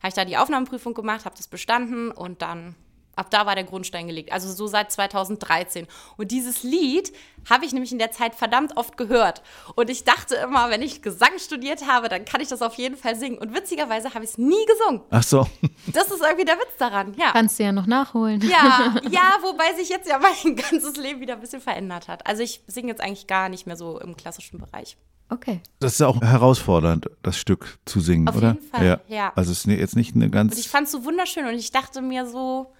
Habe 0.00 0.08
ich 0.08 0.14
da 0.14 0.24
die 0.24 0.36
Aufnahmeprüfung 0.36 0.92
gemacht, 0.92 1.24
habe 1.24 1.36
das 1.36 1.48
bestanden 1.48 2.10
und 2.10 2.42
dann, 2.42 2.74
ab 3.16 3.30
da 3.30 3.46
war 3.46 3.54
der 3.54 3.64
Grundstein 3.64 4.06
gelegt. 4.06 4.32
Also 4.32 4.52
so 4.52 4.66
seit 4.66 4.90
2013. 4.92 5.86
Und 6.16 6.30
dieses 6.30 6.62
Lied 6.62 7.12
habe 7.48 7.64
ich 7.64 7.72
nämlich 7.72 7.92
in 7.92 7.98
der 7.98 8.10
Zeit 8.12 8.34
verdammt 8.34 8.76
oft 8.76 8.96
gehört. 8.96 9.42
Und 9.74 9.90
ich 9.90 10.04
dachte 10.04 10.36
immer, 10.36 10.70
wenn 10.70 10.82
ich 10.82 11.02
Gesang 11.02 11.38
studiert 11.38 11.86
habe, 11.88 12.08
dann 12.08 12.24
kann 12.24 12.40
ich 12.40 12.48
das 12.48 12.62
auf 12.62 12.74
jeden 12.74 12.96
Fall 12.96 13.16
singen. 13.16 13.38
Und 13.38 13.54
witzigerweise 13.54 14.14
habe 14.14 14.24
ich 14.24 14.30
es 14.32 14.38
nie 14.38 14.64
gesungen. 14.66 15.02
Ach 15.10 15.22
so. 15.22 15.46
Das 15.92 16.10
ist 16.10 16.20
irgendwie 16.22 16.44
der 16.44 16.56
Witz 16.56 16.76
daran, 16.78 17.12
ja. 17.18 17.32
Kannst 17.32 17.58
du 17.58 17.64
ja 17.64 17.72
noch 17.72 17.86
nachholen. 17.86 18.40
Ja, 18.42 18.94
ja, 19.10 19.36
wobei 19.42 19.74
sich 19.76 19.88
jetzt 19.88 20.08
ja 20.08 20.18
mein 20.18 20.56
ganzes 20.70 20.96
Leben 20.96 21.20
wieder 21.20 21.34
ein 21.34 21.40
bisschen 21.40 21.60
verändert 21.60 22.06
hat. 22.08 22.26
Also 22.26 22.42
ich 22.42 22.62
singe 22.68 22.88
jetzt 22.88 23.00
eigentlich 23.00 23.26
gar 23.26 23.48
nicht 23.48 23.66
mehr 23.66 23.76
so 23.76 23.98
im 23.98 24.16
klassischen 24.16 24.58
Bereich. 24.58 24.96
Okay. 25.28 25.60
Das 25.80 25.94
ist 25.94 26.02
auch 26.02 26.20
herausfordernd, 26.20 27.10
das 27.22 27.38
Stück 27.38 27.78
zu 27.84 28.00
singen, 28.00 28.28
Auf 28.28 28.36
oder? 28.36 28.52
jeden 28.52 28.68
Fall, 28.68 29.00
ja. 29.08 29.32
Also 29.34 29.50
es 29.50 29.58
ist 29.60 29.66
ne- 29.66 29.78
jetzt 29.78 29.96
nicht 29.96 30.14
eine 30.14 30.28
ganz. 30.30 30.52
Und 30.52 30.60
ich 30.60 30.68
fand 30.68 30.86
es 30.86 30.92
so 30.92 31.04
wunderschön 31.04 31.46
und 31.46 31.54
ich 31.54 31.72
dachte 31.72 32.02
mir 32.02 32.26
so 32.26 32.72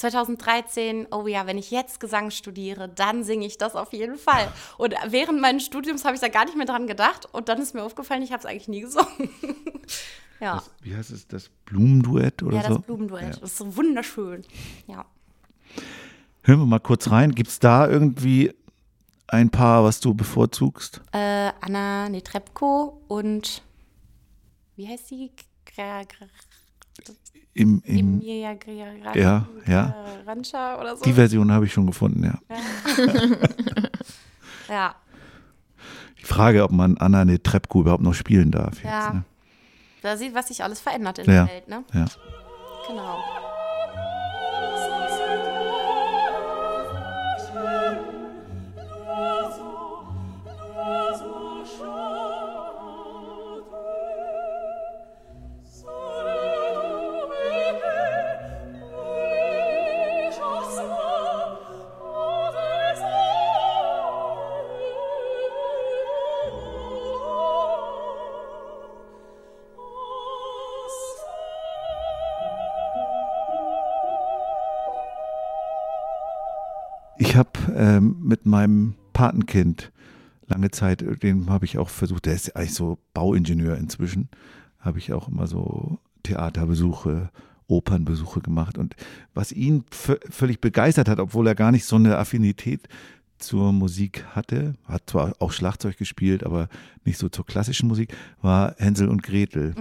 2013, 0.00 1.08
oh 1.10 1.26
ja, 1.26 1.46
wenn 1.46 1.58
ich 1.58 1.70
jetzt 1.70 2.00
Gesang 2.00 2.30
studiere, 2.30 2.88
dann 2.88 3.22
singe 3.24 3.46
ich 3.46 3.58
das 3.58 3.76
auf 3.76 3.92
jeden 3.92 4.16
Fall. 4.16 4.50
Und 4.78 4.94
während 5.08 5.40
meines 5.40 5.64
Studiums 5.64 6.04
habe 6.04 6.14
ich 6.14 6.20
da 6.20 6.28
gar 6.28 6.44
nicht 6.46 6.56
mehr 6.56 6.66
dran 6.66 6.86
gedacht 6.86 7.28
und 7.32 7.48
dann 7.48 7.60
ist 7.60 7.74
mir 7.74 7.82
aufgefallen, 7.82 8.22
ich 8.22 8.32
habe 8.32 8.40
es 8.40 8.46
eigentlich 8.46 8.68
nie 8.68 8.80
gesungen. 8.80 9.08
ja. 10.40 10.62
wie 10.82 10.96
heißt 10.96 11.10
es? 11.10 11.28
Das 11.28 11.50
Blumenduett 11.66 12.42
oder 12.42 12.56
Ja, 12.56 12.62
so? 12.68 12.74
das 12.76 12.82
Blumenduett. 12.82 13.34
Das 13.34 13.50
ist 13.50 13.58
so 13.58 13.76
wunderschön. 13.76 14.42
Ja. 14.86 15.04
Hören 16.42 16.60
wir 16.60 16.66
mal 16.66 16.80
kurz 16.80 17.10
rein. 17.10 17.32
Gibt 17.34 17.50
es 17.50 17.58
da 17.58 17.86
irgendwie 17.86 18.52
ein 19.28 19.50
Paar, 19.50 19.84
was 19.84 20.00
du 20.00 20.14
bevorzugst? 20.14 21.00
Äh, 21.12 21.52
Anna 21.60 22.08
Netrebko 22.08 23.02
und 23.06 23.62
wie 24.76 24.88
heißt 24.88 25.08
sie? 25.08 25.30
Gra, 25.66 26.02
gra, 26.04 26.26
Im, 27.52 27.82
im, 27.84 28.20
Emilia 28.20 28.56
Ja, 29.14 29.46
ja. 29.66 29.94
Rancha 30.26 30.80
oder 30.80 30.96
so. 30.96 31.04
die 31.04 31.12
Version 31.12 31.50
habe 31.50 31.66
ich 31.66 31.72
schon 31.72 31.86
gefunden, 31.86 32.22
ja. 32.24 32.38
ja. 34.68 34.94
Die 36.20 36.24
Frage, 36.26 36.62
ob 36.62 36.70
man 36.70 36.96
Anna 36.98 37.24
Netrebko 37.24 37.80
überhaupt 37.80 38.02
noch 38.02 38.12
spielen 38.14 38.50
darf. 38.50 38.74
Jetzt, 38.74 38.84
Ja. 38.84 39.12
ne? 39.14 39.24
Da 40.02 40.16
sieht, 40.16 40.34
was 40.34 40.48
sich 40.48 40.62
alles 40.62 40.80
verändert 40.80 41.18
in 41.18 41.24
Ja. 41.32 41.44
der 41.44 41.54
Welt, 41.54 41.68
ne? 41.68 41.82
ja. 41.92 42.04
Genau. 42.86 43.18
Mit 78.40 78.46
meinem 78.46 78.94
Patenkind 79.12 79.92
lange 80.46 80.70
Zeit, 80.70 81.02
äh, 81.02 81.16
den 81.16 81.48
habe 81.48 81.64
ich 81.64 81.78
auch 81.78 81.88
versucht, 81.88 82.26
der 82.26 82.34
ist 82.34 82.56
eigentlich 82.56 82.74
so 82.74 82.98
Bauingenieur 83.14 83.76
inzwischen, 83.76 84.28
habe 84.78 84.98
ich 84.98 85.12
auch 85.12 85.28
immer 85.28 85.46
so 85.46 85.98
Theaterbesuche, 86.22 87.30
Opernbesuche 87.66 88.40
gemacht. 88.40 88.78
Und 88.78 88.96
was 89.34 89.52
ihn 89.52 89.84
vö- 89.92 90.20
völlig 90.30 90.60
begeistert 90.60 91.08
hat, 91.08 91.20
obwohl 91.20 91.46
er 91.46 91.54
gar 91.54 91.70
nicht 91.70 91.84
so 91.84 91.96
eine 91.96 92.18
Affinität 92.18 92.88
zur 93.38 93.72
Musik 93.72 94.24
hatte, 94.34 94.74
hat 94.84 95.08
zwar 95.08 95.34
auch 95.38 95.52
Schlagzeug 95.52 95.96
gespielt, 95.96 96.44
aber 96.44 96.68
nicht 97.04 97.18
so 97.18 97.28
zur 97.28 97.46
klassischen 97.46 97.88
Musik, 97.88 98.14
war 98.42 98.74
Hänsel 98.78 99.08
und 99.08 99.22
Gretel. 99.22 99.74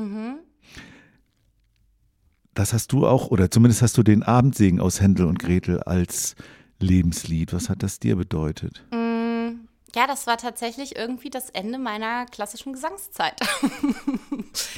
Das 2.54 2.74
hast 2.74 2.92
du 2.92 3.08
auch, 3.08 3.28
oder 3.32 3.50
zumindest 3.52 3.82
hast 3.82 3.98
du 3.98 4.04
den 4.04 4.24
Abendsegen 4.24 4.80
aus 4.80 5.02
Hänsel 5.02 5.26
und 5.26 5.40
Gretel 5.40 5.80
als 5.80 6.36
Lebenslied. 6.82 7.54
Was 7.54 7.70
hat 7.70 7.84
das 7.84 8.00
dir 8.00 8.16
bedeutet? 8.16 8.84
Mm, 8.92 9.68
Ja, 9.96 10.06
das 10.08 10.28
war 10.28 10.38
tatsächlich 10.38 10.96
irgendwie 10.96 11.30
das 11.30 11.50
Ende 11.50 11.78
meiner 11.80 12.26
klassischen 12.28 12.74
Gesangszeit. 12.74 13.36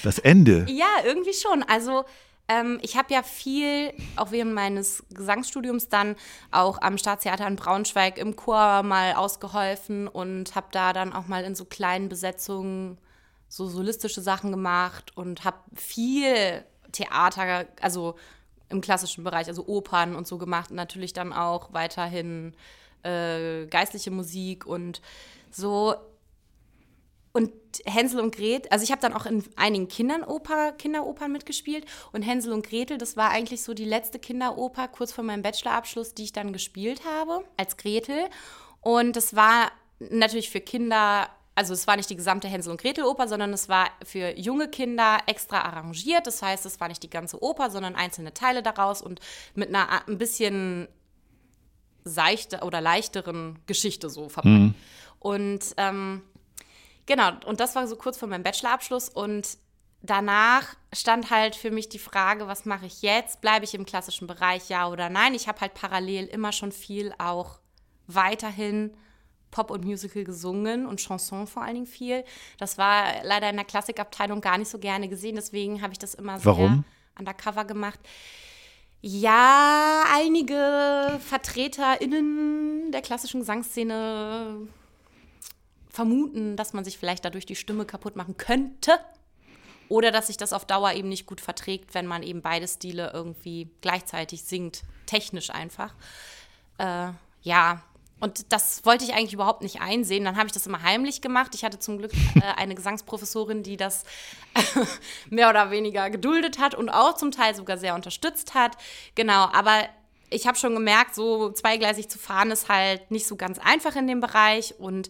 Das 0.03 0.19
Ende. 0.19 0.65
Ja, 0.69 0.87
irgendwie 1.05 1.33
schon. 1.33 1.63
Also 1.63 2.03
ähm, 2.47 2.79
ich 2.81 2.97
habe 2.97 3.13
ja 3.13 3.23
viel, 3.23 3.93
auch 4.15 4.31
während 4.31 4.53
meines 4.53 5.03
Gesangsstudiums 5.13 5.89
dann 5.89 6.15
auch 6.51 6.81
am 6.81 6.97
Staatstheater 6.97 7.47
in 7.47 7.55
Braunschweig 7.55 8.17
im 8.17 8.35
Chor 8.35 8.83
mal 8.83 9.13
ausgeholfen 9.13 10.07
und 10.07 10.55
habe 10.55 10.67
da 10.71 10.91
dann 10.93 11.13
auch 11.13 11.27
mal 11.27 11.43
in 11.45 11.55
so 11.55 11.65
kleinen 11.65 12.09
Besetzungen 12.09 12.97
so 13.47 13.67
solistische 13.67 14.21
Sachen 14.21 14.51
gemacht 14.51 15.15
und 15.15 15.43
habe 15.45 15.57
viel 15.73 16.63
Theater, 16.91 17.65
also 17.81 18.15
im 18.71 18.81
klassischen 18.81 19.23
Bereich, 19.23 19.47
also 19.47 19.67
Opern 19.67 20.15
und 20.15 20.27
so 20.27 20.37
gemacht. 20.37 20.71
Und 20.71 20.77
natürlich 20.77 21.13
dann 21.13 21.33
auch 21.33 21.73
weiterhin 21.73 22.53
äh, 23.03 23.65
geistliche 23.67 24.11
Musik 24.11 24.65
und 24.65 25.01
so. 25.51 25.95
Und 27.33 27.51
Hänsel 27.85 28.19
und 28.19 28.35
Gretel, 28.35 28.69
also 28.71 28.83
ich 28.83 28.91
habe 28.91 29.01
dann 29.01 29.13
auch 29.13 29.25
in 29.25 29.43
einigen 29.55 29.87
Kinderoper, 29.87 30.73
Kinderopern 30.73 31.31
mitgespielt. 31.31 31.85
Und 32.11 32.23
Hänsel 32.23 32.51
und 32.51 32.65
Gretel, 32.67 32.97
das 32.97 33.15
war 33.15 33.29
eigentlich 33.29 33.63
so 33.63 33.73
die 33.73 33.85
letzte 33.85 34.19
Kinderoper 34.19 34.89
kurz 34.89 35.13
vor 35.13 35.23
meinem 35.23 35.41
Bachelorabschluss, 35.41 36.13
die 36.13 36.23
ich 36.23 36.33
dann 36.33 36.51
gespielt 36.51 37.03
habe 37.05 37.45
als 37.55 37.77
Gretel. 37.77 38.25
Und 38.81 39.15
das 39.15 39.35
war 39.35 39.71
natürlich 39.99 40.49
für 40.49 40.59
Kinder, 40.59 41.29
also 41.53 41.73
es 41.73 41.85
war 41.85 41.97
nicht 41.97 42.09
die 42.09 42.15
gesamte 42.15 42.47
Hänsel 42.47 42.71
und 42.71 42.81
Gretel 42.81 43.03
Oper, 43.03 43.27
sondern 43.27 43.51
es 43.53 43.67
war 43.67 43.89
für 44.03 44.37
junge 44.37 44.69
Kinder 44.69 45.17
extra 45.27 45.61
arrangiert. 45.61 46.25
Das 46.25 46.41
heißt, 46.41 46.65
es 46.65 46.79
war 46.79 46.87
nicht 46.87 47.03
die 47.03 47.09
ganze 47.09 47.41
Oper, 47.43 47.69
sondern 47.69 47.95
einzelne 47.95 48.33
Teile 48.33 48.63
daraus 48.63 49.01
und 49.01 49.19
mit 49.53 49.69
einer 49.69 50.07
ein 50.07 50.17
bisschen 50.17 50.87
seichter 52.03 52.63
oder 52.63 52.81
leichteren 52.81 53.59
Geschichte 53.67 54.09
so 54.09 54.29
verpackt. 54.29 54.55
Und 55.19 55.65
ähm, 55.77 56.23
genau, 57.05 57.31
und 57.45 57.59
das 57.59 57.75
war 57.75 57.87
so 57.87 57.95
kurz 57.95 58.17
vor 58.17 58.27
meinem 58.27 58.43
Bachelorabschluss 58.43 59.09
und 59.09 59.57
danach 60.01 60.75
stand 60.93 61.29
halt 61.29 61.55
für 61.55 61.69
mich 61.69 61.89
die 61.89 61.99
Frage, 61.99 62.47
was 62.47 62.65
mache 62.65 62.87
ich 62.87 63.01
jetzt? 63.03 63.41
Bleibe 63.41 63.65
ich 63.65 63.75
im 63.75 63.85
klassischen 63.85 64.25
Bereich, 64.25 64.69
ja 64.69 64.87
oder 64.87 65.09
nein? 65.09 65.35
Ich 65.35 65.47
habe 65.47 65.61
halt 65.61 65.73
parallel 65.75 66.25
immer 66.25 66.53
schon 66.53 66.71
viel 66.71 67.13
auch 67.19 67.59
weiterhin 68.07 68.95
Pop 69.51 69.69
und 69.69 69.85
Musical 69.85 70.23
gesungen 70.23 70.85
und 70.85 70.99
Chanson 70.99 71.45
vor 71.45 71.63
allen 71.63 71.75
Dingen 71.75 71.85
viel. 71.85 72.23
Das 72.57 72.77
war 72.77 73.23
leider 73.23 73.49
in 73.49 73.57
der 73.57 73.65
Klassikabteilung 73.65 74.41
gar 74.41 74.57
nicht 74.57 74.69
so 74.69 74.79
gerne 74.79 75.07
gesehen, 75.09 75.35
deswegen 75.35 75.81
habe 75.81 75.93
ich 75.93 75.99
das 75.99 76.13
immer 76.13 76.39
sehr 76.39 76.45
Warum? 76.45 76.85
undercover 77.19 77.65
gemacht. 77.65 77.99
Ja, 79.01 80.03
einige 80.13 81.19
VertreterInnen 81.27 82.91
der 82.91 83.01
klassischen 83.01 83.39
Gesangsszene 83.39 84.67
vermuten, 85.89 86.55
dass 86.55 86.73
man 86.73 86.85
sich 86.85 86.97
vielleicht 86.97 87.25
dadurch 87.25 87.45
die 87.45 87.55
Stimme 87.55 87.85
kaputt 87.85 88.15
machen 88.15 88.37
könnte. 88.37 88.99
Oder 89.89 90.11
dass 90.11 90.27
sich 90.27 90.37
das 90.37 90.53
auf 90.53 90.63
Dauer 90.65 90.93
eben 90.93 91.09
nicht 91.09 91.25
gut 91.25 91.41
verträgt, 91.41 91.93
wenn 91.95 92.07
man 92.07 92.23
eben 92.23 92.41
beide 92.41 92.65
Stile 92.65 93.11
irgendwie 93.13 93.69
gleichzeitig 93.81 94.43
singt, 94.43 94.83
technisch 95.05 95.49
einfach. 95.49 95.93
Äh, 96.77 97.09
ja, 97.41 97.83
und 98.21 98.53
das 98.53 98.85
wollte 98.85 99.03
ich 99.03 99.13
eigentlich 99.13 99.33
überhaupt 99.33 99.63
nicht 99.63 99.81
einsehen. 99.81 100.23
Dann 100.23 100.37
habe 100.37 100.45
ich 100.45 100.53
das 100.53 100.67
immer 100.67 100.83
heimlich 100.83 101.21
gemacht. 101.21 101.55
Ich 101.55 101.65
hatte 101.65 101.79
zum 101.79 101.97
Glück 101.97 102.11
äh, 102.35 102.41
eine 102.55 102.75
Gesangsprofessorin, 102.75 103.63
die 103.63 103.77
das 103.77 104.03
mehr 105.29 105.49
oder 105.49 105.71
weniger 105.71 106.09
geduldet 106.09 106.59
hat 106.59 106.75
und 106.75 106.89
auch 106.89 107.15
zum 107.15 107.31
Teil 107.31 107.55
sogar 107.55 107.77
sehr 107.77 107.95
unterstützt 107.95 108.53
hat. 108.53 108.77
Genau, 109.15 109.49
aber 109.51 109.85
ich 110.29 110.47
habe 110.47 110.57
schon 110.57 110.73
gemerkt, 110.73 111.15
so 111.15 111.51
zweigleisig 111.51 112.09
zu 112.09 112.19
fahren 112.19 112.51
ist 112.51 112.69
halt 112.69 113.11
nicht 113.11 113.27
so 113.27 113.35
ganz 113.35 113.59
einfach 113.59 113.95
in 113.95 114.07
dem 114.07 114.21
Bereich. 114.21 114.75
Und 114.79 115.09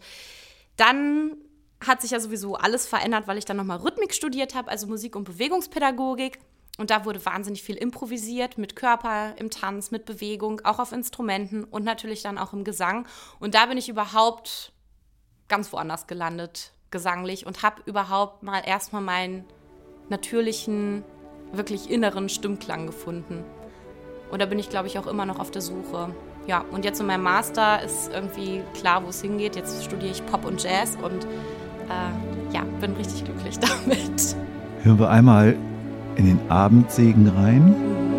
dann 0.77 1.37
hat 1.85 2.01
sich 2.01 2.11
ja 2.11 2.19
sowieso 2.19 2.55
alles 2.55 2.87
verändert, 2.87 3.27
weil 3.27 3.37
ich 3.37 3.45
dann 3.45 3.57
nochmal 3.57 3.77
Rhythmik 3.77 4.13
studiert 4.13 4.55
habe, 4.55 4.71
also 4.71 4.87
Musik- 4.87 5.15
und 5.15 5.25
Bewegungspädagogik. 5.25 6.39
Und 6.81 6.89
da 6.89 7.05
wurde 7.05 7.23
wahnsinnig 7.23 7.61
viel 7.61 7.75
improvisiert 7.75 8.57
mit 8.57 8.75
Körper 8.75 9.35
im 9.37 9.51
Tanz, 9.51 9.91
mit 9.91 10.05
Bewegung, 10.05 10.61
auch 10.63 10.79
auf 10.79 10.93
Instrumenten 10.93 11.63
und 11.63 11.83
natürlich 11.83 12.23
dann 12.23 12.39
auch 12.39 12.53
im 12.53 12.63
Gesang. 12.63 13.05
Und 13.39 13.53
da 13.53 13.67
bin 13.67 13.77
ich 13.77 13.87
überhaupt 13.87 14.73
ganz 15.47 15.71
woanders 15.71 16.07
gelandet, 16.07 16.71
gesanglich, 16.89 17.45
und 17.45 17.61
habe 17.61 17.83
überhaupt 17.85 18.41
mal 18.41 18.63
erstmal 18.65 19.03
meinen 19.03 19.45
natürlichen, 20.09 21.03
wirklich 21.51 21.87
inneren 21.91 22.29
Stimmklang 22.29 22.87
gefunden. 22.87 23.43
Und 24.31 24.41
da 24.41 24.47
bin 24.47 24.57
ich, 24.57 24.71
glaube 24.71 24.87
ich, 24.87 24.97
auch 24.97 25.05
immer 25.05 25.27
noch 25.27 25.37
auf 25.37 25.51
der 25.51 25.61
Suche. 25.61 26.15
Ja, 26.47 26.65
und 26.71 26.83
jetzt 26.83 26.99
in 26.99 27.05
meinem 27.05 27.21
Master 27.21 27.83
ist 27.83 28.11
irgendwie 28.11 28.63
klar, 28.73 29.05
wo 29.05 29.09
es 29.09 29.21
hingeht. 29.21 29.55
Jetzt 29.55 29.83
studiere 29.83 30.13
ich 30.13 30.25
Pop 30.25 30.45
und 30.45 30.63
Jazz 30.63 30.97
und 30.99 31.25
äh, 31.25 32.55
ja, 32.55 32.63
bin 32.79 32.93
richtig 32.93 33.25
glücklich 33.25 33.59
damit. 33.85 34.35
Hören 34.81 34.97
wir 34.97 35.11
einmal 35.11 35.55
in 36.15 36.25
den 36.25 36.39
Abendsegen 36.49 37.27
rein. 37.27 38.10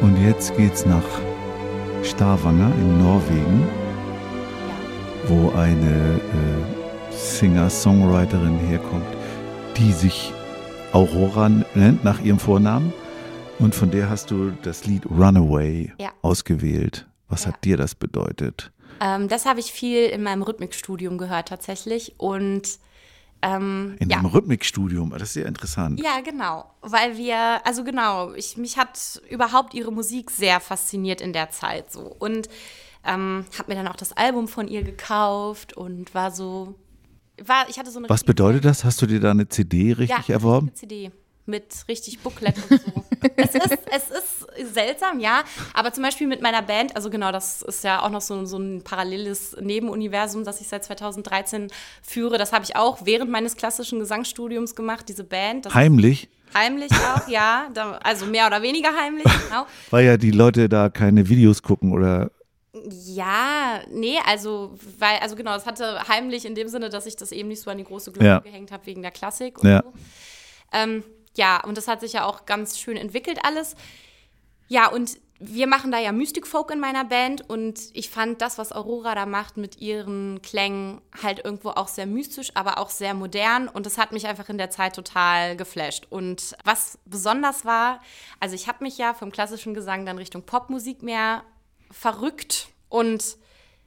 Und 0.00 0.16
jetzt 0.24 0.56
geht's 0.56 0.86
nach 0.86 1.04
Stavanger 2.02 2.72
in 2.76 2.98
Norwegen, 3.02 3.66
wo 5.26 5.50
eine 5.50 6.20
äh, 6.20 7.12
Singer-Songwriterin 7.14 8.58
herkommt, 8.58 9.04
die 9.76 9.92
sich 9.92 10.32
Aurora 10.92 11.48
nennt 11.74 12.02
nach 12.04 12.20
ihrem 12.20 12.38
Vornamen. 12.38 12.92
Und 13.58 13.74
von 13.74 13.90
der 13.90 14.08
hast 14.08 14.30
du 14.30 14.52
das 14.62 14.86
Lied 14.86 15.04
Runaway 15.10 15.92
Ja. 15.98 16.10
ausgewählt. 16.22 17.06
Was 17.28 17.44
Ja. 17.44 17.52
hat 17.52 17.64
dir 17.64 17.76
das 17.76 17.94
bedeutet? 17.94 18.72
Ähm, 19.02 19.28
das 19.28 19.44
habe 19.46 19.60
ich 19.60 19.70
viel 19.72 20.06
in 20.06 20.22
meinem 20.22 20.42
Rhythmikstudium 20.42 21.18
gehört 21.18 21.48
tatsächlich. 21.48 22.14
Und 22.18 22.62
ähm, 23.42 23.96
In 23.98 24.10
ja. 24.10 24.18
einem 24.18 24.26
Rhythmikstudium. 24.26 25.10
Das 25.10 25.22
ist 25.22 25.32
sehr 25.34 25.46
interessant. 25.46 26.00
Ja, 26.00 26.20
genau. 26.20 26.70
Weil 26.82 27.16
wir, 27.16 27.66
also 27.66 27.84
genau, 27.84 28.32
ich, 28.34 28.56
mich 28.56 28.76
hat 28.76 29.20
überhaupt 29.30 29.74
ihre 29.74 29.92
Musik 29.92 30.30
sehr 30.30 30.60
fasziniert 30.60 31.20
in 31.20 31.32
der 31.32 31.50
Zeit 31.50 31.90
so. 31.90 32.00
Und 32.18 32.48
ähm, 33.04 33.46
habe 33.58 33.72
mir 33.72 33.76
dann 33.76 33.88
auch 33.88 33.96
das 33.96 34.12
Album 34.12 34.46
von 34.46 34.68
ihr 34.68 34.82
gekauft 34.82 35.74
und 35.74 36.14
war 36.14 36.30
so, 36.30 36.74
war, 37.42 37.68
ich 37.68 37.78
hatte 37.78 37.90
so 37.90 37.98
eine 37.98 38.08
Was 38.10 38.24
bedeutet 38.24 38.64
das? 38.64 38.84
Hast 38.84 39.00
du 39.00 39.06
dir 39.06 39.20
da 39.20 39.30
eine 39.30 39.48
CD 39.48 39.92
richtig 39.92 40.28
ja, 40.28 40.34
erworben? 40.34 40.68
richtige 40.68 41.10
CD 41.10 41.12
mit 41.46 41.84
richtig 41.88 42.20
Booklet 42.20 42.56
und 42.70 42.80
so. 42.80 42.99
Es, 43.36 43.54
ist, 43.54 43.78
es 43.90 44.10
ist 44.10 44.74
seltsam, 44.74 45.20
ja, 45.20 45.42
aber 45.74 45.92
zum 45.92 46.02
Beispiel 46.02 46.26
mit 46.26 46.42
meiner 46.42 46.62
Band, 46.62 46.96
also 46.96 47.10
genau, 47.10 47.32
das 47.32 47.62
ist 47.62 47.84
ja 47.84 48.02
auch 48.02 48.10
noch 48.10 48.20
so, 48.20 48.44
so 48.46 48.58
ein 48.58 48.82
paralleles 48.82 49.56
Nebenuniversum, 49.60 50.44
das 50.44 50.60
ich 50.60 50.68
seit 50.68 50.84
2013 50.84 51.68
führe. 52.02 52.38
Das 52.38 52.52
habe 52.52 52.64
ich 52.64 52.76
auch 52.76 53.00
während 53.04 53.30
meines 53.30 53.56
klassischen 53.56 53.98
Gesangsstudiums 53.98 54.74
gemacht, 54.74 55.08
diese 55.08 55.24
Band. 55.24 55.66
Das 55.66 55.74
Heimlich, 55.74 56.28
Heimlich 56.52 56.90
auch, 56.92 57.28
ja. 57.28 57.68
Da, 57.74 57.92
also 58.02 58.26
mehr 58.26 58.46
oder 58.46 58.60
weniger 58.62 58.90
heimlich, 58.96 59.24
genau. 59.48 59.66
weil 59.90 60.04
ja 60.04 60.16
die 60.16 60.32
Leute 60.32 60.68
da 60.68 60.88
keine 60.88 61.28
Videos 61.28 61.62
gucken 61.62 61.92
oder 61.92 62.30
Ja, 63.06 63.80
nee, 63.92 64.18
also, 64.26 64.76
weil, 64.98 65.18
also 65.20 65.36
genau, 65.36 65.54
es 65.54 65.66
hatte 65.66 66.08
heimlich 66.08 66.44
in 66.44 66.54
dem 66.54 66.68
Sinne, 66.68 66.88
dass 66.88 67.06
ich 67.06 67.14
das 67.16 67.30
eben 67.32 67.48
nicht 67.48 67.60
so 67.62 67.70
an 67.70 67.78
die 67.78 67.84
große 67.84 68.10
Glocke 68.12 68.26
Ja. 68.26 68.38
gehängt 68.40 68.72
habe 68.72 68.84
wegen 68.86 69.02
der 69.02 69.10
Klassik 69.12 69.58
und 69.62 69.68
Ja. 69.68 69.82
so. 69.84 69.92
Ähm, 70.72 71.04
ja, 71.36 71.62
und 71.64 71.76
das 71.76 71.88
hat 71.88 72.00
sich 72.00 72.12
ja 72.14 72.24
auch 72.24 72.46
ganz 72.46 72.78
schön 72.78 72.96
entwickelt 72.96 73.38
alles. 73.44 73.76
Ja, 74.68 74.88
und 74.88 75.18
wir 75.42 75.66
machen 75.66 75.90
da 75.90 75.98
ja 75.98 76.12
Mystic 76.12 76.46
Folk 76.46 76.70
in 76.70 76.80
meiner 76.80 77.04
Band 77.04 77.48
und 77.48 77.80
ich 77.94 78.10
fand 78.10 78.42
das, 78.42 78.58
was 78.58 78.72
Aurora 78.72 79.14
da 79.14 79.24
macht 79.24 79.56
mit 79.56 79.80
ihren 79.80 80.42
Klängen, 80.42 81.00
halt 81.22 81.42
irgendwo 81.42 81.70
auch 81.70 81.88
sehr 81.88 82.04
mystisch, 82.04 82.50
aber 82.54 82.76
auch 82.76 82.90
sehr 82.90 83.14
modern 83.14 83.66
und 83.66 83.86
das 83.86 83.96
hat 83.96 84.12
mich 84.12 84.26
einfach 84.26 84.50
in 84.50 84.58
der 84.58 84.68
Zeit 84.68 84.94
total 84.94 85.56
geflasht. 85.56 86.06
Und 86.10 86.56
was 86.64 86.98
besonders 87.06 87.64
war, 87.64 88.02
also 88.38 88.54
ich 88.54 88.68
habe 88.68 88.84
mich 88.84 88.98
ja 88.98 89.14
vom 89.14 89.32
klassischen 89.32 89.72
Gesang 89.72 90.04
dann 90.04 90.18
Richtung 90.18 90.42
Popmusik 90.42 91.02
mehr 91.02 91.42
verrückt 91.90 92.68
und 92.90 93.38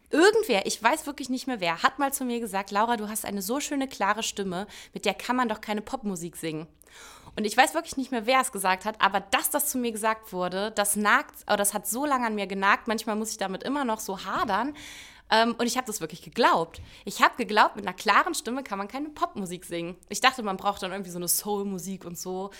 irgendwer, 0.09 0.65
ich 0.65 0.81
weiß 0.81 1.05
wirklich 1.05 1.29
nicht 1.29 1.45
mehr 1.45 1.59
wer, 1.59 1.83
hat 1.83 1.99
mal 1.99 2.11
zu 2.11 2.25
mir 2.25 2.39
gesagt, 2.39 2.71
Laura, 2.71 2.97
du 2.97 3.09
hast 3.09 3.25
eine 3.25 3.43
so 3.43 3.59
schöne, 3.59 3.87
klare 3.87 4.23
Stimme, 4.23 4.65
mit 4.91 5.05
der 5.05 5.13
kann 5.13 5.35
man 5.35 5.49
doch 5.49 5.61
keine 5.61 5.81
Popmusik 5.83 6.35
singen. 6.35 6.67
Und 7.35 7.45
ich 7.45 7.57
weiß 7.57 7.73
wirklich 7.73 7.97
nicht 7.97 8.11
mehr, 8.11 8.25
wer 8.25 8.41
es 8.41 8.51
gesagt 8.51 8.85
hat, 8.85 9.01
aber 9.01 9.19
dass 9.19 9.49
das 9.49 9.69
zu 9.69 9.77
mir 9.77 9.91
gesagt 9.91 10.33
wurde, 10.33 10.71
das 10.71 10.95
nagt, 10.95 11.43
oder 11.47 11.57
das 11.57 11.73
hat 11.73 11.87
so 11.87 12.05
lange 12.05 12.27
an 12.27 12.35
mir 12.35 12.47
genagt, 12.47 12.87
manchmal 12.87 13.15
muss 13.15 13.31
ich 13.31 13.37
damit 13.37 13.63
immer 13.63 13.85
noch 13.85 13.99
so 13.99 14.23
hadern. 14.23 14.75
Ähm, 15.31 15.55
und 15.57 15.65
ich 15.65 15.77
habe 15.77 15.87
das 15.87 15.99
wirklich 15.99 16.21
geglaubt. 16.21 16.81
Ich 17.05 17.21
habe 17.21 17.35
geglaubt, 17.37 17.75
mit 17.75 17.87
einer 17.87 17.95
klaren 17.95 18.35
Stimme 18.35 18.61
kann 18.61 18.77
man 18.77 18.87
keine 18.87 19.09
Popmusik 19.09 19.65
singen. 19.65 19.95
Ich 20.09 20.21
dachte, 20.21 20.43
man 20.43 20.57
braucht 20.57 20.83
dann 20.83 20.91
irgendwie 20.91 21.09
so 21.09 21.17
eine 21.17 21.27
Soul-Musik 21.27 22.05
und 22.05 22.19
so, 22.19 22.51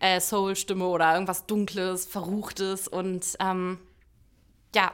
äh, 0.00 0.20
Soul-Stimme 0.20 0.86
oder 0.86 1.12
irgendwas 1.12 1.46
Dunkles, 1.46 2.06
Verruchtes. 2.06 2.88
Und 2.88 3.36
ähm, 3.38 3.78
ja, 4.74 4.92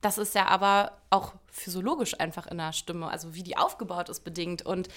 das 0.00 0.18
ist 0.18 0.34
ja 0.34 0.46
aber 0.46 0.92
auch 1.10 1.34
physiologisch 1.50 2.18
einfach 2.18 2.46
in 2.46 2.58
der 2.58 2.72
Stimme, 2.72 3.08
also 3.08 3.34
wie 3.34 3.42
die 3.42 3.56
aufgebaut 3.58 4.08
ist, 4.08 4.20
bedingt. 4.24 4.64
Und 4.64 4.88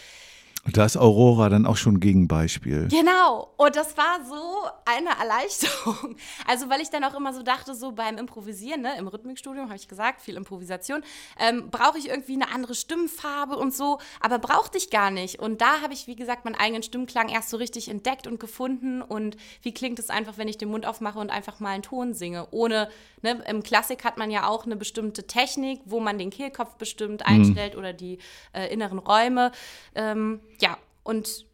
da 0.66 0.86
ist 0.86 0.98
Aurora 0.98 1.48
dann 1.50 1.66
auch 1.66 1.78
schon 1.78 2.00
Gegenbeispiel. 2.00 2.90
Genau. 2.90 3.54
Und 3.58 3.76
das 3.76 3.98
war 3.98 4.20
so 4.28 4.70
eine 4.86 5.10
Erleichterung. 5.20 6.16
Also, 6.48 6.70
weil 6.70 6.82
ich 6.82 6.90
dann 6.90 7.04
auch 7.04 7.14
immer 7.14 7.34
so 7.34 7.44
dachte, 7.44 7.76
so 7.76 7.92
beim 7.92 8.18
Improvisieren, 8.18 8.82
ne, 8.82 8.98
im 8.98 9.08
Rhythmikstudium 9.08 9.66
habe 9.66 9.76
ich 9.76 9.88
gesagt, 9.88 10.22
viel 10.22 10.36
Improvisation, 10.36 11.04
ähm, 11.40 11.70
brauche 11.70 11.98
ich 11.98 12.10
irgendwie 12.10 12.34
eine 12.34 12.52
andere 12.52 12.76
Stimmfarbe 12.76 13.56
und 13.56 13.74
so, 13.74 14.00
aber 14.20 14.40
brauchte 14.40 14.78
ich 14.78 14.90
gar 14.90 15.12
nicht. 15.12 15.40
Und 15.40 15.62
da 15.62 15.82
habe 15.82 15.94
ich, 15.94 16.08
wie 16.08 16.16
gesagt, 16.16 16.46
meinen 16.46 16.56
eigenen 16.56 16.82
Stimmklang 16.82 17.30
erst 17.30 17.50
so 17.50 17.58
richtig 17.58 17.90
entdeckt 17.90 18.26
und 18.26 18.40
gefunden. 18.40 19.02
Und 19.02 19.38
wie 19.62 19.74
klingt 19.74 20.00
es 20.00 20.10
einfach, 20.10 20.38
wenn 20.38 20.48
ich 20.48 20.58
den 20.58 20.70
Mund 20.70 20.86
aufmache 20.86 21.20
und 21.20 21.30
einfach 21.30 21.60
mal 21.60 21.70
einen 21.70 21.84
Ton 21.84 22.14
singe? 22.14 22.48
Ohne, 22.52 22.90
ne, 23.22 23.44
im 23.48 23.62
Klassik 23.62 24.04
hat 24.04 24.18
man 24.18 24.32
ja 24.32 24.48
auch 24.48 24.66
eine 24.66 24.76
bestimmte 24.76 25.28
Technik, 25.28 25.82
wo 25.86 26.00
man 26.00 26.18
den 26.18 26.32
Kehlkopf 26.32 26.76
bestimmt 26.76 27.26
einstellt 27.26 27.76
oder 27.76 27.94
die 27.94 28.18
äh, 28.54 28.72
inneren 28.74 29.00
Räume. 29.00 29.52
Ähm, 29.94 30.42
ja, 30.62 30.78
und 31.04 31.46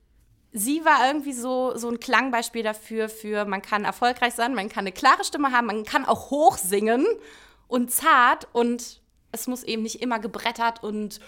sie 0.51 0.83
war 0.85 1.07
irgendwie 1.07 1.33
so, 1.33 1.77
so 1.77 1.89
ein 1.89 1.99
Klangbeispiel 1.99 2.63
dafür, 2.63 3.09
für 3.09 3.45
man 3.45 3.61
kann 3.61 3.83
erfolgreich 3.83 4.33
sein, 4.33 4.55
man 4.55 4.69
kann 4.69 4.83
eine 4.83 4.91
klare 4.91 5.23
Stimme 5.23 5.51
haben, 5.51 5.67
man 5.67 5.83
kann 5.83 6.05
auch 6.05 6.31
hoch 6.31 6.57
singen 6.57 7.05
und 7.67 7.91
zart 7.91 8.47
und 8.53 9.01
es 9.31 9.47
muss 9.47 9.63
eben 9.63 9.83
nicht 9.83 10.01
immer 10.01 10.19
gebrettert 10.19 10.81
und 10.81 11.19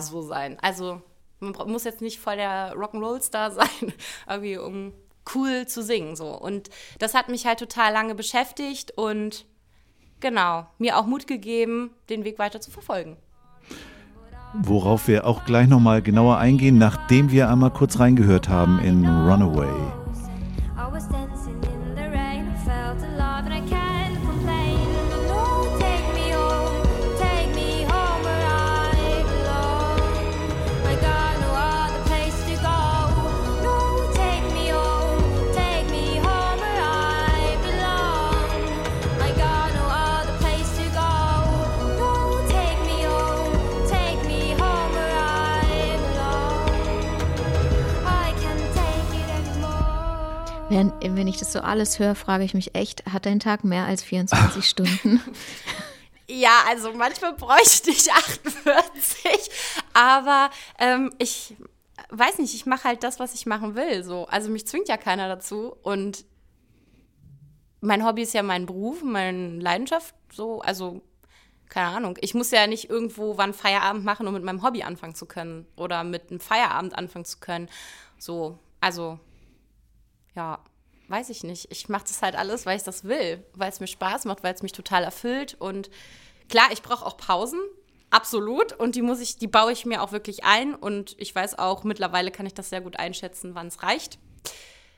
so 0.00 0.22
sein. 0.22 0.58
Also 0.60 1.00
man 1.38 1.52
muss 1.70 1.84
jetzt 1.84 2.00
nicht 2.00 2.18
voll 2.18 2.36
der 2.36 2.74
Rock'n'Roll-Star 2.74 3.50
sein, 3.52 3.92
irgendwie 4.28 4.58
um 4.58 4.92
cool 5.34 5.66
zu 5.66 5.82
singen 5.82 6.16
so. 6.16 6.28
Und 6.28 6.70
das 6.98 7.14
hat 7.14 7.28
mich 7.28 7.46
halt 7.46 7.58
total 7.58 7.92
lange 7.92 8.14
beschäftigt 8.14 8.96
und 8.96 9.46
genau, 10.20 10.66
mir 10.78 10.98
auch 10.98 11.06
Mut 11.06 11.26
gegeben, 11.26 11.94
den 12.08 12.24
Weg 12.24 12.38
weiter 12.38 12.60
zu 12.60 12.70
verfolgen. 12.70 13.16
Worauf 14.62 15.08
wir 15.08 15.26
auch 15.26 15.44
gleich 15.44 15.68
nochmal 15.68 16.02
genauer 16.02 16.38
eingehen, 16.38 16.78
nachdem 16.78 17.30
wir 17.30 17.50
einmal 17.50 17.70
kurz 17.70 17.98
reingehört 17.98 18.48
haben 18.48 18.78
in 18.80 19.06
Runaway. 19.06 20.05
Wenn, 50.68 50.92
wenn 51.00 51.28
ich 51.28 51.38
das 51.38 51.52
so 51.52 51.60
alles 51.60 52.00
höre, 52.00 52.16
frage 52.16 52.42
ich 52.42 52.52
mich 52.52 52.74
echt, 52.74 53.06
hat 53.06 53.24
dein 53.24 53.38
Tag 53.38 53.62
mehr 53.62 53.84
als 53.84 54.02
24 54.02 54.64
Stunden? 54.68 55.20
Ja, 56.28 56.64
also 56.68 56.92
manchmal 56.92 57.34
bräuchte 57.34 57.90
ich 57.90 58.12
48, 58.12 59.48
aber 59.94 60.50
ähm, 60.80 61.12
ich 61.18 61.54
weiß 62.10 62.38
nicht, 62.38 62.52
ich 62.54 62.66
mache 62.66 62.84
halt 62.84 63.04
das, 63.04 63.20
was 63.20 63.34
ich 63.34 63.46
machen 63.46 63.76
will. 63.76 64.02
So. 64.02 64.26
Also 64.26 64.50
mich 64.50 64.66
zwingt 64.66 64.88
ja 64.88 64.96
keiner 64.96 65.28
dazu 65.28 65.76
und 65.82 66.24
mein 67.80 68.04
Hobby 68.04 68.22
ist 68.22 68.34
ja 68.34 68.42
mein 68.42 68.66
Beruf, 68.66 69.04
meine 69.04 69.60
Leidenschaft. 69.60 70.16
So, 70.32 70.60
also 70.62 71.00
keine 71.68 71.96
Ahnung. 71.96 72.18
Ich 72.20 72.34
muss 72.34 72.50
ja 72.50 72.66
nicht 72.66 72.90
irgendwo 72.90 73.38
wann 73.38 73.54
Feierabend 73.54 74.04
machen, 74.04 74.26
um 74.26 74.34
mit 74.34 74.42
meinem 74.42 74.64
Hobby 74.64 74.82
anfangen 74.82 75.14
zu 75.14 75.26
können 75.26 75.66
oder 75.76 76.02
mit 76.02 76.30
einem 76.30 76.40
Feierabend 76.40 76.98
anfangen 76.98 77.24
zu 77.24 77.38
können. 77.38 77.68
So, 78.18 78.58
also 78.80 79.20
ja, 80.36 80.60
weiß 81.08 81.30
ich 81.30 81.42
nicht. 81.42 81.70
Ich 81.70 81.88
mache 81.88 82.04
das 82.04 82.22
halt 82.22 82.36
alles, 82.36 82.66
weil 82.66 82.76
ich 82.76 82.82
das 82.82 83.04
will, 83.04 83.44
weil 83.54 83.70
es 83.70 83.80
mir 83.80 83.86
Spaß 83.86 84.26
macht, 84.26 84.44
weil 84.44 84.54
es 84.54 84.62
mich 84.62 84.72
total 84.72 85.02
erfüllt. 85.02 85.56
Und 85.58 85.90
klar, 86.48 86.68
ich 86.72 86.82
brauche 86.82 87.04
auch 87.04 87.16
Pausen, 87.16 87.60
absolut. 88.10 88.72
Und 88.72 88.94
die 88.94 89.02
muss 89.02 89.20
ich, 89.20 89.38
die 89.38 89.48
baue 89.48 89.72
ich 89.72 89.86
mir 89.86 90.02
auch 90.02 90.12
wirklich 90.12 90.44
ein. 90.44 90.74
Und 90.74 91.16
ich 91.18 91.34
weiß 91.34 91.58
auch, 91.58 91.84
mittlerweile 91.84 92.30
kann 92.30 92.46
ich 92.46 92.54
das 92.54 92.70
sehr 92.70 92.80
gut 92.80 92.98
einschätzen, 92.98 93.54
wann 93.54 93.68
es 93.68 93.82
reicht. 93.82 94.18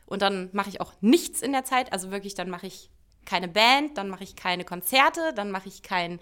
Und 0.07 0.23
dann 0.23 0.51
mache 0.53 0.71
ich 0.71 0.81
auch 0.81 0.93
nichts 1.01 1.43
in 1.43 1.53
der 1.53 1.65
Zeit. 1.65 1.93
Also 1.93 2.11
wirklich, 2.11 2.35
dann 2.35 2.51
mache 2.51 2.67
ich 2.67 2.91
keine 3.25 3.49
Band, 3.49 3.99
dann 3.99 4.09
mache 4.09 4.25
ich 4.25 4.37
keine 4.37 4.65
Konzerte, 4.65 5.35
dann 5.35 5.51
mache 5.51 5.69
ich 5.69 5.83
kein 5.83 6.19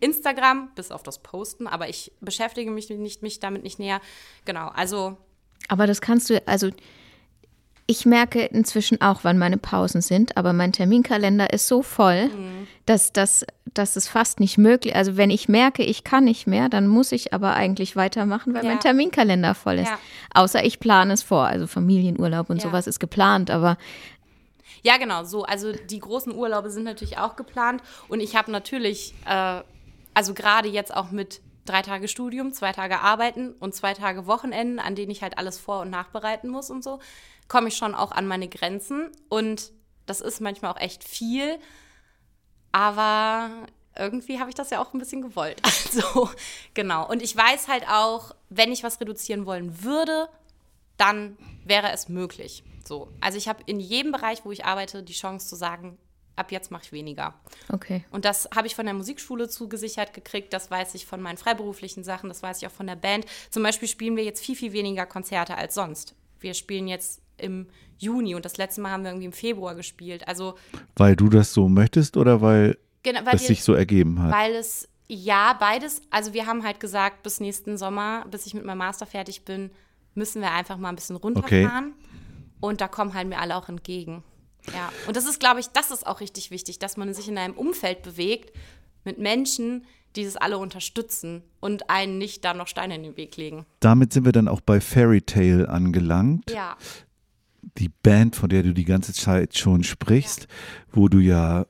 Instagram, 0.00 0.70
bis 0.74 0.90
auf 0.90 1.02
das 1.02 1.18
Posten, 1.22 1.66
aber 1.66 1.88
ich 1.88 2.12
beschäftige 2.20 2.70
mich 2.70 2.88
nicht 2.88 3.22
mich 3.22 3.40
damit 3.40 3.64
nicht 3.64 3.78
näher. 3.78 4.00
Genau, 4.44 4.68
also 4.68 5.18
Aber 5.68 5.86
das 5.86 6.00
kannst 6.00 6.30
du, 6.30 6.46
also 6.46 6.70
ich 7.90 8.04
merke 8.04 8.44
inzwischen 8.44 9.00
auch, 9.00 9.20
wann 9.24 9.38
meine 9.38 9.56
Pausen 9.56 10.02
sind, 10.02 10.36
aber 10.36 10.52
mein 10.52 10.72
Terminkalender 10.72 11.52
ist 11.54 11.66
so 11.68 11.82
voll, 11.82 12.26
Mhm. 12.28 12.66
dass, 12.84 13.14
dass, 13.14 13.46
dass 13.72 13.96
es 13.96 14.06
fast 14.08 14.40
nicht 14.40 14.58
möglich 14.58 14.94
Also 14.94 15.16
wenn 15.16 15.30
ich 15.30 15.48
merke, 15.48 15.82
ich 15.82 16.04
kann 16.04 16.24
nicht 16.24 16.46
mehr, 16.46 16.68
dann 16.68 16.86
muss 16.86 17.12
ich 17.12 17.32
aber 17.32 17.54
eigentlich 17.54 17.96
weitermachen, 17.96 18.52
weil 18.54 18.62
Ja. 18.64 18.70
mein 18.72 18.80
Terminkalender 18.80 19.54
voll 19.54 19.78
ist. 19.78 19.88
Ja. 19.88 19.98
Außer 20.34 20.62
ich 20.66 20.80
plane 20.80 21.14
es 21.14 21.22
vor. 21.22 21.46
Also 21.46 21.66
Familienurlaub 21.66 22.50
und 22.50 22.58
Ja. 22.62 22.68
sowas 22.68 22.86
ist 22.86 23.00
geplant, 23.00 23.50
aber 23.50 23.78
Ja, 24.82 24.96
genau, 24.98 25.24
so. 25.24 25.44
Also 25.44 25.72
die 25.72 25.98
großen 25.98 26.32
Urlaube 26.34 26.70
sind 26.70 26.84
natürlich 26.84 27.18
auch 27.18 27.36
geplant. 27.36 27.82
Und 28.08 28.20
ich 28.20 28.36
habe 28.36 28.52
natürlich, 28.52 29.12
äh, 29.26 29.62
also 30.14 30.34
gerade 30.34 30.68
jetzt 30.68 30.94
auch 30.94 31.10
mit 31.10 31.40
drei 31.64 31.82
Tage 31.82 32.06
Studium, 32.06 32.52
zwei 32.52 32.72
Tage 32.72 33.00
Arbeiten 33.00 33.52
und 33.60 33.74
zwei 33.74 33.94
Tage 33.94 34.26
Wochenenden, 34.26 34.78
an 34.78 34.94
denen 34.94 35.10
ich 35.10 35.22
halt 35.22 35.36
alles 35.36 35.58
vor- 35.58 35.80
und 35.80 35.90
nachbereiten 35.90 36.48
muss 36.48 36.70
und 36.70 36.84
so, 36.84 37.00
komme 37.48 37.68
ich 37.68 37.76
schon 37.76 37.94
auch 37.94 38.12
an 38.12 38.26
meine 38.26 38.48
Grenzen. 38.48 39.10
Und 39.28 39.72
das 40.06 40.20
ist 40.20 40.40
manchmal 40.40 40.72
auch 40.72 40.80
echt 40.80 41.04
viel. 41.04 41.58
Aber 42.72 43.50
irgendwie 43.96 44.38
habe 44.38 44.50
ich 44.50 44.54
das 44.54 44.70
ja 44.70 44.80
auch 44.80 44.92
ein 44.92 44.98
bisschen 44.98 45.22
gewollt. 45.22 45.60
Also, 45.88 46.28
genau. 46.74 47.08
Und 47.08 47.22
ich 47.22 47.34
weiß 47.34 47.66
halt 47.66 47.88
auch, 47.88 48.34
wenn 48.50 48.70
ich 48.70 48.82
was 48.82 49.00
reduzieren 49.00 49.46
wollen 49.46 49.82
würde, 49.82 50.28
dann 50.98 51.38
wäre 51.64 51.90
es 51.92 52.10
möglich. 52.10 52.62
So. 52.84 53.08
Also 53.22 53.38
ich 53.38 53.48
habe 53.48 53.62
in 53.64 53.80
jedem 53.80 54.12
Bereich, 54.12 54.44
wo 54.44 54.52
ich 54.52 54.66
arbeite, 54.66 55.02
die 55.02 55.14
Chance 55.14 55.48
zu 55.48 55.56
sagen, 55.56 55.96
ab 56.36 56.52
jetzt 56.52 56.70
mache 56.70 56.84
ich 56.84 56.92
weniger. 56.92 57.34
okay. 57.72 58.04
Und 58.10 58.24
das 58.24 58.48
habe 58.54 58.66
ich 58.66 58.74
von 58.74 58.84
der 58.84 58.94
Musikschule 58.94 59.48
zugesichert 59.48 60.12
gekriegt, 60.12 60.52
das 60.52 60.70
weiß 60.70 60.94
ich 60.94 61.06
von 61.06 61.20
meinen 61.20 61.38
freiberuflichen 61.38 62.04
Sachen, 62.04 62.28
das 62.28 62.42
weiß 62.42 62.58
ich 62.58 62.66
auch 62.66 62.72
von 62.72 62.86
der 62.86 62.96
Band. 62.96 63.26
Zum 63.50 63.62
Beispiel 63.62 63.88
spielen 63.88 64.16
wir 64.16 64.24
jetzt 64.24 64.44
viel, 64.44 64.56
viel 64.56 64.72
weniger 64.72 65.06
Konzerte 65.06 65.56
als 65.56 65.74
sonst. 65.74 66.14
Wir 66.38 66.54
spielen 66.54 66.86
jetzt 66.86 67.22
im 67.40 67.66
Juni 67.98 68.34
und 68.34 68.44
das 68.44 68.56
letzte 68.56 68.80
Mal 68.80 68.90
haben 68.90 69.02
wir 69.02 69.10
irgendwie 69.10 69.26
im 69.26 69.32
Februar 69.32 69.74
gespielt. 69.74 70.26
Also 70.28 70.54
Weil 70.96 71.16
du 71.16 71.28
das 71.28 71.52
so 71.52 71.68
möchtest 71.68 72.16
oder 72.16 72.40
weil 72.40 72.78
genau, 73.02 73.20
weil 73.24 73.34
es 73.36 73.46
sich 73.46 73.62
so 73.62 73.74
ergeben 73.74 74.22
hat? 74.22 74.32
weil 74.32 74.54
es 74.54 74.88
ja 75.08 75.54
beides, 75.58 76.02
also 76.10 76.34
wir 76.34 76.46
haben 76.46 76.64
halt 76.64 76.80
gesagt, 76.80 77.22
bis 77.22 77.40
nächsten 77.40 77.76
Sommer, 77.78 78.26
bis 78.30 78.46
ich 78.46 78.54
mit 78.54 78.64
meinem 78.64 78.78
Master 78.78 79.06
fertig 79.06 79.44
bin, 79.44 79.70
müssen 80.14 80.42
wir 80.42 80.52
einfach 80.52 80.76
mal 80.76 80.90
ein 80.90 80.96
bisschen 80.96 81.16
runterfahren. 81.16 81.94
Und 82.60 82.80
da 82.80 82.88
kommen 82.88 83.14
halt 83.14 83.28
mir 83.28 83.38
alle 83.38 83.56
auch 83.56 83.68
entgegen. 83.68 84.24
Ja, 84.74 84.90
und 85.06 85.16
das 85.16 85.26
ist, 85.26 85.38
glaube 85.40 85.60
ich, 85.60 85.68
das 85.68 85.90
ist 85.90 86.06
auch 86.06 86.20
richtig 86.20 86.50
wichtig, 86.50 86.78
dass 86.78 86.96
man 86.96 87.14
sich 87.14 87.28
in 87.28 87.38
einem 87.38 87.54
Umfeld 87.54 88.02
bewegt 88.02 88.52
mit 89.04 89.18
Menschen, 89.18 89.86
die 90.16 90.24
das 90.24 90.36
alle 90.36 90.58
unterstützen 90.58 91.42
und 91.60 91.88
einen 91.88 92.18
nicht 92.18 92.44
da 92.44 92.54
noch 92.54 92.66
Steine 92.66 92.96
in 92.96 93.02
den 93.02 93.16
Weg 93.16 93.36
legen. 93.36 93.64
Damit 93.80 94.12
sind 94.12 94.24
wir 94.24 94.32
dann 94.32 94.48
auch 94.48 94.60
bei 94.60 94.80
Fairy 94.80 95.22
Tale 95.22 95.68
angelangt. 95.68 96.50
Ja, 96.50 96.76
die 97.76 97.90
Band, 98.02 98.36
von 98.36 98.48
der 98.48 98.62
du 98.62 98.72
die 98.72 98.84
ganze 98.84 99.12
Zeit 99.12 99.56
schon 99.56 99.84
sprichst, 99.84 100.48
wo 100.92 101.08
du 101.08 101.18
ja 101.18 101.66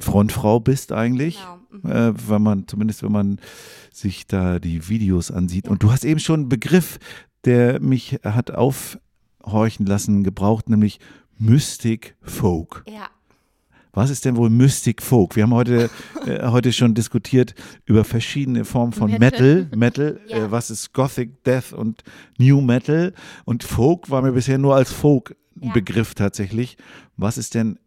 Frontfrau 0.00 0.60
bist 0.60 0.92
eigentlich, 0.92 1.38
Genau, 1.72 1.94
äh, 1.94 2.14
wenn 2.28 2.42
man, 2.42 2.66
zumindest 2.66 3.02
wenn 3.02 3.12
man 3.12 3.40
sich 3.92 4.26
da 4.26 4.58
die 4.58 4.88
Videos 4.88 5.30
ansieht. 5.30 5.68
Und 5.68 5.82
du 5.82 5.92
hast 5.92 6.04
eben 6.04 6.20
schon 6.20 6.40
einen 6.40 6.48
Begriff, 6.48 6.98
der 7.44 7.80
mich 7.80 8.18
hat 8.24 8.50
aufhorchen 8.50 9.86
lassen, 9.86 10.24
gebraucht, 10.24 10.68
nämlich 10.68 10.98
Mystic 11.38 12.16
Folk. 12.22 12.84
ja, 12.88 13.08
Was 13.94 14.10
ist 14.10 14.24
denn 14.24 14.36
wohl 14.36 14.50
Mystic 14.50 15.00
Folk? 15.02 15.36
Wir 15.36 15.44
haben 15.44 15.54
heute, 15.54 15.88
äh, 16.26 16.48
heute 16.48 16.72
schon 16.72 16.94
diskutiert 16.94 17.54
über 17.84 18.04
verschiedene 18.04 18.64
Formen 18.64 18.92
von 18.92 19.10
Metal. 19.10 19.66
Metal. 19.70 19.76
Metal, 19.76 20.20
Ja. 20.28 20.36
äh, 20.38 20.50
was 20.50 20.70
ist 20.70 20.92
Gothic, 20.92 21.44
Death 21.44 21.72
und 21.72 22.02
New 22.38 22.60
Metal? 22.60 23.14
Und 23.44 23.62
Folk 23.64 24.10
war 24.10 24.20
mir 24.22 24.32
bisher 24.32 24.58
nur 24.58 24.74
als 24.74 24.90
Folk 24.92 25.36
ein 25.60 25.68
Ja. 25.68 25.72
Begriff 25.72 26.14
tatsächlich. 26.14 26.76
Was 27.16 27.38
ist 27.38 27.54
denn 27.54 27.78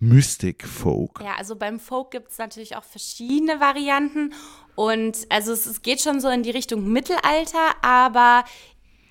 Mystic 0.00 0.66
Folk? 0.66 1.20
ja. 1.20 1.34
Also 1.38 1.54
beim 1.54 1.78
Folk 1.78 2.10
gibt 2.10 2.30
es 2.30 2.38
natürlich 2.38 2.74
auch 2.76 2.82
verschiedene 2.84 3.60
Varianten. 3.60 4.32
Und 4.74 5.18
also 5.28 5.52
es, 5.52 5.66
es 5.66 5.82
geht 5.82 6.00
schon 6.00 6.18
so 6.20 6.28
in 6.28 6.42
die 6.42 6.50
Richtung 6.50 6.90
Mittelalter, 6.90 7.74
aber 7.82 8.44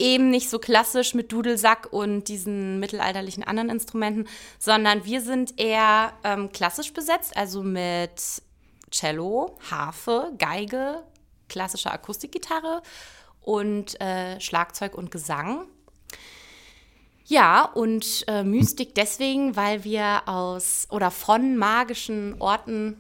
eben 0.02 0.30
nicht 0.30 0.50
so 0.50 0.60
klassisch 0.60 1.14
mit 1.14 1.32
Dudelsack 1.32 1.88
und 1.92 2.28
diesen 2.28 2.80
mittelalterlichen 2.80 3.44
anderen 3.44 3.70
Instrumenten, 3.70 4.28
sondern 4.60 5.06
wir 5.06 5.22
sind 5.22 5.60
eher 5.60 6.14
ähm, 6.24 6.52
klassisch 6.52 6.92
besetzt, 6.92 7.38
also 7.38 7.64
mit 7.64 8.42
Cello, 8.92 9.58
Harfe, 9.70 10.34
Geige, 10.38 11.04
klassischer 11.48 11.94
Akustikgitarre 11.94 12.82
und 13.42 14.00
äh, 14.02 14.40
Schlagzeug 14.40 14.96
und 14.96 15.12
Gesang. 15.12 15.68
Ja, 17.26 17.64
und 17.64 18.26
äh, 18.28 18.44
Mystik 18.44 18.96
deswegen, 18.96 19.56
weil 19.56 19.84
wir 19.84 20.28
aus 20.28 20.88
oder 20.90 21.12
von 21.12 21.56
magischen 21.56 22.36
Orten 22.42 22.98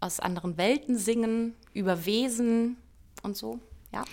aus 0.00 0.18
anderen 0.18 0.56
Welten 0.56 0.98
singen, 0.98 1.54
über 1.72 2.04
Wesen 2.04 2.78
und 3.22 3.36
so. 3.36 3.60
Ja, 3.92 4.04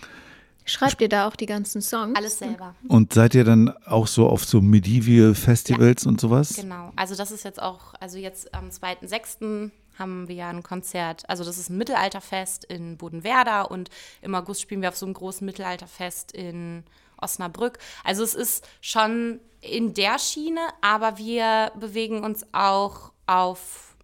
Schreibt 0.68 1.01
ihr 1.01 1.09
da 1.09 1.28
auch 1.28 1.36
die 1.36 1.45
ganzen 1.45 1.82
Songs? 1.82 2.18
alles 2.18 2.39
selber. 2.39 2.76
Und 2.88 3.13
seid 3.13 3.34
ihr 3.36 3.43
dann 3.43 3.70
auch 3.86 4.05
so 4.07 4.28
auf 4.28 4.43
so 4.43 4.61
Medieval 4.61 5.34
Festivals 5.34 6.05
und 6.05 6.20
sowas? 6.20 6.55
Genau. 6.55 6.91
Also 6.95 7.15
das 7.15 7.32
ist 7.32 7.45
jetzt 7.45 7.61
auch, 7.61 7.93
also 7.99 8.18
jetzt 8.18 8.53
am 8.53 8.70
2.6. 8.70 9.72
haben 9.97 10.28
wir 10.28 10.36
ja 10.36 10.49
ein 10.49 10.63
Konzert, 10.63 11.28
also 11.30 11.43
das 11.43 11.57
ist 11.57 11.70
ein 11.70 11.78
Mittelalterfest 11.78 12.65
in 12.65 12.97
Bodenwerder 12.97 13.72
und 13.72 13.89
im 14.22 14.36
August 14.36 14.61
spielen 14.61 14.82
wir 14.82 14.89
auf 14.89 14.97
so 14.97 15.05
einem 15.05 15.13
großen 15.13 15.45
Mittelalterfest 15.45 16.34
in 16.34 16.84
Osnabrück. 17.20 17.80
Also 18.03 18.24
es 18.24 18.36
ist 18.36 18.68
schon 18.82 19.39
in 19.61 19.93
der 19.93 20.20
Schiene, 20.20 20.61
aber 20.82 21.18
wir 21.18 21.72
bewegen 21.80 22.24
uns 22.24 22.45
auch 22.51 23.11
auf 23.26 23.95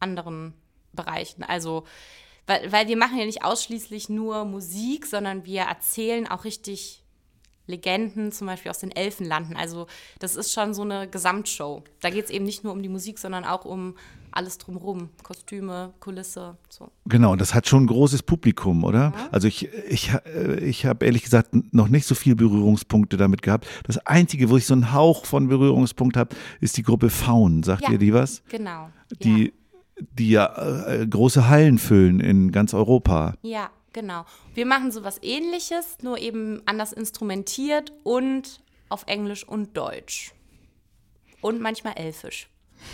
anderen 0.00 0.54
Bereichen. 0.92 1.42
Also 1.42 1.84
weil, 2.46 2.72
weil 2.72 2.88
wir 2.88 2.96
machen 2.96 3.18
ja 3.18 3.24
nicht 3.24 3.44
ausschließlich 3.44 4.08
nur 4.08 4.44
Musik, 4.44 5.06
sondern 5.06 5.44
wir 5.44 5.62
erzählen 5.62 6.26
auch 6.26 6.44
richtig 6.44 7.02
Legenden, 7.66 8.32
zum 8.32 8.48
Beispiel 8.48 8.70
aus 8.70 8.80
den 8.80 8.90
Elfenlanden. 8.90 9.56
Also 9.56 9.86
das 10.18 10.34
ist 10.34 10.52
schon 10.52 10.74
so 10.74 10.82
eine 10.82 11.08
Gesamtshow. 11.08 11.84
Da 12.00 12.10
geht 12.10 12.24
es 12.24 12.30
eben 12.30 12.44
nicht 12.44 12.64
nur 12.64 12.72
um 12.72 12.82
die 12.82 12.88
Musik, 12.88 13.18
sondern 13.18 13.44
auch 13.44 13.64
um 13.64 13.94
alles 14.32 14.58
drumherum. 14.58 15.10
Kostüme, 15.22 15.92
Kulisse, 16.00 16.56
so. 16.68 16.90
Genau, 17.06 17.36
das 17.36 17.54
hat 17.54 17.68
schon 17.68 17.84
ein 17.84 17.86
großes 17.86 18.22
Publikum, 18.24 18.82
oder? 18.82 19.12
Also 19.30 19.46
ich, 19.46 19.68
ich, 19.88 20.10
äh, 20.24 20.58
ich 20.58 20.86
habe 20.86 21.04
ehrlich 21.04 21.22
gesagt 21.22 21.50
noch 21.72 21.88
nicht 21.88 22.06
so 22.06 22.14
viele 22.14 22.34
Berührungspunkte 22.34 23.16
damit 23.16 23.42
gehabt. 23.42 23.66
Das 23.84 23.98
Einzige, 24.06 24.48
wo 24.50 24.56
ich 24.56 24.66
so 24.66 24.74
einen 24.74 24.92
Hauch 24.92 25.24
von 25.26 25.48
Berührungspunkt 25.48 26.16
habe, 26.16 26.34
ist 26.60 26.76
die 26.78 26.82
Gruppe 26.82 27.10
Faun. 27.10 27.62
Sagt 27.62 27.82
Ja. 27.82 27.90
ihr 27.92 27.98
die 27.98 28.12
was? 28.12 28.42
Genau. 28.48 28.88
Die, 29.22 29.52
die 30.12 30.30
ja 30.30 30.86
äh, 30.86 31.06
große 31.06 31.48
Hallen 31.48 31.78
füllen 31.78 32.20
in 32.20 32.52
ganz 32.52 32.74
Europa. 32.74 33.34
Ja. 33.42 33.70
genau. 33.92 34.24
Wir 34.54 34.66
machen 34.66 34.90
sowas 34.90 35.18
ähnliches, 35.22 35.98
nur 36.02 36.18
eben 36.18 36.62
anders 36.66 36.92
instrumentiert 36.92 37.92
und 38.04 38.60
auf 38.88 39.04
Englisch 39.06 39.46
und 39.46 39.76
Deutsch. 39.76 40.32
Und 41.40 41.60
manchmal 41.60 41.94
Elfisch. 41.96 42.48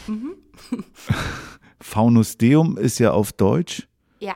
Faunus 1.80 2.36
Deum 2.36 2.76
ist 2.76 2.98
ja 2.98 3.12
auf 3.12 3.32
Deutsch. 3.32 3.86
Ja, 4.20 4.34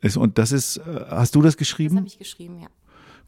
Ist, 0.00 0.16
und 0.16 0.38
das 0.38 0.52
ist, 0.52 0.78
äh, 0.78 1.04
hast 1.10 1.34
du 1.34 1.42
das 1.42 1.52
das 1.54 1.56
geschrieben? 1.58 1.96
habe 1.96 2.06
ich 2.06 2.18
geschrieben, 2.18 2.60
ja. 2.60 2.68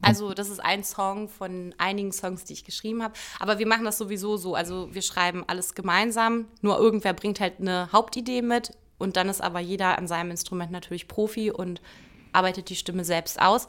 Also 0.01 0.33
das 0.33 0.49
ist 0.49 0.59
ein 0.59 0.83
Song 0.83 1.27
von 1.27 1.75
einigen 1.77 2.11
Songs, 2.11 2.45
die 2.45 2.53
ich 2.53 2.63
geschrieben 2.63 3.03
habe. 3.03 3.13
Aber 3.39 3.59
wir 3.59 3.67
machen 3.67 3.85
das 3.85 3.97
sowieso 3.97 4.37
so. 4.37 4.55
Also 4.55 4.93
wir 4.93 5.01
schreiben 5.01 5.43
alles 5.47 5.75
gemeinsam. 5.75 6.45
Nur 6.61 6.77
irgendwer 6.79 7.13
bringt 7.13 7.39
halt 7.39 7.59
eine 7.59 7.91
Hauptidee 7.91 8.41
mit. 8.41 8.71
Und 8.97 9.17
dann 9.17 9.29
ist 9.29 9.41
aber 9.41 9.59
jeder 9.59 9.97
an 9.97 10.07
seinem 10.07 10.31
Instrument 10.31 10.71
natürlich 10.71 11.07
Profi 11.07 11.51
und 11.51 11.81
arbeitet 12.31 12.69
die 12.69 12.75
Stimme 12.75 13.03
selbst 13.03 13.41
aus. 13.41 13.67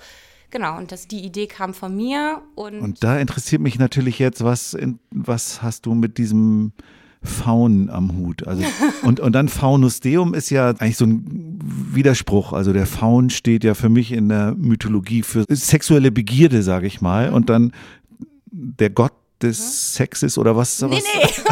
Genau, 0.50 0.76
und 0.76 0.90
das, 0.90 1.06
die 1.06 1.24
Idee 1.24 1.46
kam 1.46 1.74
von 1.74 1.96
mir. 1.96 2.42
Und, 2.56 2.80
Und 2.80 3.04
da 3.04 3.18
interessiert 3.18 3.62
mich 3.62 3.78
natürlich 3.78 4.18
jetzt, 4.18 4.42
was, 4.42 4.74
in, 4.74 4.98
was 5.10 5.62
hast 5.62 5.86
du 5.86 5.94
mit 5.94 6.18
diesem 6.18 6.72
Faun 7.22 7.90
am 7.90 8.16
Hut? 8.16 8.46
Also, 8.46 8.64
und, 9.02 9.20
und 9.20 9.32
dann 9.32 9.48
Faunus 9.48 10.00
Deum 10.00 10.34
ist 10.34 10.50
ja 10.50 10.68
eigentlich 10.68 10.96
so 10.96 11.06
ein 11.06 11.58
Widerspruch. 11.62 12.52
Also 12.52 12.72
der 12.72 12.86
Faun 12.86 13.30
steht 13.30 13.64
ja 13.64 13.74
für 13.74 13.88
mich 13.88 14.12
in 14.12 14.28
der 14.28 14.54
Mythologie 14.56 15.22
für 15.22 15.44
sexuelle 15.48 16.10
Begierde, 16.10 16.62
sage 16.62 16.86
ich 16.86 17.00
mal. 17.00 17.28
Mhm. 17.28 17.34
Und 17.34 17.50
dann 17.50 17.72
der 18.46 18.90
Gott 18.90 19.12
des 19.42 19.94
Sexes 19.94 20.38
oder 20.38 20.56
was? 20.56 20.80
nee, 20.82 20.90
was 20.90 21.44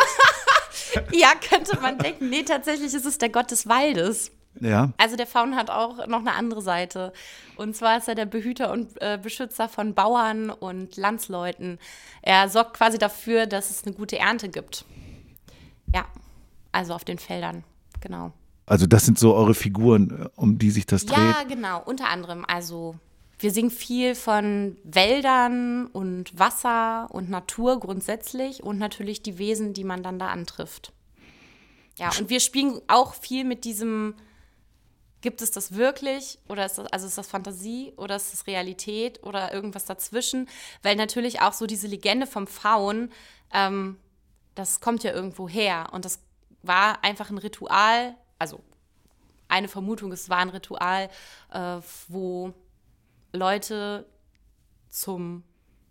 nee. 1.12 1.12
ja, 1.20 1.28
könnte 1.48 1.78
man 1.80 1.98
denken. 1.98 2.30
Nee, 2.30 2.42
tatsächlich 2.42 2.92
ist 2.94 3.06
es 3.06 3.18
der 3.18 3.28
Gott 3.28 3.50
des 3.50 3.68
Waldes. 3.68 4.30
Ja. 4.60 4.92
Also 4.96 5.16
der 5.16 5.26
Faun 5.26 5.54
hat 5.54 5.70
auch 5.70 6.06
noch 6.06 6.20
eine 6.20 6.34
andere 6.34 6.62
Seite. 6.62 7.12
Und 7.56 7.76
zwar 7.76 7.98
ist 7.98 8.08
er 8.08 8.14
der 8.14 8.26
Behüter 8.26 8.72
und 8.72 9.00
äh, 9.00 9.18
Beschützer 9.20 9.68
von 9.68 9.94
Bauern 9.94 10.50
und 10.50 10.96
Landsleuten. 10.96 11.78
Er 12.22 12.48
sorgt 12.48 12.76
quasi 12.76 12.98
dafür, 12.98 13.46
dass 13.46 13.70
es 13.70 13.84
eine 13.84 13.94
gute 13.94 14.18
Ernte 14.18 14.48
gibt. 14.48 14.84
Ja, 15.94 16.06
also 16.72 16.94
auf 16.94 17.04
den 17.04 17.18
Feldern, 17.18 17.64
genau. 18.00 18.32
Also 18.66 18.86
das 18.86 19.06
sind 19.06 19.18
so 19.18 19.34
eure 19.34 19.54
Figuren, 19.54 20.28
um 20.36 20.58
die 20.58 20.70
sich 20.70 20.84
das 20.84 21.06
dreht. 21.06 21.16
Ja, 21.16 21.42
genau, 21.44 21.82
unter 21.84 22.08
anderem. 22.08 22.44
Also 22.46 22.96
wir 23.38 23.50
singen 23.50 23.70
viel 23.70 24.14
von 24.14 24.76
Wäldern 24.84 25.86
und 25.86 26.38
Wasser 26.38 27.08
und 27.10 27.30
Natur 27.30 27.80
grundsätzlich 27.80 28.62
und 28.62 28.78
natürlich 28.78 29.22
die 29.22 29.38
Wesen, 29.38 29.72
die 29.72 29.84
man 29.84 30.02
dann 30.02 30.18
da 30.18 30.28
antrifft. 30.28 30.92
Ja, 31.96 32.10
und 32.18 32.30
wir 32.30 32.40
spielen 32.40 32.80
auch 32.88 33.14
viel 33.14 33.44
mit 33.44 33.64
diesem, 33.64 34.14
gibt 35.20 35.40
es 35.40 35.50
das 35.50 35.74
wirklich 35.74 36.38
oder 36.48 36.66
ist 36.66 36.78
das, 36.78 36.86
also 36.92 37.06
ist 37.06 37.18
das 37.18 37.28
Fantasie 37.28 37.92
oder 37.96 38.16
ist 38.16 38.32
das 38.32 38.46
Realität 38.46 39.22
oder 39.22 39.52
irgendwas 39.52 39.84
dazwischen? 39.84 40.48
Weil 40.82 40.96
natürlich 40.96 41.40
auch 41.40 41.52
so 41.52 41.66
diese 41.66 41.86
Legende 41.86 42.26
vom 42.26 42.46
Faun, 42.46 43.10
ähm, 43.52 43.96
das 44.58 44.80
kommt 44.80 45.04
ja 45.04 45.12
irgendwo 45.12 45.48
her. 45.48 45.90
Und 45.92 46.04
das 46.04 46.20
war 46.62 47.04
einfach 47.04 47.30
ein 47.30 47.38
Ritual, 47.38 48.16
also 48.38 48.60
eine 49.46 49.68
Vermutung, 49.68 50.10
es 50.10 50.28
war 50.28 50.38
ein 50.38 50.50
Ritual, 50.50 51.08
äh, 51.52 51.80
wo 52.08 52.52
Leute 53.32 54.04
zum 54.88 55.44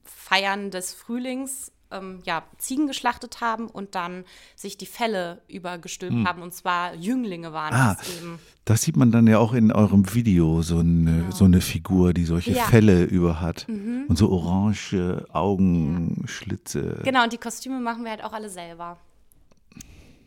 Feiern 0.03 0.70
des 0.70 0.93
Frühlings 0.93 1.72
ähm, 1.91 2.19
ja, 2.25 2.43
Ziegen 2.57 2.88
geschlachtet 2.88 3.41
haben 3.41 3.67
und 3.67 3.95
dann 3.95 4.25
sich 4.55 4.77
die 4.77 4.85
Felle 4.85 5.41
übergestülpt 5.47 6.27
haben. 6.27 6.41
Und 6.41 6.53
zwar 6.53 6.93
Jünglinge 6.95 7.53
waren 7.53 7.73
Ah, 7.73 7.95
das 7.95 8.17
eben. 8.17 8.39
das 8.65 8.81
sieht 8.81 8.97
man 8.97 9.11
dann 9.11 9.27
ja 9.27 9.39
auch 9.39 9.53
in 9.53 9.71
eurem 9.71 10.13
Video, 10.13 10.61
so 10.61 10.79
eine, 10.79 11.31
so 11.31 11.45
eine 11.45 11.61
Figur, 11.61 12.13
die 12.13 12.25
solche 12.25 12.51
Ja. 12.51 12.65
Mhm. 12.65 12.69
Fälle 12.69 13.03
über 13.05 13.39
hat. 13.41 13.67
Und 13.69 14.17
so 14.17 14.29
orange 14.29 15.25
Augenschlitze. 15.31 17.01
Genau, 17.03 17.23
und 17.23 17.33
die 17.33 17.38
Kostüme 17.38 17.79
machen 17.79 18.03
wir 18.03 18.11
halt 18.11 18.23
auch 18.23 18.33
alle 18.33 18.49
selber. 18.49 18.97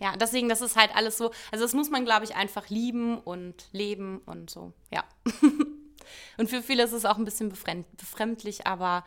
Ja, 0.01 0.17
deswegen, 0.17 0.49
das 0.49 0.63
ist 0.63 0.77
halt 0.77 0.91
alles 0.95 1.19
so, 1.19 1.31
also 1.53 1.63
das 1.65 1.75
muss 1.75 1.91
man, 1.91 2.07
glaube 2.07 2.25
ich, 2.25 2.35
einfach 2.35 2.71
lieben 2.71 3.19
und 3.19 3.69
leben 3.73 4.19
und 4.25 4.49
so, 4.49 4.73
ja. 4.91 5.05
und 6.39 6.49
für 6.49 6.63
viele 6.63 6.83
ist 6.85 6.93
es 6.93 7.05
auch 7.05 7.19
ein 7.19 7.27
bisschen 7.27 7.51
befremd, 7.51 7.85
befremdlich, 7.99 8.67
aber 8.67 9.05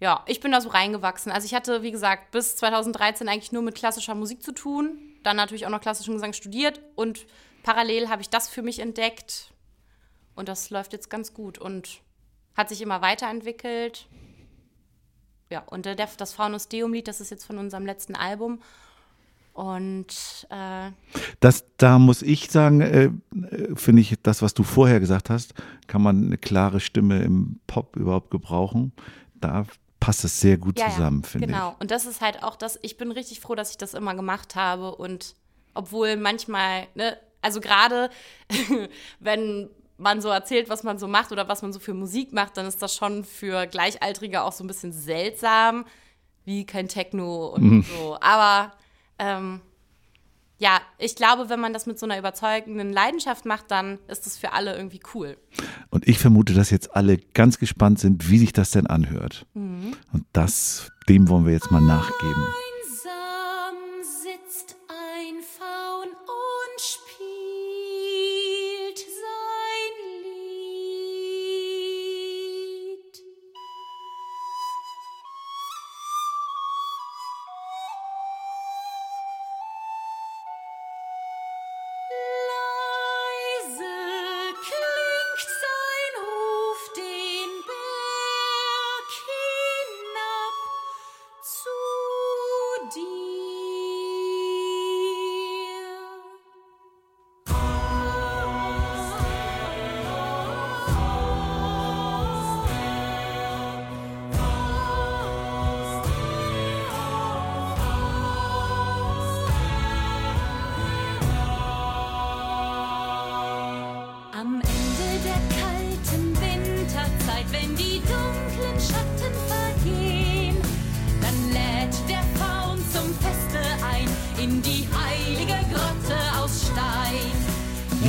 ja, 0.00 0.22
ich 0.26 0.40
bin 0.40 0.52
da 0.52 0.60
so 0.60 0.68
reingewachsen. 0.68 1.32
Also 1.32 1.46
ich 1.46 1.54
hatte, 1.54 1.82
wie 1.82 1.90
gesagt, 1.90 2.30
bis 2.30 2.56
2013 2.56 3.28
eigentlich 3.28 3.52
nur 3.52 3.62
mit 3.62 3.74
klassischer 3.74 4.14
Musik 4.14 4.42
zu 4.42 4.52
tun, 4.52 4.98
dann 5.22 5.36
natürlich 5.36 5.66
auch 5.66 5.70
noch 5.70 5.80
klassischen 5.80 6.14
Gesang 6.14 6.32
studiert 6.32 6.80
und 6.94 7.26
parallel 7.62 8.08
habe 8.08 8.22
ich 8.22 8.30
das 8.30 8.48
für 8.48 8.62
mich 8.62 8.78
entdeckt 8.78 9.52
und 10.36 10.48
das 10.48 10.70
läuft 10.70 10.92
jetzt 10.92 11.10
ganz 11.10 11.34
gut 11.34 11.58
und 11.58 12.00
hat 12.56 12.68
sich 12.68 12.80
immer 12.80 13.02
weiterentwickelt. 13.02 14.06
Ja, 15.50 15.60
und 15.60 15.86
der, 15.86 15.94
das 15.94 16.32
Faunus 16.32 16.68
Deum-Lied, 16.68 17.08
das 17.08 17.20
ist 17.20 17.30
jetzt 17.30 17.44
von 17.44 17.58
unserem 17.58 17.86
letzten 17.86 18.14
Album. 18.14 18.60
Und 19.52 20.46
äh, 20.50 20.92
Das, 21.40 21.64
da 21.78 21.98
muss 21.98 22.22
ich 22.22 22.50
sagen, 22.50 22.80
äh, 22.80 23.10
finde 23.74 24.02
ich, 24.02 24.14
das, 24.22 24.42
was 24.42 24.54
du 24.54 24.62
vorher 24.62 25.00
gesagt 25.00 25.30
hast, 25.30 25.54
kann 25.88 26.02
man 26.02 26.26
eine 26.26 26.38
klare 26.38 26.78
Stimme 26.78 27.22
im 27.22 27.58
Pop 27.66 27.96
überhaupt 27.96 28.30
gebrauchen. 28.30 28.92
Da 29.34 29.66
passt 30.08 30.24
es 30.24 30.40
sehr 30.40 30.56
gut 30.56 30.78
ja, 30.78 30.88
zusammen, 30.88 31.20
ja, 31.22 31.28
finde 31.28 31.46
genau. 31.48 31.76
Und 31.80 31.90
das 31.90 32.06
ist 32.06 32.22
halt 32.22 32.42
auch 32.42 32.56
das, 32.56 32.78
ich 32.80 32.96
bin 32.96 33.12
richtig 33.12 33.40
froh, 33.40 33.54
dass 33.54 33.72
ich 33.72 33.76
das 33.76 33.92
immer 33.92 34.14
gemacht 34.14 34.54
habe. 34.54 34.94
Und 34.94 35.34
obwohl 35.74 36.16
manchmal, 36.16 36.86
ne, 36.94 37.18
also 37.42 37.60
gerade 37.60 38.08
wenn 39.20 39.68
man 39.98 40.22
so 40.22 40.30
erzählt, 40.30 40.70
was 40.70 40.82
man 40.82 40.98
so 40.98 41.08
macht 41.08 41.30
oder 41.30 41.46
was 41.46 41.60
man 41.60 41.74
so 41.74 41.78
für 41.78 41.92
Musik 41.92 42.32
macht, 42.32 42.56
dann 42.56 42.64
ist 42.64 42.80
das 42.80 42.94
schon 42.94 43.22
für 43.22 43.66
Gleichaltrige 43.66 44.40
auch 44.44 44.52
so 44.52 44.64
ein 44.64 44.66
bisschen 44.66 44.92
seltsam, 44.94 45.84
wie 46.46 46.64
kein 46.64 46.88
Techno 46.88 47.48
und 47.48 47.84
so. 47.84 48.16
Aber 48.22 48.72
ähm, 49.18 49.60
ja, 50.58 50.80
ich 50.98 51.14
glaube, 51.14 51.48
wenn 51.48 51.60
man 51.60 51.72
das 51.72 51.86
mit 51.86 51.98
so 51.98 52.06
einer 52.06 52.18
überzeugenden 52.18 52.92
Leidenschaft 52.92 53.44
macht, 53.44 53.70
dann 53.70 53.98
ist 54.08 54.26
das 54.26 54.36
für 54.36 54.52
alle 54.52 54.76
irgendwie 54.76 55.00
cool. 55.14 55.36
Und 55.90 56.06
ich 56.08 56.18
vermute, 56.18 56.52
dass 56.52 56.70
jetzt 56.70 56.94
alle 56.96 57.16
ganz 57.16 57.58
gespannt 57.58 58.00
sind, 58.00 58.28
wie 58.28 58.38
sich 58.38 58.52
das 58.52 58.72
denn 58.72 58.88
anhört. 58.88 59.46
Mhm. 59.54 59.94
Und 60.12 60.24
das, 60.32 60.90
dem 61.08 61.28
wollen 61.28 61.46
wir 61.46 61.52
jetzt 61.52 61.70
mal 61.70 61.80
nachgeben. 61.80 62.44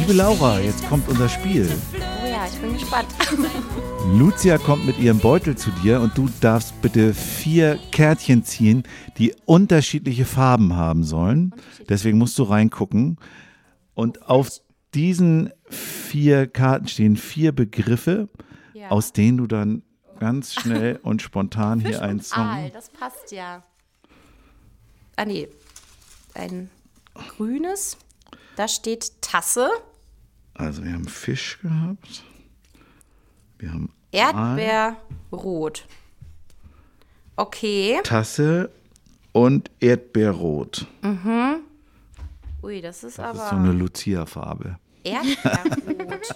Liebe 0.09 0.23
Laura, 0.23 0.59
jetzt 0.59 0.89
kommt 0.89 1.07
unser 1.07 1.29
Spiel. 1.29 1.69
Oh 1.93 2.27
ja, 2.27 2.47
ich 2.47 2.59
bin 2.59 2.73
gespannt. 2.73 3.09
Lucia 4.17 4.57
kommt 4.57 4.87
mit 4.87 4.97
ihrem 4.97 5.19
Beutel 5.19 5.55
zu 5.55 5.69
dir 5.83 6.01
und 6.01 6.17
du 6.17 6.27
darfst 6.41 6.81
bitte 6.81 7.13
vier 7.13 7.77
Kärtchen 7.91 8.43
ziehen, 8.43 8.81
die 9.19 9.35
unterschiedliche 9.45 10.25
Farben 10.25 10.75
haben 10.75 11.03
sollen. 11.03 11.53
Deswegen 11.89 12.17
musst 12.17 12.39
du 12.39 12.43
reingucken. 12.43 13.17
Und 13.93 14.27
auf 14.27 14.49
diesen 14.95 15.51
vier 15.69 16.47
Karten 16.47 16.87
stehen 16.87 17.15
vier 17.15 17.51
Begriffe, 17.51 18.29
Ja. 18.73 18.89
aus 18.89 19.13
denen 19.13 19.37
du 19.37 19.45
dann 19.45 19.83
ganz 20.19 20.55
schnell 20.59 20.99
und 21.03 21.21
spontan 21.21 21.81
hier 21.81 22.01
einen 22.01 22.21
Song. 22.21 22.45
Aal, 22.45 22.71
das 22.71 22.89
passt 22.89 23.31
ja. 23.31 23.61
Ah 25.17 25.25
nee, 25.25 25.49
ein 26.33 26.71
grünes. 27.37 27.95
Da 28.55 28.67
steht 28.67 29.21
Tasse, 29.21 29.69
Also 30.59 30.83
wir 30.83 30.91
haben 30.91 31.07
Fisch 31.07 31.57
gehabt. 31.61 32.23
Wir 33.57 33.71
haben 33.71 33.89
Aal, 34.13 34.59
Erdbeer, 34.59 34.97
Rot. 35.31 35.85
Okay. 37.37 37.99
Tasse 38.03 38.69
und 39.31 39.71
Erdbeerrot. 39.79 40.85
Ui, 42.61 42.81
das 42.81 43.05
ist 43.05 43.19
Das 43.19 43.25
aber 43.25 43.43
ist 43.43 43.49
so 43.49 43.55
eine 43.55 43.71
Lucia-Farbe. 43.71 44.77
Erdbeerrot. 45.05 46.35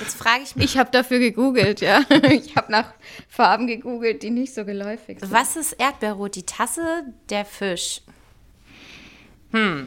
Jetzt 0.00 0.14
frage 0.16 0.16
frage 0.16 0.42
ich 0.42 0.56
mich, 0.56 0.64
Ich 0.64 0.78
habe 0.78 0.90
dafür 0.90 1.20
gegoogelt, 1.20 1.80
ja. 1.80 2.02
Ich 2.30 2.56
habe 2.56 2.72
nach 2.72 2.94
Farben 3.28 3.68
gegoogelt, 3.68 4.24
die 4.24 4.30
nicht 4.30 4.54
so 4.54 4.64
geläufig 4.64 5.20
sind. 5.20 5.32
was 5.32 5.54
ist 5.54 5.72
Erdbeerrot? 5.74 6.34
Die 6.34 6.44
Tasse, 6.46 7.04
der 7.30 7.44
Fisch. 7.44 8.00
Hm, 9.52 9.86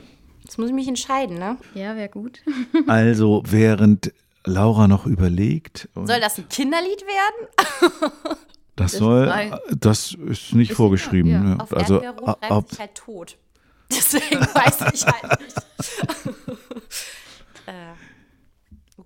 jetzt 0.51 0.57
muss 0.57 0.67
ich 0.67 0.75
mich 0.75 0.89
entscheiden, 0.89 1.39
ne? 1.39 1.57
Ja, 1.75 1.95
wäre 1.95 2.09
gut. 2.09 2.41
Also, 2.87 3.41
während 3.45 4.11
Laura 4.43 4.89
noch 4.89 5.05
überlegt, 5.05 5.87
Soll 5.95 6.19
das 6.19 6.37
ein 6.37 6.49
Kinderlied 6.49 7.05
werden? 7.05 8.35
das 8.75 8.93
ist 8.93 8.99
soll, 8.99 9.59
das 9.79 10.13
ist 10.13 10.53
nicht 10.53 10.73
vorgeschrieben. 10.73 11.31
ja. 11.31 11.39
ne? 11.39 11.57
Auf 11.57 11.73
also, 11.73 12.01
Erdbeerrot 12.01 12.43
ab, 12.43 12.69
sich 12.69 12.79
halt 12.79 12.95
tot. 12.95 13.37
Deswegen 13.91 14.41
weiß 14.41 14.93
ich 14.93 15.05
halt 15.05 15.39
nicht. 15.39 15.55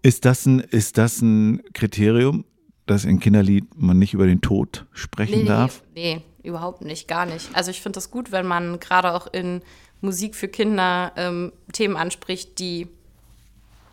ist, 0.01 0.25
das 0.25 0.47
ein, 0.47 0.59
ist 0.61 0.97
das 0.97 1.21
ein 1.21 1.61
Kriterium, 1.73 2.45
dass 2.87 3.05
in 3.05 3.19
Kinderlied 3.19 3.65
man 3.75 3.99
nicht 3.99 4.15
über 4.15 4.25
den 4.25 4.41
Tod 4.41 4.87
sprechen 4.93 5.41
nee, 5.41 5.45
darf? 5.45 5.83
nee, 5.93 6.15
nee, 6.15 6.47
überhaupt 6.47 6.81
nicht, 6.81 7.07
gar 7.07 7.27
nicht. 7.27 7.55
Also 7.55 7.69
ich 7.69 7.81
finde 7.81 7.97
das 7.97 8.09
gut, 8.09 8.31
wenn 8.31 8.47
man 8.47 8.79
gerade 8.79 9.13
auch 9.13 9.27
in 9.31 9.61
Musik 10.05 10.35
für 10.35 10.47
Kinder 10.47 11.11
ähm, 11.17 11.51
Themen 11.73 11.97
anspricht, 11.97 12.59
die 12.59 12.87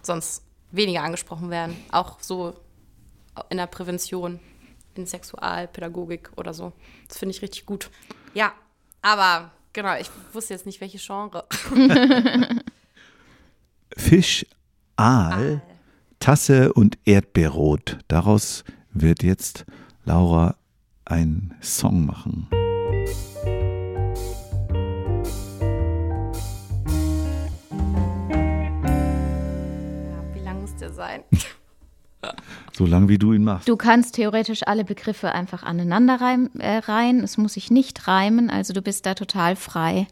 sonst 0.03 0.45
weniger 0.71 1.03
angesprochen 1.03 1.51
werden. 1.51 1.77
Auch 1.91 2.21
so 2.21 2.55
in 3.49 3.57
der 3.57 3.67
Prävention, 3.67 4.41
in 4.95 5.07
Sexualpädagogik 5.07 6.31
oder 6.37 6.53
so. 6.55 6.73
Das 7.09 7.19
finde 7.19 7.35
ich 7.35 7.43
richtig 7.43 7.67
gut. 7.67 7.91
Ja, 8.35 8.53
aber 9.01 9.51
genau, 9.73 9.97
ich 9.99 10.11
wusste 10.33 10.55
jetzt 10.55 10.67
nicht, 10.67 10.81
welche 10.81 10.99
Genre. 10.99 11.47
Fisch, 13.97 14.47
Aal, 14.97 15.63
Tasse 16.21 16.73
und 16.73 16.99
Erdbeerrot. 17.05 17.99
Daraus 18.09 18.65
wird 18.93 19.23
jetzt 19.23 19.65
Laura 20.05 20.57
einen 21.05 21.55
Song 21.61 22.07
machen. 22.07 22.49
Sein? 31.13 31.25
So 32.73 32.87
lange 32.87 33.09
wie 33.09 33.19
du 33.19 33.33
ihn 33.33 33.43
machst. 33.43 33.69
Du 33.69 33.77
kannst 33.77 34.15
theoretisch 34.15 34.61
alle 34.69 34.85
Begriffe 34.85 35.33
einfach 35.33 35.65
aneinander 35.65 36.21
reim, 36.21 36.51
äh, 36.57 36.77
reihen. 36.79 37.19
Es 37.25 37.37
muss 37.37 37.55
sich 37.55 37.73
nicht 37.73 38.07
reimen, 38.07 38.49
also 38.49 38.73
du 38.73 38.81
bist 38.81 39.07
da 39.07 39.15
total 39.15 39.57
frei. 39.57 40.07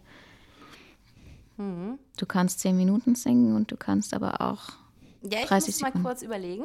Du 1.57 2.27
kannst 2.27 2.59
zehn 2.61 2.77
Minuten 2.77 3.15
singen 3.15 3.55
und 3.55 3.71
du 3.71 3.77
kannst 3.77 4.13
aber 4.13 4.41
auch. 4.41 4.71
Ja, 5.23 5.39
ich 5.43 5.47
30 5.47 5.75
muss 5.75 5.81
mal 5.83 5.87
Sekunden. 5.89 6.07
kurz 6.07 6.23
überlegen. 6.23 6.65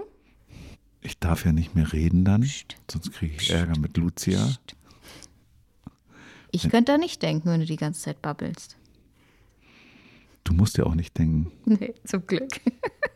Ich 1.02 1.20
darf 1.20 1.46
ja 1.46 1.52
nicht 1.52 1.76
mehr 1.76 1.94
reden 1.94 2.26
dann, 2.26 2.50
sonst 2.90 3.12
kriege 3.14 3.36
ich 3.40 3.52
Ärger 3.52 3.78
mit 3.78 3.98
Lucia. 3.98 4.50
Ich 6.50 6.70
könnte 6.70 6.94
da 6.94 6.98
nicht 6.98 7.22
denken, 7.22 7.50
wenn 7.52 7.60
du 7.60 7.66
die 7.68 7.76
ganze 7.76 8.02
Zeit 8.02 8.20
babbelst. 8.22 8.78
Du 10.44 10.54
musst 10.54 10.78
ja 10.78 10.86
auch 10.86 10.96
nicht 10.96 11.16
denken, 11.18 11.52
Nee, 11.66 11.94
zum 12.04 12.26
Glück. 12.26 12.50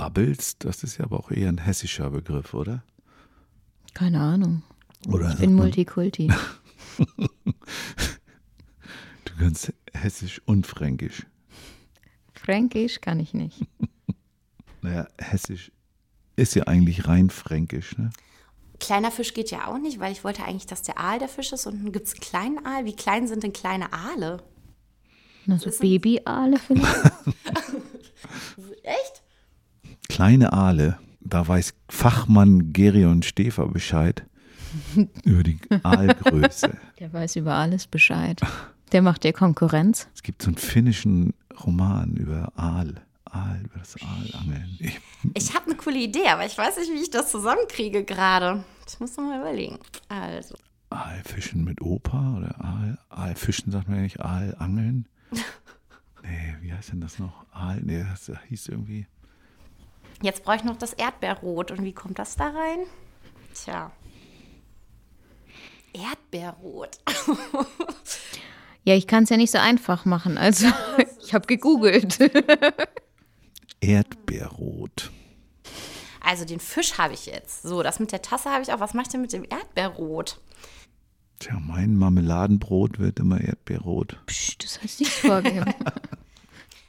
babbelst, 0.00 0.64
das 0.64 0.82
ist 0.82 0.96
ja 0.96 1.04
aber 1.04 1.20
auch 1.20 1.30
eher 1.30 1.50
ein 1.50 1.58
hessischer 1.58 2.08
Begriff, 2.08 2.54
oder? 2.54 2.82
Keine 3.92 4.18
Ahnung. 4.20 4.62
Oder 5.08 5.32
Ich 5.32 5.40
bin 5.40 5.52
Multikulti. 5.52 6.28
du 6.98 7.04
kannst 9.38 9.74
hessisch 9.92 10.40
und 10.46 10.66
fränkisch. 10.66 11.26
Fränkisch 12.32 13.02
kann 13.02 13.20
ich 13.20 13.34
nicht. 13.34 13.60
Naja, 14.82 15.06
hessisch 15.18 15.70
ist 16.36 16.54
ja 16.54 16.62
eigentlich 16.62 17.06
rein 17.06 17.28
fränkisch, 17.28 17.98
ne? 17.98 18.08
Kleiner 18.78 19.10
Fisch 19.10 19.34
geht 19.34 19.50
ja 19.50 19.66
auch 19.66 19.76
nicht, 19.76 20.00
weil 20.00 20.10
ich 20.10 20.24
wollte 20.24 20.42
eigentlich, 20.42 20.64
dass 20.64 20.80
der 20.80 20.98
Aal 20.98 21.18
der 21.18 21.28
Fisch 21.28 21.52
ist. 21.52 21.66
Und 21.66 21.84
dann 21.84 21.92
gibt 21.92 22.06
es 22.06 22.14
einen 22.14 22.22
kleinen 22.22 22.64
Aal. 22.64 22.86
Wie 22.86 22.96
klein 22.96 23.28
sind 23.28 23.42
denn 23.42 23.52
kleine 23.52 23.92
Aale? 23.92 24.42
Na, 25.44 25.58
so 25.58 25.68
Babyaale 25.68 26.58
vielleicht. 26.58 26.86
Echt? 28.84 29.19
Kleine 30.10 30.52
Aale, 30.52 30.98
da 31.20 31.46
weiß 31.46 31.72
Fachmann 31.88 32.72
Gerion 32.72 33.22
Stefer 33.22 33.68
Bescheid 33.68 34.26
über 35.24 35.44
die 35.44 35.56
Aalgröße. 35.84 36.76
Der 36.98 37.12
weiß 37.12 37.36
über 37.36 37.54
alles 37.54 37.86
Bescheid. 37.86 38.40
Der 38.90 39.02
macht 39.02 39.22
dir 39.22 39.32
Konkurrenz. 39.32 40.08
Es 40.12 40.24
gibt 40.24 40.42
so 40.42 40.48
einen 40.48 40.56
finnischen 40.56 41.32
Roman 41.64 42.16
über 42.16 42.52
Aal. 42.56 42.94
Aal, 43.24 43.60
über 43.62 43.78
das 43.78 43.94
Aalangeln. 44.02 44.76
Ich, 44.80 45.00
Ich 45.34 45.54
habe 45.54 45.66
eine 45.66 45.76
coole 45.76 45.98
Idee, 46.00 46.26
aber 46.26 46.44
ich 46.44 46.58
weiß 46.58 46.78
nicht, 46.78 46.90
wie 46.90 47.02
ich 47.02 47.10
das 47.10 47.30
zusammenkriege 47.30 48.02
gerade. 48.02 48.64
Ich 48.88 48.98
muss 48.98 49.16
noch 49.16 49.24
mal 49.24 49.38
überlegen. 49.38 49.78
Also, 50.08 50.56
Aalfischen 50.90 51.62
mit 51.62 51.80
Opa 51.82 52.36
oder 52.36 52.60
Aal, 52.60 52.98
Aalfischen 53.10 53.70
sagt 53.70 53.86
man 53.86 53.98
ja 53.98 54.02
nicht, 54.02 54.20
Aalangeln. 54.20 55.06
Nee, 56.22 56.54
wie 56.60 56.72
heißt 56.72 56.92
denn 56.92 57.00
das 57.00 57.18
noch? 57.18 57.46
Aal, 57.50 57.80
nee, 57.82 58.04
das 58.10 58.30
hieß 58.48 58.68
irgendwie. 58.68 59.06
Jetzt 60.22 60.44
brauche 60.44 60.56
ich 60.56 60.64
noch 60.64 60.76
das 60.76 60.92
Erdbeerrot. 60.92 61.70
Und 61.70 61.82
wie 61.84 61.92
kommt 61.92 62.18
das 62.18 62.36
da 62.36 62.48
rein? 62.48 62.86
Tja. 63.54 63.92
Erdbeerrot. 65.92 66.98
Ja, 68.84 68.94
ich 68.94 69.06
kann 69.06 69.24
es 69.24 69.30
ja 69.30 69.36
nicht 69.36 69.50
so 69.50 69.58
einfach 69.58 70.04
machen. 70.04 70.38
Also, 70.38 70.66
ich 71.22 71.34
habe 71.34 71.46
gegoogelt. 71.46 72.18
Erdbeerrot. 73.80 75.10
Also 76.22 76.44
den 76.44 76.60
Fisch 76.60 76.98
habe 76.98 77.14
ich 77.14 77.26
jetzt. 77.26 77.62
So, 77.62 77.82
das 77.82 77.98
mit 77.98 78.12
der 78.12 78.22
Tasse 78.22 78.50
habe 78.50 78.62
ich 78.62 78.72
auch. 78.72 78.80
Was 78.80 78.94
mache 78.94 79.04
ich 79.06 79.08
denn 79.08 79.20
mit 79.22 79.32
dem 79.32 79.44
Erdbeerrot? 79.44 80.40
Tja, 81.38 81.58
mein 81.60 81.96
Marmeladenbrot 81.96 82.98
wird 82.98 83.18
immer 83.18 83.40
Erdbeerrot. 83.40 84.18
Psch, 84.26 84.58
das 84.58 84.82
heißt 84.82 85.00
nicht 85.00 85.12
vorgeben. 85.12 85.74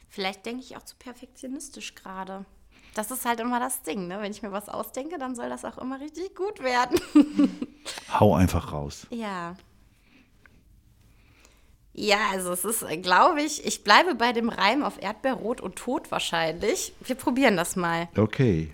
Vielleicht 0.10 0.46
denke 0.46 0.64
ich 0.64 0.76
auch 0.76 0.84
zu 0.84 0.98
perfektionistisch 0.98 1.96
gerade. 1.96 2.46
Das 2.94 3.10
ist 3.10 3.26
halt 3.26 3.40
immer 3.40 3.60
das 3.60 3.84
Ding, 3.84 4.08
ne? 4.08 4.22
Wenn 4.22 4.32
ich 4.32 4.42
mir 4.42 4.52
was 4.52 4.68
ausdenke, 4.68 5.18
dann 5.18 5.36
soll 5.36 5.50
das 5.50 5.64
auch 5.64 5.78
immer 5.78 6.00
richtig 6.00 6.36
gut 6.36 6.62
werden. 6.62 7.00
Hau 8.20 8.36
einfach 8.36 8.74
raus. 8.74 9.08
Ja. 9.10 9.56
Ja, 11.94 12.18
also 12.32 12.52
es 12.52 12.64
ist, 12.64 12.86
glaube 13.02 13.42
ich, 13.42 13.66
ich 13.66 13.84
bleibe 13.84 14.16
bei 14.16 14.32
dem 14.32 14.50
Reim 14.50 14.84
auf 14.84 15.02
Erdbeerrot 15.02 15.62
und 15.62 15.76
Tod 15.76 16.10
wahrscheinlich. 16.12 16.94
Wir 17.02 17.16
probieren 17.16 17.58
das 17.58 17.76
mal. 17.76 18.08
Okay. 18.18 18.74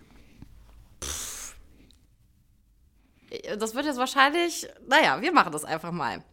Das 3.57 3.76
wird 3.76 3.86
jetzt 3.86 3.97
wahrscheinlich, 3.97 4.68
naja, 4.88 5.22
wir 5.22 5.32
machen 5.32 5.51
das 5.51 5.65
einfach 5.65 5.91
mal. 5.91 6.24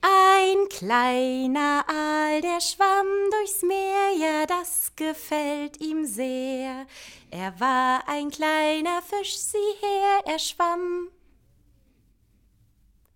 Ein 0.00 0.68
kleiner 0.68 1.84
Aal, 1.88 2.40
der 2.40 2.60
schwamm 2.60 3.06
durchs 3.30 3.62
Meer, 3.62 4.12
ja, 4.18 4.46
das 4.46 4.92
gefällt 4.96 5.80
ihm 5.80 6.04
sehr. 6.04 6.86
Er 7.30 7.58
war 7.58 8.08
ein 8.08 8.30
kleiner 8.30 9.02
Fisch, 9.02 9.36
sieh 9.36 9.74
her, 9.80 10.22
er 10.24 10.38
schwamm 10.38 11.10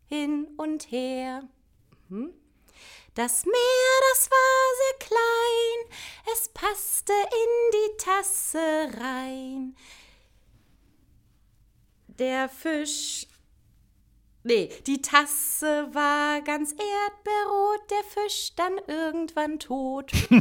hin 0.07 0.49
und 0.57 0.91
her. 0.91 1.49
Mhm. 2.09 2.35
Das 3.15 3.45
Meer, 3.45 4.01
das 4.13 4.31
war 4.31 4.75
sehr 4.79 5.09
klein, 5.09 5.99
es 6.33 6.49
passte 6.49 7.13
in 7.13 7.71
die 7.73 7.97
Tasse 7.97 8.91
rein. 9.01 9.77
Der 12.07 12.49
Fisch. 12.49 13.27
Nee, 14.43 14.71
die 14.87 15.03
Tasse 15.03 15.89
war 15.93 16.41
ganz 16.41 16.73
erdbeerrot, 16.73 17.91
der 17.91 18.05
Fisch 18.23 18.55
dann 18.57 18.73
irgendwann 18.87 19.59
tot. 19.59 20.11
Weil 20.31 20.41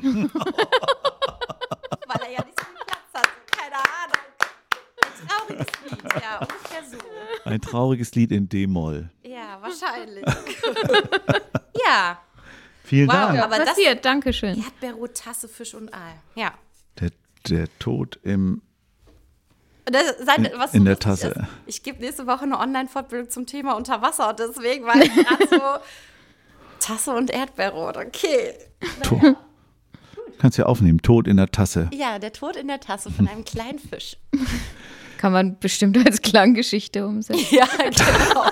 er 2.23 2.31
ja 2.31 2.45
nicht 2.45 2.57
so 2.59 2.65
viel 2.65 2.75
Platz 2.85 3.13
hatte. 3.13 3.29
Keine 3.51 3.75
Ahnung. 3.75 4.23
Ein 5.11 5.27
trauriges 5.27 5.67
Lied, 5.91 6.13
ja, 6.23 6.39
ungefähr 6.39 6.83
so. 6.89 6.97
Ein 7.49 7.61
trauriges 7.61 8.15
Lied 8.15 8.31
in 8.31 8.47
D-Moll. 8.49 9.09
Ja, 9.23 9.61
wahrscheinlich. 9.61 10.23
ja, 11.85 12.19
Vielen 12.85 13.07
Wow. 13.09 13.13
Dank. 13.13 13.39
Aber 13.43 13.57
das- 13.57 13.69
Passiert, 13.69 14.03
Dankeschön. 14.05 14.63
Erdbeerrot, 14.63 15.13
Tasse, 15.15 15.47
Fisch 15.47 15.75
und 15.75 15.93
Aal. 15.93 16.13
Ja. 16.35 16.53
Der, 16.99 17.11
der 17.49 17.67
Tod 17.79 18.17
im. 18.23 18.61
Das, 19.85 20.03
sein, 20.25 20.45
In- 20.45 20.51
was 20.59 20.73
in 20.73 20.85
der 20.85 20.99
Tasse. 20.99 21.29
Ist, 21.29 21.39
ich 21.65 21.83
gebe 21.83 21.99
nächste 22.01 22.27
Woche 22.27 22.43
eine 22.43 22.59
Online-Fortbildung 22.59 23.29
zum 23.29 23.45
Thema 23.45 23.75
Unterwasser 23.75 24.29
und 24.29 24.39
deswegen 24.39 24.85
war 24.85 24.95
ich 24.95 25.13
gerade 25.13 25.47
so 25.49 25.59
Tasse 26.79 27.11
und 27.15 27.29
Erdbeerrot. 27.31 27.97
Okay. 27.97 28.53
Tod. 29.03 29.35
Kannst 30.37 30.57
ja 30.57 30.65
aufnehmen. 30.67 31.01
Tod 31.01 31.27
in 31.27 31.37
der 31.37 31.47
Tasse. 31.51 31.89
Ja, 31.93 32.17
der 32.19 32.31
Tod 32.31 32.55
in 32.55 32.67
der 32.67 32.79
Tasse 32.79 33.11
von 33.11 33.27
einem 33.27 33.43
kleinen 33.45 33.79
Fisch. 33.79 34.15
Kann 35.17 35.33
man 35.33 35.59
bestimmt 35.59 35.97
als 36.05 36.21
Klanggeschichte 36.21 37.05
umsetzen. 37.05 37.45
Ja, 37.51 37.65
genau. 37.77 38.43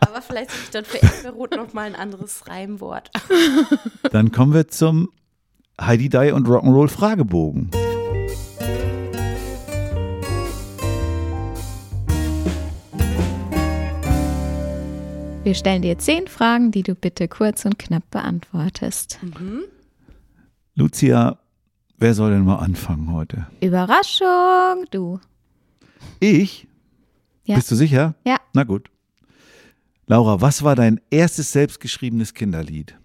Aber 0.00 0.22
vielleicht 0.22 0.50
suche 0.50 0.62
ich 0.64 0.70
dann 0.70 0.84
für 0.84 0.98
Erdbeerrot 0.98 1.56
nochmal 1.56 1.86
ein 1.86 1.94
anderes 1.96 2.46
Reimwort. 2.48 3.10
Dann 4.12 4.30
kommen 4.32 4.54
wir 4.54 4.68
zum 4.68 5.10
Heidi 5.80 6.08
Die 6.08 6.30
und 6.32 6.46
Rock'n'Roll 6.46 6.88
Fragebogen. 6.88 7.70
Wir 15.44 15.56
stellen 15.56 15.82
dir 15.82 15.98
zehn 15.98 16.28
Fragen, 16.28 16.70
die 16.70 16.84
du 16.84 16.94
bitte 16.94 17.26
kurz 17.26 17.64
und 17.64 17.76
knapp 17.76 18.08
beantwortest. 18.12 19.18
Lucia, 20.76 21.36
wer 21.98 22.14
soll 22.14 22.30
denn 22.30 22.44
mal 22.44 22.58
anfangen 22.58 23.12
heute? 23.12 23.48
Überraschung, 23.60 24.86
du. 24.92 25.18
Ich? 26.20 26.68
Ja. 27.44 27.56
Bist 27.56 27.72
du 27.72 27.74
sicher? 27.74 28.14
Ja. 28.24 28.36
Na 28.52 28.62
gut. 28.62 28.88
Laura, 30.06 30.40
was 30.40 30.62
war 30.62 30.76
dein 30.76 31.00
erstes 31.10 31.50
selbstgeschriebenes 31.50 32.34
Kinderlied? 32.34 32.96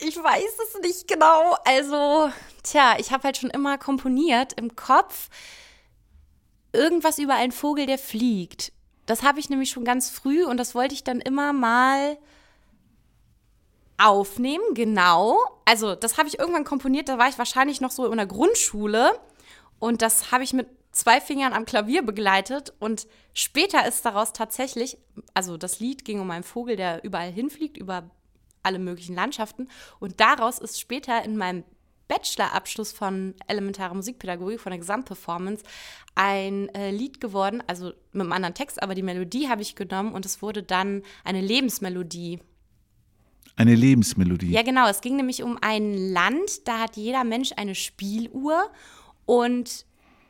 Ich 0.00 0.16
weiß 0.16 0.56
es 0.68 0.80
nicht 0.80 1.06
genau. 1.06 1.54
Also, 1.66 2.30
tja, 2.62 2.94
ich 2.98 3.12
habe 3.12 3.24
halt 3.24 3.36
schon 3.36 3.50
immer 3.50 3.76
komponiert 3.76 4.54
im 4.54 4.74
Kopf. 4.74 5.28
Irgendwas 6.72 7.18
über 7.18 7.34
einen 7.34 7.52
Vogel, 7.52 7.84
der 7.84 7.98
fliegt. 7.98 8.72
Das 9.06 9.22
habe 9.22 9.38
ich 9.38 9.48
nämlich 9.48 9.70
schon 9.70 9.84
ganz 9.84 10.10
früh 10.10 10.44
und 10.44 10.56
das 10.56 10.74
wollte 10.74 10.94
ich 10.94 11.04
dann 11.04 11.20
immer 11.20 11.52
mal 11.52 12.18
aufnehmen, 13.98 14.74
genau. 14.74 15.38
Also, 15.64 15.94
das 15.94 16.18
habe 16.18 16.28
ich 16.28 16.38
irgendwann 16.38 16.64
komponiert, 16.64 17.08
da 17.08 17.18
war 17.18 17.28
ich 17.28 17.38
wahrscheinlich 17.38 17.80
noch 17.80 17.90
so 17.90 18.06
in 18.10 18.16
der 18.16 18.26
Grundschule 18.26 19.18
und 19.78 20.02
das 20.02 20.32
habe 20.32 20.44
ich 20.44 20.52
mit 20.52 20.68
zwei 20.92 21.20
Fingern 21.20 21.52
am 21.52 21.66
Klavier 21.66 22.02
begleitet 22.04 22.72
und 22.78 23.06
später 23.32 23.86
ist 23.86 24.04
daraus 24.04 24.32
tatsächlich, 24.32 24.98
also 25.34 25.56
das 25.56 25.78
Lied 25.78 26.04
ging 26.04 26.20
um 26.20 26.30
einen 26.30 26.44
Vogel, 26.44 26.76
der 26.76 27.04
überall 27.04 27.30
hinfliegt, 27.30 27.76
über 27.76 28.10
alle 28.62 28.78
möglichen 28.78 29.14
Landschaften 29.14 29.68
und 30.00 30.20
daraus 30.20 30.58
ist 30.58 30.80
später 30.80 31.22
in 31.22 31.36
meinem 31.36 31.64
Bachelorabschluss 32.08 32.92
von 32.92 33.34
elementarer 33.46 33.94
Musikpädagogik, 33.94 34.60
von 34.60 34.70
der 34.70 34.78
Gesamtperformance, 34.78 35.64
ein 36.14 36.68
äh, 36.74 36.90
Lied 36.90 37.20
geworden, 37.20 37.62
also 37.66 37.92
mit 38.12 38.22
einem 38.22 38.32
anderen 38.32 38.54
Text, 38.54 38.82
aber 38.82 38.94
die 38.94 39.02
Melodie 39.02 39.48
habe 39.48 39.62
ich 39.62 39.74
genommen 39.74 40.12
und 40.12 40.24
es 40.24 40.42
wurde 40.42 40.62
dann 40.62 41.02
eine 41.24 41.40
Lebensmelodie. 41.40 42.40
Eine 43.56 43.74
Lebensmelodie. 43.74 44.50
Ja, 44.50 44.62
genau. 44.62 44.86
Es 44.86 45.00
ging 45.00 45.16
nämlich 45.16 45.42
um 45.42 45.58
ein 45.60 45.94
Land, 46.12 46.66
da 46.68 46.80
hat 46.80 46.96
jeder 46.96 47.24
Mensch 47.24 47.52
eine 47.56 47.74
Spieluhr 47.74 48.70
und 49.24 49.86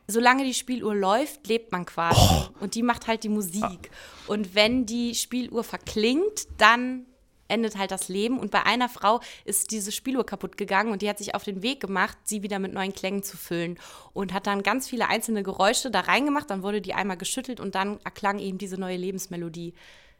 solange 0.06 0.44
die 0.44 0.54
Spieluhr 0.54 0.94
läuft, 0.94 1.46
lebt 1.48 1.72
man 1.72 1.86
quasi. 1.86 2.46
Und 2.60 2.74
die 2.74 2.82
macht 2.82 3.08
halt 3.08 3.24
die 3.24 3.28
Musik. 3.28 3.90
Und 4.28 4.54
wenn 4.54 4.86
die 4.86 5.14
Spieluhr 5.14 5.64
verklingt, 5.64 6.46
dann 6.58 7.06
endet 7.48 7.76
halt 7.76 7.90
das 7.90 8.08
Leben. 8.08 8.38
Und 8.38 8.50
bei 8.50 8.64
einer 8.64 8.88
Frau 8.88 9.20
ist 9.44 9.70
diese 9.70 9.92
Spieluhr 9.92 10.26
kaputt 10.26 10.56
gegangen 10.56 10.92
und 10.92 11.02
die 11.02 11.08
hat 11.08 11.18
sich 11.18 11.34
auf 11.34 11.44
den 11.44 11.62
Weg 11.62 11.80
gemacht, 11.80 12.16
sie 12.24 12.42
wieder 12.42 12.58
mit 12.58 12.72
neuen 12.72 12.92
Klängen 12.92 13.22
zu 13.22 13.36
füllen. 13.36 13.78
Und 14.12 14.32
hat 14.32 14.46
dann 14.46 14.62
ganz 14.62 14.88
viele 14.88 15.08
einzelne 15.08 15.42
Geräusche 15.42 15.90
da 15.90 16.00
reingemacht. 16.00 16.50
Dann 16.50 16.62
wurde 16.62 16.80
die 16.80 16.94
einmal 16.94 17.16
geschüttelt 17.16 17.60
und 17.60 17.74
dann 17.74 17.98
erklang 18.04 18.38
eben 18.38 18.58
diese 18.58 18.78
neue 18.78 18.96
Lebensmelodie. 18.96 19.74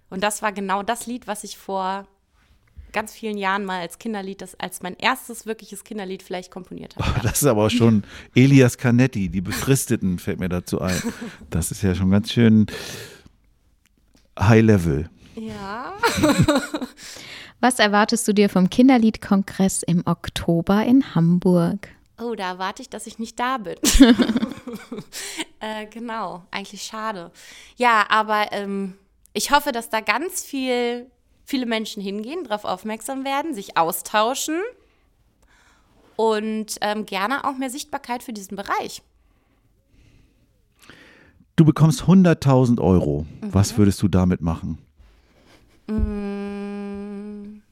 Und 0.08 0.22
das 0.22 0.42
war 0.42 0.52
genau 0.52 0.82
das 0.82 1.06
Lied, 1.06 1.26
was 1.26 1.44
ich 1.44 1.58
vor 1.58 2.06
ganz 2.92 3.12
vielen 3.12 3.36
Jahren 3.36 3.66
mal 3.66 3.80
als 3.80 3.98
Kinderlied, 3.98 4.40
das 4.40 4.58
als 4.58 4.82
mein 4.82 4.96
erstes 4.96 5.44
wirkliches 5.44 5.84
Kinderlied 5.84 6.22
vielleicht 6.22 6.50
komponiert 6.50 6.96
habe. 6.96 7.20
Das 7.22 7.42
ist 7.42 7.48
aber 7.48 7.66
auch 7.66 7.70
schon 7.70 8.04
Elias 8.34 8.78
Canetti, 8.78 9.28
die 9.28 9.42
Befristeten, 9.42 10.18
fällt 10.18 10.40
mir 10.40 10.48
dazu 10.48 10.80
ein. 10.80 11.00
Das 11.50 11.70
ist 11.70 11.82
ja 11.82 11.94
schon 11.94 12.10
ganz 12.10 12.32
schön 12.32 12.66
High 14.38 14.62
Level. 14.62 15.10
Ja. 15.36 15.94
Was 17.60 17.78
erwartest 17.78 18.26
du 18.28 18.32
dir 18.32 18.48
vom 18.48 18.70
Kinderliedkongress 18.70 19.82
im 19.82 20.02
Oktober 20.06 20.84
in 20.84 21.14
Hamburg? 21.14 21.88
Oh, 22.18 22.34
da 22.34 22.50
erwarte 22.50 22.82
ich, 22.82 22.88
dass 22.88 23.06
ich 23.06 23.18
nicht 23.18 23.38
da 23.38 23.58
bin. 23.58 23.76
äh, 25.60 25.86
genau, 25.86 26.44
eigentlich 26.50 26.82
schade. 26.82 27.30
Ja, 27.76 28.06
aber 28.08 28.52
ähm, 28.52 28.94
ich 29.34 29.50
hoffe, 29.50 29.72
dass 29.72 29.90
da 29.90 30.00
ganz 30.00 30.42
viel, 30.42 31.10
viele 31.44 31.66
Menschen 31.66 32.02
hingehen, 32.02 32.44
darauf 32.44 32.64
aufmerksam 32.64 33.24
werden, 33.24 33.54
sich 33.54 33.76
austauschen 33.76 34.60
und 36.16 36.76
ähm, 36.80 37.04
gerne 37.04 37.44
auch 37.44 37.58
mehr 37.58 37.70
Sichtbarkeit 37.70 38.22
für 38.22 38.32
diesen 38.32 38.56
Bereich. 38.56 39.02
Du 41.56 41.64
bekommst 41.64 42.02
100.000 42.02 42.80
Euro. 42.80 43.26
Was 43.42 43.76
würdest 43.78 44.02
du 44.02 44.08
damit 44.08 44.40
machen? 44.40 44.78
Eine 45.88 47.62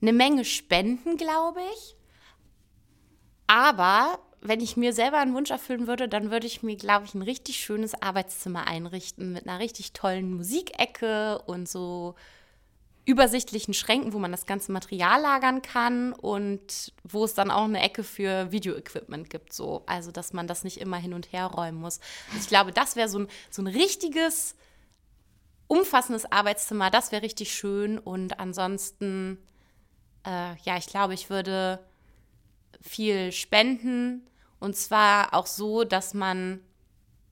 Menge 0.00 0.44
spenden, 0.44 1.16
glaube 1.16 1.60
ich. 1.74 1.96
Aber 3.46 4.18
wenn 4.40 4.60
ich 4.60 4.76
mir 4.76 4.92
selber 4.92 5.18
einen 5.18 5.34
Wunsch 5.34 5.50
erfüllen 5.50 5.86
würde, 5.86 6.08
dann 6.08 6.30
würde 6.30 6.46
ich 6.46 6.62
mir, 6.62 6.76
glaube 6.76 7.06
ich, 7.06 7.14
ein 7.14 7.22
richtig 7.22 7.56
schönes 7.58 8.00
Arbeitszimmer 8.00 8.66
einrichten 8.66 9.32
mit 9.32 9.48
einer 9.48 9.58
richtig 9.58 9.92
tollen 9.92 10.34
Musikecke 10.34 11.42
und 11.46 11.68
so 11.68 12.14
übersichtlichen 13.06 13.72
Schränken, 13.72 14.12
wo 14.12 14.18
man 14.18 14.32
das 14.32 14.46
ganze 14.46 14.72
Material 14.72 15.22
lagern 15.22 15.62
kann 15.62 16.12
und 16.12 16.92
wo 17.04 17.24
es 17.24 17.34
dann 17.34 17.52
auch 17.52 17.64
eine 17.64 17.80
Ecke 17.80 18.02
für 18.02 18.50
Videoequipment 18.50 19.30
gibt, 19.30 19.52
so. 19.52 19.84
Also, 19.86 20.10
dass 20.10 20.32
man 20.32 20.48
das 20.48 20.64
nicht 20.64 20.78
immer 20.78 20.96
hin 20.96 21.14
und 21.14 21.32
her 21.32 21.46
räumen 21.46 21.80
muss. 21.80 22.00
Also 22.28 22.40
ich 22.40 22.48
glaube, 22.48 22.72
das 22.72 22.96
wäre 22.96 23.08
so 23.08 23.20
ein, 23.20 23.28
so 23.48 23.62
ein 23.62 23.68
richtiges, 23.68 24.56
umfassendes 25.68 26.30
Arbeitszimmer. 26.30 26.90
Das 26.90 27.12
wäre 27.12 27.22
richtig 27.22 27.52
schön. 27.54 27.98
Und 27.98 28.38
ansonsten, 28.38 29.38
äh, 30.24 30.54
ja, 30.62 30.76
ich 30.76 30.86
glaube, 30.86 31.14
ich 31.14 31.30
würde 31.30 31.80
viel 32.80 33.32
spenden. 33.32 34.28
Und 34.58 34.76
zwar 34.76 35.34
auch 35.34 35.46
so, 35.46 35.84
dass 35.84 36.14
man 36.14 36.60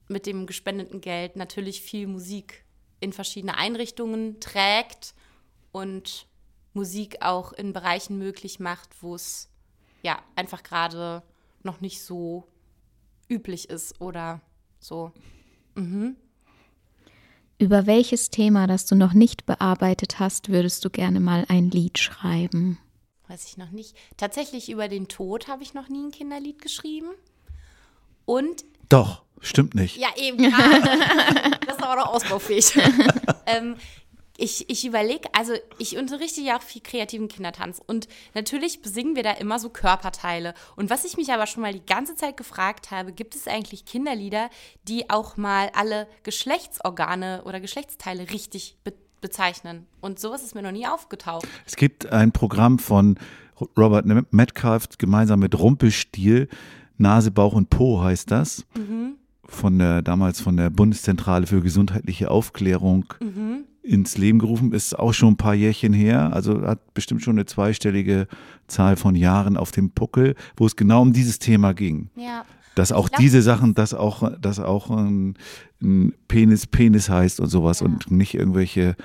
mit 0.08 0.26
dem 0.26 0.46
gespendeten 0.46 1.00
Geld 1.00 1.36
natürlich 1.36 1.80
viel 1.80 2.06
Musik 2.06 2.64
in 3.00 3.12
verschiedene 3.12 3.56
Einrichtungen 3.56 4.40
trägt 4.40 5.14
und 5.72 6.26
Musik 6.72 7.22
auch 7.22 7.52
in 7.52 7.72
Bereichen 7.72 8.18
möglich 8.18 8.60
macht, 8.60 9.02
wo 9.02 9.14
es 9.14 9.48
ja 10.02 10.22
einfach 10.36 10.62
gerade 10.62 11.22
noch 11.62 11.80
nicht 11.80 12.02
so 12.02 12.46
üblich 13.28 13.70
ist 13.70 14.00
oder 14.00 14.40
so. 14.78 15.12
Über 17.58 17.86
welches 17.86 18.30
Thema, 18.30 18.66
das 18.66 18.86
du 18.86 18.94
noch 18.96 19.12
nicht 19.12 19.46
bearbeitet 19.46 20.18
hast, 20.18 20.48
würdest 20.48 20.84
du 20.84 20.90
gerne 20.90 21.20
mal 21.20 21.44
ein 21.48 21.70
Lied 21.70 21.98
schreiben? 21.98 22.78
Weiß 23.28 23.46
ich 23.46 23.56
noch 23.56 23.70
nicht. 23.70 23.96
Tatsächlich 24.16 24.70
über 24.70 24.88
den 24.88 25.08
Tod 25.08 25.48
habe 25.48 25.62
ich 25.62 25.72
noch 25.72 25.88
nie 25.88 26.04
ein 26.04 26.10
Kinderlied 26.10 26.60
geschrieben. 26.60 27.08
Und 28.26 28.64
Doch, 28.88 29.22
stimmt 29.40 29.74
nicht. 29.74 29.96
Ja, 29.96 30.08
eben. 30.16 30.38
gerade. 30.38 31.60
das 31.66 31.76
ist 31.76 31.82
aber 31.82 31.96
noch 31.96 32.08
ausbaufähig. 32.08 32.76
ähm, 33.46 33.76
ich 34.36 34.68
ich 34.68 34.84
überlege, 34.86 35.28
also 35.32 35.52
ich 35.78 35.96
unterrichte 35.96 36.40
ja 36.40 36.58
auch 36.58 36.62
viel 36.62 36.82
kreativen 36.82 37.28
Kindertanz 37.28 37.80
und 37.84 38.08
natürlich 38.34 38.82
besingen 38.82 39.14
wir 39.16 39.22
da 39.22 39.32
immer 39.32 39.58
so 39.58 39.68
Körperteile. 39.68 40.54
Und 40.76 40.90
was 40.90 41.04
ich 41.04 41.16
mich 41.16 41.32
aber 41.32 41.46
schon 41.46 41.62
mal 41.62 41.72
die 41.72 41.86
ganze 41.86 42.16
Zeit 42.16 42.36
gefragt 42.36 42.90
habe, 42.90 43.12
gibt 43.12 43.34
es 43.34 43.46
eigentlich 43.46 43.84
Kinderlieder, 43.84 44.50
die 44.88 45.08
auch 45.10 45.36
mal 45.36 45.70
alle 45.74 46.08
Geschlechtsorgane 46.24 47.42
oder 47.44 47.60
Geschlechtsteile 47.60 48.30
richtig 48.30 48.76
be 48.84 48.92
bezeichnen? 49.20 49.86
Und 50.02 50.20
sowas 50.20 50.42
ist 50.42 50.54
mir 50.54 50.60
noch 50.60 50.70
nie 50.70 50.86
aufgetaucht. 50.86 51.48
Es 51.64 51.76
gibt 51.76 52.12
ein 52.12 52.30
Programm 52.30 52.78
von 52.78 53.18
Robert 53.74 54.04
Metcalf 54.32 54.86
gemeinsam 54.98 55.40
mit 55.40 55.58
Rumpelstil. 55.58 56.48
Nase, 56.98 57.30
Bauch 57.30 57.54
und 57.54 57.70
Po 57.70 58.02
heißt 58.02 58.30
das. 58.30 58.66
Von 59.46 59.78
der, 59.78 60.02
damals 60.02 60.42
von 60.42 60.58
der 60.58 60.68
Bundeszentrale 60.68 61.46
für 61.46 61.62
gesundheitliche 61.62 62.30
Aufklärung 62.30 63.14
ins 63.84 64.16
Leben 64.16 64.38
gerufen. 64.38 64.72
Ist 64.72 64.98
auch 64.98 65.12
schon 65.12 65.34
ein 65.34 65.36
paar 65.36 65.54
Jährchen 65.54 65.92
her. 65.92 66.32
Also 66.32 66.62
hat 66.62 66.94
bestimmt 66.94 67.22
schon 67.22 67.36
eine 67.36 67.44
zweistellige 67.44 68.26
Zahl 68.66 68.96
von 68.96 69.14
Jahren 69.14 69.56
auf 69.56 69.70
dem 69.70 69.90
Puckel, 69.90 70.34
wo 70.56 70.66
es 70.66 70.74
genau 70.74 71.02
um 71.02 71.12
dieses 71.12 71.38
Thema 71.38 71.74
ging. 71.74 72.10
Ja. 72.16 72.44
Dass 72.74 72.90
auch 72.90 73.08
glaub, 73.08 73.20
diese 73.20 73.42
Sachen, 73.42 73.74
dass 73.74 73.94
auch, 73.94 74.32
dass 74.40 74.58
auch 74.58 74.90
ein, 74.90 75.36
ein 75.80 76.14
Penis 76.26 76.66
Penis 76.66 77.08
heißt 77.08 77.38
und 77.38 77.48
sowas 77.48 77.82
und 77.82 78.10
nicht 78.10 78.34
irgendwelche 78.34 78.96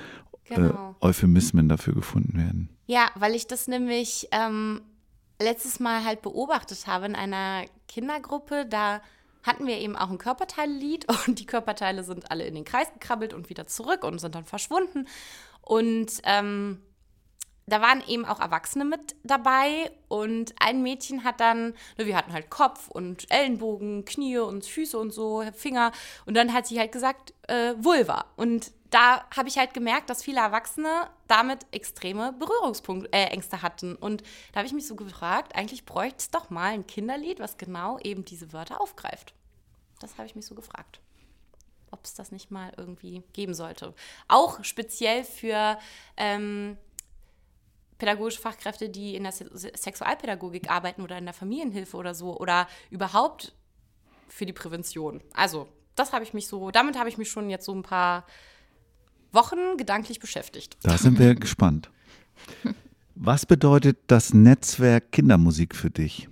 Genau. 0.50 0.96
äh, 1.00 1.04
Euphemismen 1.06 1.68
dafür 1.68 1.94
gefunden 1.94 2.36
werden. 2.36 2.68
Ja, 2.86 3.08
weil 3.14 3.34
ich 3.34 3.46
das 3.46 3.68
nämlich 3.68 4.28
ähm, 4.32 4.80
letztes 5.40 5.80
Mal 5.80 6.04
halt 6.04 6.22
beobachtet 6.22 6.86
habe 6.86 7.06
in 7.06 7.14
einer 7.14 7.64
Kindergruppe. 7.88 8.66
Da 8.68 9.00
hatten 9.42 9.66
wir 9.66 9.78
eben 9.78 9.96
auch 9.96 10.10
ein 10.10 10.18
Körperteillied 10.18 11.06
und 11.26 11.38
die 11.38 11.46
Körperteile 11.46 12.04
sind 12.04 12.30
alle 12.30 12.44
in 12.44 12.54
den 12.54 12.64
Kreis 12.64 12.92
gekrabbelt 12.92 13.34
und 13.34 13.48
wieder 13.50 13.66
zurück 13.66 14.04
und 14.04 14.18
sind 14.18 14.34
dann 14.34 14.44
verschwunden. 14.44 15.06
Und 15.62 16.20
ähm, 16.24 16.82
da 17.66 17.80
waren 17.80 18.02
eben 18.06 18.24
auch 18.24 18.40
Erwachsene 18.40 18.84
mit 18.84 19.14
dabei 19.22 19.90
und 20.08 20.54
ein 20.58 20.82
Mädchen 20.82 21.22
hat 21.24 21.40
dann, 21.40 21.74
ne, 21.96 22.06
wir 22.06 22.16
hatten 22.16 22.32
halt 22.32 22.50
Kopf 22.50 22.88
und 22.88 23.30
Ellenbogen, 23.30 24.04
Knie 24.04 24.38
und 24.38 24.66
Füße 24.66 24.98
und 24.98 25.12
so, 25.12 25.44
Finger 25.54 25.92
und 26.26 26.36
dann 26.36 26.52
hat 26.52 26.66
sie 26.66 26.78
halt 26.78 26.92
gesagt, 26.92 27.32
äh, 27.48 27.74
Vulva. 27.78 28.24
Und 28.36 28.72
da 28.90 29.24
habe 29.34 29.48
ich 29.48 29.56
halt 29.56 29.72
gemerkt, 29.72 30.10
dass 30.10 30.22
viele 30.22 30.40
Erwachsene 30.40 31.08
damit 31.28 31.64
extreme 31.70 32.32
Berührungsängste 32.32 33.56
äh, 33.56 33.58
hatten. 33.60 33.94
Und 33.94 34.22
da 34.52 34.58
habe 34.58 34.66
ich 34.66 34.72
mich 34.72 34.86
so 34.86 34.96
gefragt, 34.96 35.54
eigentlich 35.54 35.84
bräuchte 35.84 36.18
es 36.18 36.30
doch 36.30 36.50
mal 36.50 36.72
ein 36.72 36.86
Kinderlied, 36.86 37.38
was 37.38 37.56
genau 37.56 37.98
eben 38.00 38.24
diese 38.24 38.52
Wörter 38.52 38.80
aufgreift. 38.80 39.34
Das 40.00 40.18
habe 40.18 40.26
ich 40.26 40.34
mich 40.34 40.46
so 40.46 40.54
gefragt. 40.54 41.00
ob 41.92 42.04
es 42.04 42.14
das 42.14 42.32
nicht 42.32 42.50
mal 42.50 42.72
irgendwie 42.76 43.22
geben 43.32 43.54
sollte. 43.54 43.94
Auch 44.28 44.62
speziell 44.64 45.24
für 45.24 45.78
ähm, 46.16 46.76
pädagogische 47.98 48.40
Fachkräfte, 48.40 48.88
die 48.88 49.14
in 49.14 49.24
der 49.24 49.32
Se 49.32 49.48
Sexualpädagogik 49.54 50.70
arbeiten 50.70 51.02
oder 51.02 51.18
in 51.18 51.24
der 51.24 51.34
Familienhilfe 51.34 51.96
oder 51.96 52.14
so 52.14 52.36
oder 52.38 52.66
überhaupt 52.90 53.54
für 54.28 54.46
die 54.46 54.52
Prävention. 54.52 55.22
Also, 55.34 55.68
das 55.94 56.12
habe 56.12 56.24
ich 56.24 56.32
mich 56.32 56.46
so, 56.46 56.70
damit 56.70 56.98
habe 56.98 57.08
ich 57.08 57.18
mich 57.18 57.30
schon 57.30 57.50
jetzt 57.50 57.66
so 57.66 57.74
ein 57.74 57.82
paar 57.82 58.24
Wochen 59.32 59.76
gedanklich 59.76 60.20
beschäftigt. 60.20 60.76
Da 60.82 60.98
sind 60.98 61.18
wir 61.18 61.34
gespannt. 61.34 61.90
Was 63.14 63.46
bedeutet 63.46 63.98
das 64.06 64.32
Netzwerk 64.32 65.12
Kindermusik 65.12 65.74
für 65.74 65.90
dich? 65.90 66.28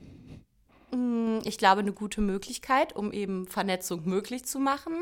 ich 1.44 1.58
glaube, 1.58 1.80
eine 1.80 1.92
gute 1.92 2.20
Möglichkeit, 2.20 2.94
um 2.94 3.12
eben 3.12 3.46
Vernetzung 3.46 4.04
möglich 4.04 4.44
zu 4.44 4.58
machen. 4.58 4.94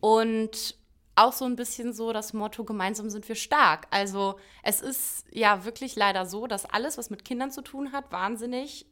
Und 0.00 0.76
auch 1.16 1.32
so 1.32 1.44
ein 1.44 1.56
bisschen 1.56 1.92
so 1.92 2.12
das 2.12 2.32
Motto, 2.32 2.64
gemeinsam 2.64 3.10
sind 3.10 3.28
wir 3.28 3.34
stark. 3.34 3.86
Also 3.90 4.38
es 4.62 4.80
ist 4.80 5.26
ja 5.30 5.64
wirklich 5.64 5.96
leider 5.96 6.24
so, 6.24 6.46
dass 6.46 6.64
alles, 6.64 6.96
was 6.96 7.10
mit 7.10 7.24
Kindern 7.24 7.50
zu 7.50 7.62
tun 7.62 7.92
hat, 7.92 8.10
wahnsinnig 8.10 8.86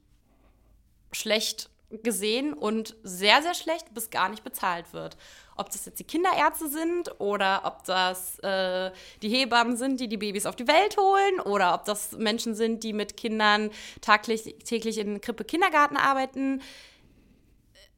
schlecht 1.13 1.71
gesehen 1.91 2.53
und 2.53 2.97
sehr, 3.03 3.43
sehr 3.43 3.55
schlecht 3.55 3.95
bis 3.95 4.11
gar 4.11 4.29
nicht 4.29 4.45
bezahlt 4.45 4.93
wird. 4.93 5.17
Ob 5.57 5.71
das 5.71 5.87
jetzt 5.87 5.99
die 5.99 6.05
Kinderärzte 6.05 6.69
sind 6.69 7.19
oder 7.19 7.63
ob 7.65 7.85
das 7.85 8.39
äh, 8.41 8.93
die 9.23 9.31
Hebammen 9.31 9.77
sind, 9.77 9.99
die 9.99 10.09
die 10.09 10.19
Babys 10.19 10.47
auf 10.47 10.55
die 10.55 10.69
Welt 10.69 10.97
holen 10.97 11.41
oder 11.41 11.75
ob 11.75 11.85
das 11.85 12.13
Menschen 12.13 12.55
sind, 12.55 12.85
die 12.85 12.93
mit 12.93 13.17
Kindern 13.17 13.71
taglich, 14.01 14.57
täglich 14.65 14.99
in 14.99 15.21
Krippe 15.21 15.45
Kindergarten 15.45 15.97
arbeiten. 15.97 16.61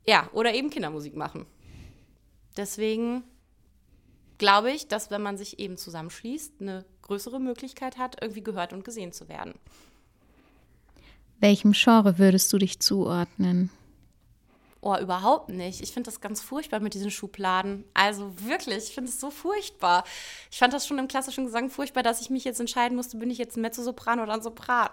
Ja, 0.07 0.31
oder 0.33 0.55
eben 0.55 0.71
Kindermusik 0.71 1.17
machen. 1.17 1.47
Deswegen 2.57 3.25
glaube 4.39 4.71
ich, 4.71 4.89
dass 4.89 5.11
wenn 5.11 5.23
man 5.23 5.37
sich 5.37 5.59
eben 5.59 5.77
zusammenschließt, 5.77 6.61
eine 6.61 6.85
größere 7.03 7.41
Möglichkeit 7.41 7.99
hat, 7.99 8.23
irgendwie 8.23 8.43
gehört 8.43 8.73
und 8.73 8.85
gesehen 8.85 9.13
zu 9.13 9.29
werden. 9.29 9.55
Welchem 11.41 11.73
Genre 11.73 12.19
würdest 12.19 12.53
du 12.53 12.59
dich 12.59 12.81
zuordnen? 12.81 13.71
Oh, 14.83 14.97
überhaupt 14.97 15.51
nicht. 15.51 15.83
Ich 15.83 15.93
finde 15.93 16.09
das 16.11 16.23
ganz 16.23 16.41
furchtbar 16.41 16.81
mit 16.81 16.95
diesen 16.95 17.11
Schubladen. 17.11 17.85
Also 17.93 18.33
wirklich, 18.41 18.79
ich 18.89 18.95
finde 18.95 19.11
es 19.11 19.21
so 19.21 19.31
furchtbar. 19.31 20.05
Ich 20.51 20.59
fand 20.59 20.73
das 20.73 20.87
schon 20.87 20.99
im 20.99 21.07
klassischen 21.07 21.45
Gesang 21.45 21.69
furchtbar, 21.69 22.03
dass 22.03 22.23
ich 22.23 22.31
mich 22.31 22.45
jetzt 22.45 22.61
entscheiden 22.61 22.97
musste, 22.97 23.19
bin 23.19 23.31
ich 23.31 23.37
jetzt 23.37 23.57
ein 23.57 23.61
Mezzosopran 23.61 24.21
oder 24.21 24.33
ein 24.33 24.43
Sopran. 24.43 24.89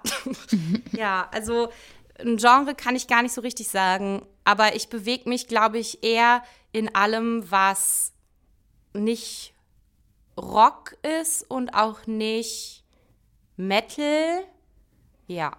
ja, 0.91 1.29
also 1.31 1.69
ein 2.19 2.35
Genre 2.35 2.75
kann 2.75 2.97
ich 2.97 3.07
gar 3.07 3.21
nicht 3.21 3.33
so 3.33 3.41
richtig 3.41 3.69
sagen. 3.69 4.25
Aber 4.43 4.75
ich 4.75 4.89
bewege 4.89 5.29
mich, 5.29 5.47
glaube 5.47 5.77
ich, 5.77 6.03
eher 6.03 6.43
in 6.73 6.93
allem, 6.93 7.49
was 7.49 8.11
nicht 8.93 9.53
Rock 10.37 10.97
ist 11.01 11.49
und 11.49 11.73
auch 11.73 12.05
nicht 12.07 12.83
Metal. 13.55 14.43
Ja. 15.27 15.55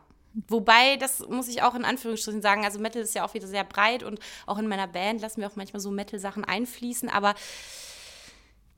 Wobei, 0.46 0.96
das 0.96 1.20
muss 1.28 1.48
ich 1.48 1.62
auch 1.62 1.74
in 1.74 1.84
Anführungsstrichen 1.84 2.42
sagen, 2.42 2.64
also 2.64 2.78
Metal 2.78 3.02
ist 3.02 3.14
ja 3.14 3.24
auch 3.24 3.34
wieder 3.34 3.46
sehr 3.46 3.64
breit 3.64 4.02
und 4.02 4.20
auch 4.46 4.58
in 4.58 4.68
meiner 4.68 4.86
Band 4.86 5.20
lassen 5.20 5.40
wir 5.40 5.48
auch 5.48 5.56
manchmal 5.56 5.80
so 5.80 5.90
Metal-Sachen 5.90 6.44
einfließen, 6.44 7.08
aber 7.08 7.34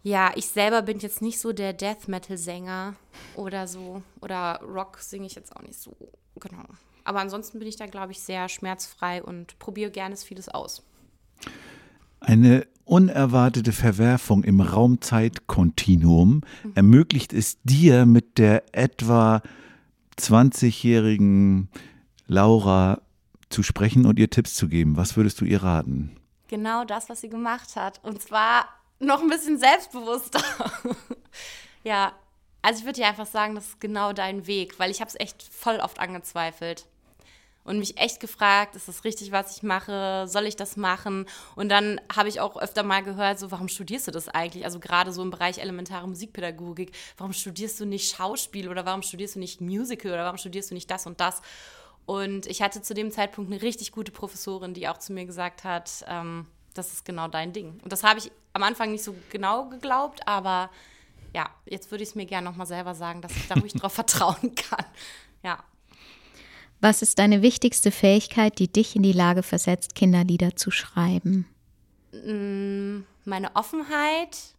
ja, 0.02 0.32
ich 0.34 0.46
selber 0.46 0.82
bin 0.82 0.98
jetzt 0.98 1.20
nicht 1.20 1.38
so 1.40 1.52
der 1.52 1.72
Death 1.72 2.08
Metal-Sänger 2.08 2.94
oder 3.34 3.66
so. 3.66 4.02
Oder 4.22 4.60
Rock 4.62 4.98
singe 4.98 5.26
ich 5.26 5.34
jetzt 5.34 5.54
auch 5.54 5.62
nicht 5.62 5.78
so, 5.78 5.94
genau. 6.36 6.64
Aber 7.04 7.20
ansonsten 7.20 7.58
bin 7.58 7.68
ich 7.68 7.76
da, 7.76 7.86
glaube 7.86 8.12
ich, 8.12 8.20
sehr 8.20 8.48
schmerzfrei 8.48 9.22
und 9.22 9.58
probiere 9.58 9.90
gerne 9.90 10.16
vieles 10.16 10.48
aus. 10.48 10.82
Eine 12.20 12.66
unerwartete 12.84 13.72
Verwerfung 13.72 14.44
im 14.44 14.60
Raumzeitkontinuum 14.60 16.42
ermöglicht 16.74 17.32
es 17.32 17.58
dir 17.62 18.04
mit 18.04 18.38
der 18.38 18.64
etwa 18.72 19.42
20-jährigen 20.20 21.68
Laura 22.26 23.00
zu 23.48 23.62
sprechen 23.62 24.06
und 24.06 24.18
ihr 24.18 24.30
Tipps 24.30 24.54
zu 24.54 24.68
geben. 24.68 24.96
Was 24.96 25.16
würdest 25.16 25.40
du 25.40 25.44
ihr 25.44 25.62
raten? 25.62 26.16
Genau 26.48 26.84
das, 26.84 27.08
was 27.08 27.20
sie 27.20 27.28
gemacht 27.28 27.76
hat. 27.76 28.00
Und 28.02 28.22
zwar 28.22 28.66
noch 28.98 29.22
ein 29.22 29.28
bisschen 29.28 29.58
selbstbewusster. 29.58 30.42
ja, 31.84 32.12
also 32.62 32.80
ich 32.80 32.84
würde 32.84 33.00
dir 33.00 33.08
einfach 33.08 33.26
sagen, 33.26 33.54
das 33.54 33.68
ist 33.68 33.80
genau 33.80 34.12
dein 34.12 34.46
Weg, 34.46 34.78
weil 34.78 34.90
ich 34.90 35.00
habe 35.00 35.08
es 35.08 35.18
echt 35.18 35.42
voll 35.42 35.76
oft 35.76 35.98
angezweifelt 35.98 36.86
und 37.70 37.78
mich 37.78 37.98
echt 37.98 38.18
gefragt, 38.18 38.74
ist 38.74 38.88
das 38.88 39.04
richtig, 39.04 39.30
was 39.30 39.56
ich 39.56 39.62
mache? 39.62 40.26
Soll 40.26 40.46
ich 40.46 40.56
das 40.56 40.76
machen? 40.76 41.26
Und 41.54 41.68
dann 41.68 42.00
habe 42.12 42.28
ich 42.28 42.40
auch 42.40 42.56
öfter 42.56 42.82
mal 42.82 43.04
gehört, 43.04 43.38
so, 43.38 43.52
warum 43.52 43.68
studierst 43.68 44.08
du 44.08 44.10
das 44.10 44.28
eigentlich? 44.28 44.64
Also 44.64 44.80
gerade 44.80 45.12
so 45.12 45.22
im 45.22 45.30
Bereich 45.30 45.58
elementare 45.58 46.08
Musikpädagogik, 46.08 46.90
warum 47.16 47.32
studierst 47.32 47.78
du 47.78 47.86
nicht 47.86 48.12
Schauspiel 48.14 48.68
oder 48.68 48.84
warum 48.86 49.02
studierst 49.02 49.36
du 49.36 49.38
nicht 49.38 49.60
Musical 49.60 50.12
oder 50.12 50.24
warum 50.24 50.36
studierst 50.36 50.72
du 50.72 50.74
nicht 50.74 50.90
das 50.90 51.06
und 51.06 51.20
das? 51.20 51.42
Und 52.06 52.46
ich 52.46 52.60
hatte 52.60 52.82
zu 52.82 52.92
dem 52.92 53.12
Zeitpunkt 53.12 53.52
eine 53.52 53.62
richtig 53.62 53.92
gute 53.92 54.10
Professorin, 54.10 54.74
die 54.74 54.88
auch 54.88 54.98
zu 54.98 55.12
mir 55.12 55.24
gesagt 55.24 55.62
hat, 55.62 56.04
ähm, 56.08 56.48
das 56.74 56.92
ist 56.92 57.04
genau 57.04 57.28
dein 57.28 57.52
Ding. 57.52 57.78
Und 57.84 57.92
das 57.92 58.02
habe 58.02 58.18
ich 58.18 58.32
am 58.52 58.64
Anfang 58.64 58.90
nicht 58.90 59.04
so 59.04 59.14
genau 59.30 59.68
geglaubt, 59.68 60.26
aber 60.26 60.70
ja, 61.32 61.48
jetzt 61.66 61.92
würde 61.92 62.02
ich 62.02 62.10
es 62.10 62.14
mir 62.16 62.26
gerne 62.26 62.50
nochmal 62.50 62.66
selber 62.66 62.96
sagen, 62.96 63.22
dass 63.22 63.30
ich 63.36 63.46
da 63.46 63.54
ruhig 63.54 63.74
drauf 63.74 63.92
vertrauen 63.94 64.56
kann. 64.56 64.84
Ja. 65.44 65.62
Was 66.80 67.02
ist 67.02 67.18
deine 67.18 67.42
wichtigste 67.42 67.90
Fähigkeit, 67.90 68.58
die 68.58 68.72
dich 68.72 68.96
in 68.96 69.02
die 69.02 69.12
Lage 69.12 69.42
versetzt, 69.42 69.94
Kinderlieder 69.94 70.56
zu 70.56 70.70
schreiben? 70.70 71.46
Meine 73.24 73.54
Offenheit, 73.54 74.54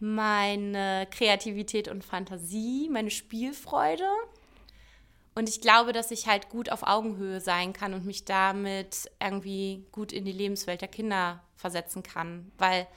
meine 0.00 1.06
Kreativität 1.10 1.88
und 1.88 2.04
Fantasie, 2.04 2.88
meine 2.90 3.10
Spielfreude. 3.10 4.08
Und 5.36 5.48
ich 5.48 5.60
glaube, 5.60 5.92
dass 5.92 6.10
ich 6.10 6.26
halt 6.26 6.48
gut 6.48 6.72
auf 6.72 6.82
Augenhöhe 6.82 7.40
sein 7.40 7.72
kann 7.72 7.94
und 7.94 8.04
mich 8.04 8.24
damit 8.24 9.08
irgendwie 9.22 9.86
gut 9.92 10.12
in 10.12 10.24
die 10.24 10.32
Lebenswelt 10.32 10.80
der 10.80 10.88
Kinder 10.88 11.44
versetzen 11.54 12.02
kann. 12.02 12.50
Weil 12.58 12.88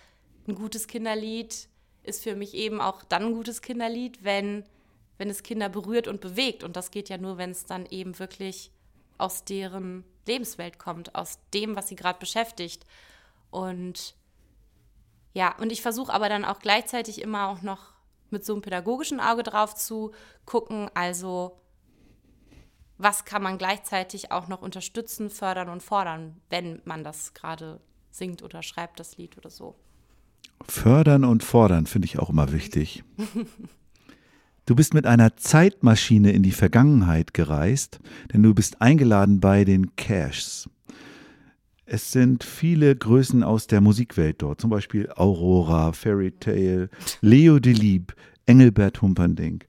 ein 0.47 0.55
gutes 0.55 0.87
Kinderlied 0.87 1.67
ist 2.01 2.23
für 2.23 2.35
mich 2.35 2.55
eben 2.55 2.81
auch 2.81 3.03
dann 3.03 3.25
ein 3.25 3.33
gutes 3.33 3.61
Kinderlied, 3.61 4.23
wenn, 4.23 4.63
wenn 5.17 5.29
es 5.29 5.43
Kinder 5.43 5.69
berührt 5.69 6.07
und 6.07 6.21
bewegt. 6.21 6.63
Und 6.63 6.75
das 6.75 6.91
geht 6.91 7.09
ja 7.09 7.17
nur, 7.17 7.37
wenn 7.37 7.51
es 7.51 7.65
dann 7.65 7.85
eben 7.85 8.17
wirklich 8.19 8.71
aus 9.17 9.43
deren 9.45 10.03
Lebenswelt 10.25 10.79
kommt, 10.79 11.15
aus 11.15 11.39
dem, 11.53 11.75
was 11.75 11.87
sie 11.87 11.95
gerade 11.95 12.19
beschäftigt. 12.19 12.85
Und 13.51 14.15
ja, 15.33 15.55
und 15.57 15.71
ich 15.71 15.81
versuche 15.81 16.13
aber 16.13 16.29
dann 16.29 16.45
auch 16.45 16.59
gleichzeitig 16.59 17.21
immer 17.21 17.47
auch 17.47 17.61
noch 17.61 17.93
mit 18.29 18.45
so 18.45 18.53
einem 18.53 18.61
pädagogischen 18.61 19.19
Auge 19.19 19.43
drauf 19.43 19.75
zu 19.75 20.11
gucken. 20.45 20.89
Also, 20.93 21.59
was 22.97 23.25
kann 23.25 23.43
man 23.43 23.57
gleichzeitig 23.57 24.31
auch 24.31 24.47
noch 24.47 24.61
unterstützen, 24.61 25.29
fördern 25.29 25.69
und 25.69 25.83
fordern, 25.83 26.41
wenn 26.49 26.81
man 26.85 27.03
das 27.03 27.33
gerade 27.33 27.79
singt 28.11 28.43
oder 28.43 28.61
schreibt, 28.63 28.99
das 28.99 29.17
Lied 29.17 29.37
oder 29.37 29.49
so. 29.49 29.75
Fördern 30.67 31.25
und 31.25 31.43
fordern 31.43 31.87
finde 31.87 32.05
ich 32.05 32.19
auch 32.19 32.29
immer 32.29 32.51
wichtig. 32.51 33.03
Du 34.65 34.75
bist 34.75 34.93
mit 34.93 35.05
einer 35.05 35.35
Zeitmaschine 35.35 36.31
in 36.31 36.41
die 36.41 36.53
Vergangenheit 36.53 37.33
gereist, 37.33 37.99
denn 38.33 38.43
du 38.43 38.53
bist 38.53 38.81
eingeladen 38.81 39.41
bei 39.41 39.65
den 39.65 39.97
Cashs. 39.97 40.69
Es 41.85 42.13
sind 42.13 42.45
viele 42.45 42.95
Größen 42.95 43.43
aus 43.43 43.67
der 43.67 43.81
Musikwelt 43.81 44.41
dort, 44.41 44.61
zum 44.61 44.69
Beispiel 44.69 45.11
Aurora, 45.17 45.91
Fairy 45.91 46.31
Tale, 46.31 46.89
Leo 47.19 47.59
Delib, 47.59 48.15
Engelbert 48.45 49.01
Humperdinck. 49.01 49.67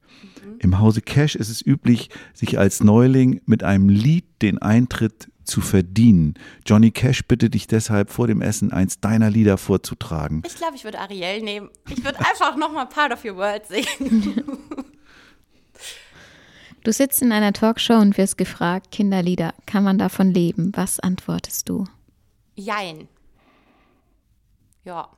Im 0.60 0.78
Hause 0.78 1.02
Cash 1.02 1.34
ist 1.34 1.48
es 1.48 1.66
üblich, 1.66 2.08
sich 2.32 2.56
als 2.56 2.82
Neuling 2.82 3.40
mit 3.46 3.64
einem 3.64 3.88
Lied 3.88 4.26
den 4.42 4.58
Eintritt 4.58 5.28
zu 5.42 5.60
verdienen. 5.60 6.34
Johnny 6.64 6.92
Cash 6.92 7.24
bittet 7.26 7.54
dich 7.54 7.66
deshalb 7.66 8.10
vor 8.10 8.28
dem 8.28 8.40
Essen 8.40 8.72
eins 8.72 9.00
deiner 9.00 9.28
Lieder 9.28 9.58
vorzutragen. 9.58 10.42
Ich 10.46 10.54
glaube, 10.54 10.76
ich 10.76 10.84
würde 10.84 11.00
Ariel 11.00 11.42
nehmen. 11.42 11.68
Ich 11.90 12.02
würde 12.04 12.20
einfach 12.20 12.56
nochmal 12.56 12.88
Part 12.88 13.12
of 13.12 13.24
Your 13.24 13.36
World 13.36 13.66
singen. 13.66 14.34
Du 16.84 16.92
sitzt 16.92 17.22
in 17.22 17.32
einer 17.32 17.54
Talkshow 17.54 17.94
und 17.94 18.18
wirst 18.18 18.36
gefragt, 18.36 18.90
Kinderlieder, 18.90 19.54
kann 19.64 19.84
man 19.84 19.98
davon 19.98 20.32
leben? 20.32 20.70
Was 20.76 21.00
antwortest 21.00 21.70
du? 21.70 21.86
Jein. 22.56 23.08
Ja. 24.84 25.08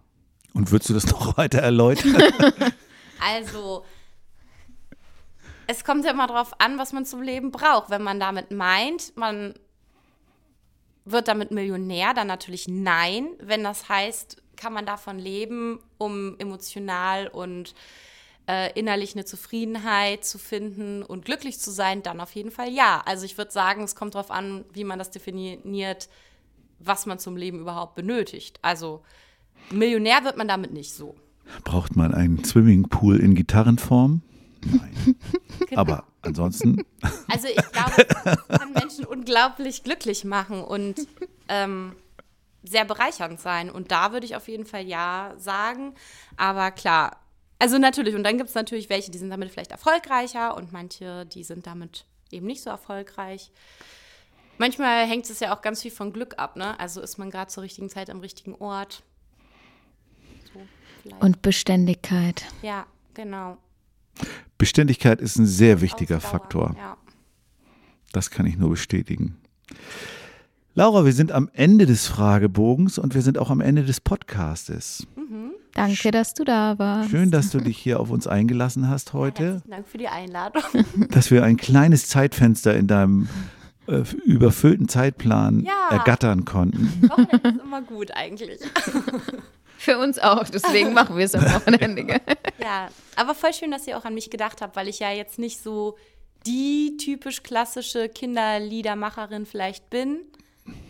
Und 0.55 0.71
würdest 0.71 0.91
du 0.91 0.95
das 0.95 1.07
noch 1.07 1.37
weiter 1.37 1.59
erläutern? 1.59 2.17
Also, 3.19 3.83
es 5.67 5.83
kommt 5.83 6.05
ja 6.05 6.11
immer 6.11 6.27
drauf 6.27 6.61
an, 6.61 6.77
was 6.77 6.93
man 6.93 7.07
zum 7.07 7.23
Leben 7.23 7.51
braucht. 7.51 7.89
Wenn 7.89 8.03
man 8.03 8.21
damit 8.21 8.51
meint, 8.51 9.17
man 9.17 9.55
wird 11.07 11.27
damit 11.27 11.51
Millionär, 11.51 12.13
dann 12.13 12.27
natürlich 12.27 12.69
nein. 12.69 13.29
Wenn 13.41 13.65
das 13.65 13.89
heißt, 13.89 14.43
kann 14.55 14.75
man 14.75 14.85
davon 14.85 15.19
leben, 15.19 15.81
um 15.97 16.39
emotional 16.39 17.29
und 17.29 17.75
äh, 18.49 18.73
innerlich 18.79 19.15
eine 19.15 19.25
Zufriedenheit 19.25 20.25
zu 20.25 20.39
finden 20.39 21.03
und 21.03 21.25
glücklich 21.25 21.59
zu 21.59 21.71
sein, 21.71 22.03
dann 22.03 22.21
auf 22.21 22.33
jeden 22.33 22.51
Fall 22.51 22.71
ja. 22.71 23.03
Also 23.05 23.25
ich 23.25 23.37
würde 23.39 23.51
sagen, 23.51 23.83
es 23.83 23.95
kommt 23.95 24.15
darauf 24.15 24.31
an, 24.31 24.65
wie 24.73 24.85
man 24.85 24.99
das 24.99 25.11
definiert, 25.11 26.09
was 26.79 27.07
man 27.07 27.19
zum 27.19 27.37
Leben 27.37 27.61
überhaupt 27.61 27.95
benötigt. 27.95 28.59
Also 28.63 29.03
Millionär 29.71 30.25
wird 30.25 30.37
man 30.37 30.49
damit 30.49 30.73
nicht 30.73 30.93
so. 30.95 31.17
Braucht 31.65 31.97
man 31.97 32.15
einen 32.15 32.45
Swimmingpool 32.45 33.19
in 33.19 33.35
Gitarrenform? 33.35 34.23
Nein. 34.65 35.17
Genau. 35.69 35.81
Aber 35.81 36.05
ansonsten, 36.23 36.85
Also 37.29 37.49
ich 37.49 37.73
glaube, 37.73 38.07
das 38.25 38.49
kann 38.59 38.73
Menschen 38.73 39.05
unglaublich 39.07 39.83
glücklich 39.85 40.25
machen 40.25 40.63
und 40.63 41.09
ähm, 41.49 41.93
sehr 42.63 42.85
bereichernd 42.85 43.41
sein. 43.41 43.71
Und 43.71 43.91
da 43.91 44.13
würde 44.13 44.27
ich 44.27 44.37
auf 44.37 44.49
jeden 44.49 44.67
Fall 44.67 44.87
ja 44.87 45.33
sagen. 45.39 45.95
Aber 46.37 46.71
klar, 46.73 47.17
also 47.59 47.79
natürlich, 47.79 48.15
und 48.15 48.25
dann 48.25 48.37
gibt 48.37 48.49
es 48.49 48.55
natürlich 48.55 48.89
welche, 48.91 49.11
die 49.11 49.19
sind 49.19 49.31
damit 49.31 49.51
vielleicht 49.51 49.73
erfolgreicher 49.73 50.57
und 50.57 50.73
manche, 50.73 51.27
die 51.27 51.43
sind 51.43 51.67
damit 51.67 52.05
eben 52.31 52.47
nicht 52.47 52.63
so 52.63 52.71
erfolgreich. 52.71 53.51
Manchmal 54.59 55.07
hängt 55.07 55.29
es 55.29 55.41
ja 55.41 55.55
auch 55.55 55.63
ganz 55.63 55.83
viel 55.83 55.91
von 55.91 56.13
Glück 56.13 56.35
ab, 56.39 56.57
ne? 56.57 56.79
Also 56.81 57.01
ist 57.01 57.19
man 57.19 57.31
gerade 57.31 57.51
zur 57.51 57.63
richtigen 57.63 57.91
Zeit 57.91 58.11
am 58.11 58.21
richtigen 58.21 58.55
Ort. 58.55 59.03
So, 60.53 60.61
vielleicht. 61.03 61.23
Und 61.23 61.43
Beständigkeit. 61.43 62.47
ja, 62.63 62.87
genau. 63.15 63.59
Beständigkeit 64.57 65.21
ist 65.21 65.37
ein 65.37 65.47
sehr 65.47 65.83
wichtiger 65.83 66.17
Ausdauer, 66.17 66.31
Faktor. 66.31 66.75
Ja. 66.79 66.97
Das 68.13 68.31
kann 68.31 68.47
ich 68.47 68.57
nur 68.57 68.71
bestätigen. 68.71 69.37
Laura, 70.75 71.05
wir 71.05 71.13
sind 71.13 71.33
am 71.33 71.51
Ende 71.53 71.85
des 71.85 72.07
Fragebogens 72.07 72.99
und 72.99 73.15
wir 73.15 73.23
sind 73.23 73.37
auch 73.39 73.51
am 73.51 73.61
Ende 73.61 73.85
des 73.85 74.01
Podcastes. 74.01 75.07
Danke, 75.77 76.11
dass 76.11 76.33
du 76.35 76.45
da 76.45 76.79
warst. 76.79 77.11
Schön, 77.11 77.31
dass 77.31 77.51
du 77.51 77.59
dich 77.59 77.77
hier 77.77 78.01
auf 78.01 78.11
uns 78.11 78.27
eingelassen 78.27 78.89
hast 78.89 79.13
heute, 79.13 79.45
Herzlichen 79.45 79.71
Dank 79.71 79.87
für 79.89 79.99
die 79.99 80.09
Einladung. 80.09 80.63
dass 81.11 81.31
wir 81.31 81.45
ein 81.45 81.57
kleines 81.59 82.09
Zeitfenster 82.09 82.75
in 82.75 82.87
deinem 82.87 83.29
äh, 83.87 84.03
überfüllten 84.25 84.89
Zeitplan 84.89 85.61
Ja. 85.61 85.89
ergattern 85.91 86.45
konnten. 86.47 86.91
Wochenende 87.09 87.49
ist 87.51 87.61
immer 87.63 87.83
gut 87.83 88.11
eigentlich. 88.13 88.59
Für 89.79 89.99
uns 89.99 90.19
auch, 90.19 90.45
deswegen 90.49 90.95
machen 90.95 91.17
wir 91.19 91.27
es 91.27 91.35
am 91.35 91.45
Wochenende. 91.45 92.21
Ja, 92.59 92.89
aber 93.15 93.35
voll 93.35 93.53
schön, 93.53 93.71
dass 93.71 93.87
ihr 93.87 93.97
auch 93.99 94.05
an 94.07 94.15
mich 94.15 94.31
gedacht 94.31 94.61
habt, 94.63 94.75
weil 94.75 94.89
ich 94.89 94.99
ja 94.99 95.13
jetzt 95.13 95.39
nicht 95.39 95.63
so 95.63 95.97
die 96.47 96.97
typisch 96.97 97.43
klassische 97.43 98.09
Kinderliedermacherin 98.09 99.45
vielleicht 99.47 99.91
bin, 99.91 100.23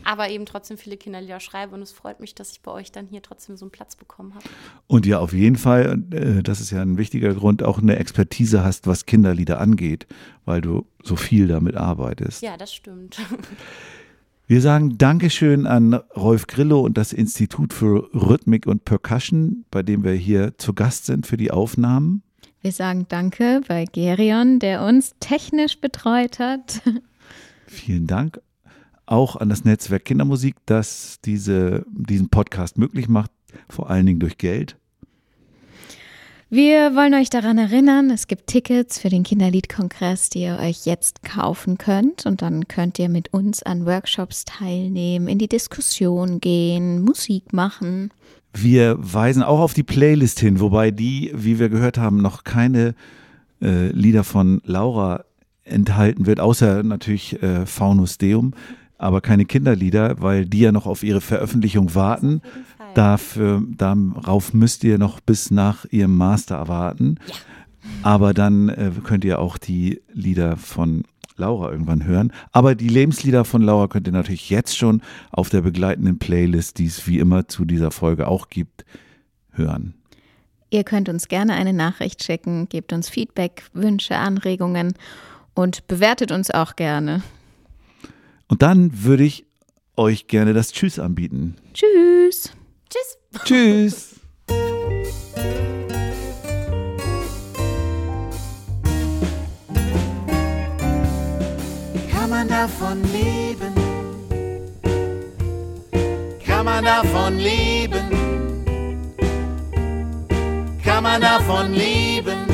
aber 0.04 0.30
eben 0.30 0.46
trotzdem 0.46 0.78
viele 0.78 0.96
Kinderlieder 0.96 1.40
schreibe 1.40 1.74
und 1.74 1.82
es 1.82 1.92
freut 1.92 2.20
mich, 2.20 2.34
dass 2.34 2.52
ich 2.52 2.60
bei 2.60 2.70
euch 2.70 2.92
dann 2.92 3.06
hier 3.06 3.22
trotzdem 3.22 3.56
so 3.56 3.64
einen 3.64 3.72
Platz 3.72 3.96
bekommen 3.96 4.34
habe. 4.34 4.44
Und 4.86 5.06
ja, 5.06 5.18
auf 5.18 5.32
jeden 5.32 5.56
Fall, 5.56 6.02
äh, 6.12 6.42
das 6.42 6.60
ist 6.60 6.70
ja 6.70 6.80
ein 6.82 6.98
wichtiger 6.98 7.34
Grund, 7.34 7.62
auch 7.62 7.78
eine 7.78 7.96
Expertise 7.96 8.64
hast, 8.64 8.86
was 8.86 9.06
Kinderlieder 9.06 9.60
angeht, 9.60 10.06
weil 10.44 10.60
du 10.60 10.86
so 11.02 11.16
viel 11.16 11.48
damit 11.48 11.76
arbeitest. 11.76 12.42
Ja, 12.42 12.56
das 12.56 12.72
stimmt. 12.72 13.18
Wir 14.48 14.60
sagen 14.60 14.96
Dankeschön 14.96 15.66
an 15.66 15.94
Rolf 16.16 16.46
Grillo 16.46 16.80
und 16.80 16.96
das 16.96 17.12
Institut 17.12 17.72
für 17.72 18.08
Rhythmik 18.14 18.68
und 18.68 18.84
Percussion, 18.84 19.64
bei 19.72 19.82
dem 19.82 20.04
wir 20.04 20.12
hier 20.12 20.56
zu 20.56 20.72
Gast 20.72 21.06
sind 21.06 21.26
für 21.26 21.36
die 21.36 21.50
Aufnahmen. 21.50 22.22
Wir 22.60 22.70
sagen 22.70 23.06
Danke 23.08 23.62
bei 23.66 23.86
Gerion, 23.86 24.60
der 24.60 24.84
uns 24.84 25.16
technisch 25.18 25.80
betreut 25.80 26.38
hat. 26.38 26.80
Vielen 27.66 28.06
Dank 28.06 28.40
auch 29.06 29.36
an 29.36 29.48
das 29.48 29.64
Netzwerk 29.64 30.04
Kindermusik, 30.04 30.56
das 30.66 31.18
diese, 31.24 31.84
diesen 31.90 32.28
Podcast 32.28 32.78
möglich 32.78 33.08
macht, 33.08 33.30
vor 33.68 33.90
allen 33.90 34.06
Dingen 34.06 34.20
durch 34.20 34.38
Geld. 34.38 34.76
Wir 36.48 36.94
wollen 36.94 37.14
euch 37.14 37.28
daran 37.28 37.58
erinnern, 37.58 38.08
es 38.10 38.28
gibt 38.28 38.46
Tickets 38.46 39.00
für 39.00 39.08
den 39.08 39.24
Kinderliedkongress, 39.24 40.30
die 40.30 40.42
ihr 40.42 40.58
euch 40.60 40.86
jetzt 40.86 41.24
kaufen 41.24 41.76
könnt. 41.76 42.24
Und 42.24 42.40
dann 42.40 42.68
könnt 42.68 43.00
ihr 43.00 43.08
mit 43.08 43.32
uns 43.32 43.64
an 43.64 43.84
Workshops 43.84 44.44
teilnehmen, 44.44 45.26
in 45.26 45.38
die 45.38 45.48
Diskussion 45.48 46.38
gehen, 46.38 47.02
Musik 47.02 47.52
machen. 47.52 48.12
Wir 48.54 48.96
weisen 48.98 49.42
auch 49.42 49.58
auf 49.58 49.74
die 49.74 49.82
Playlist 49.82 50.38
hin, 50.38 50.60
wobei 50.60 50.92
die, 50.92 51.32
wie 51.34 51.58
wir 51.58 51.68
gehört 51.68 51.98
haben, 51.98 52.22
noch 52.22 52.44
keine 52.44 52.94
äh, 53.60 53.88
Lieder 53.88 54.22
von 54.22 54.60
Laura 54.64 55.24
enthalten 55.64 56.26
wird, 56.26 56.38
außer 56.38 56.84
natürlich 56.84 57.42
äh, 57.42 57.66
Faunus 57.66 58.18
Deum, 58.18 58.54
aber 58.98 59.20
keine 59.20 59.44
Kinderlieder, 59.44 60.20
weil 60.20 60.46
die 60.46 60.60
ja 60.60 60.72
noch 60.72 60.86
auf 60.86 61.02
ihre 61.02 61.20
Veröffentlichung 61.20 61.94
warten. 61.94 62.42
Dafür, 62.94 63.62
darauf 63.76 64.54
müsst 64.54 64.84
ihr 64.84 64.98
noch 64.98 65.20
bis 65.20 65.50
nach 65.50 65.84
ihrem 65.90 66.16
Master 66.16 66.68
warten. 66.68 67.18
Aber 68.02 68.34
dann 68.34 68.68
äh, 68.68 68.90
könnt 69.04 69.24
ihr 69.24 69.38
auch 69.38 69.58
die 69.58 70.00
Lieder 70.12 70.56
von 70.56 71.04
Laura 71.36 71.70
irgendwann 71.70 72.04
hören. 72.04 72.32
Aber 72.52 72.74
die 72.74 72.88
Lebenslieder 72.88 73.44
von 73.44 73.62
Laura 73.62 73.88
könnt 73.88 74.06
ihr 74.06 74.12
natürlich 74.12 74.50
jetzt 74.50 74.76
schon 74.76 75.02
auf 75.30 75.50
der 75.50 75.60
begleitenden 75.60 76.18
Playlist, 76.18 76.78
die 76.78 76.86
es 76.86 77.06
wie 77.06 77.18
immer 77.18 77.48
zu 77.48 77.64
dieser 77.64 77.90
Folge 77.90 78.28
auch 78.28 78.48
gibt, 78.48 78.84
hören. 79.52 79.94
Ihr 80.70 80.84
könnt 80.84 81.08
uns 81.08 81.28
gerne 81.28 81.54
eine 81.54 81.72
Nachricht 81.72 82.24
schicken, 82.24 82.68
gebt 82.68 82.92
uns 82.92 83.08
Feedback, 83.08 83.62
Wünsche, 83.72 84.16
Anregungen 84.16 84.94
und 85.54 85.86
bewertet 85.86 86.32
uns 86.32 86.50
auch 86.50 86.76
gerne. 86.76 87.22
Und 88.48 88.62
dann 88.62 89.02
würde 89.04 89.24
ich 89.24 89.44
euch 89.96 90.28
gerne 90.28 90.54
das 90.54 90.72
Tschüss 90.72 90.98
anbieten. 90.98 91.56
Tschüss! 91.74 92.52
Tschüss. 92.88 93.18
Tschüss! 93.44 94.14
Kann 102.10 102.30
man 102.30 102.48
davon 102.48 103.02
leben? 103.12 103.74
Kann 106.44 106.64
man 106.64 106.84
davon 106.84 107.38
leben? 107.38 108.10
Kann 110.84 111.02
man 111.02 111.20
davon 111.20 111.72
leben? 111.72 112.46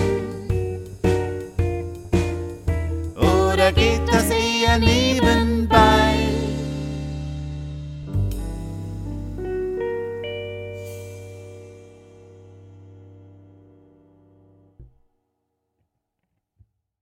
Oder 3.16 3.72
geht 3.72 4.00
das 4.10 4.30
eher 4.30 4.78
nebenbei? 4.78 5.51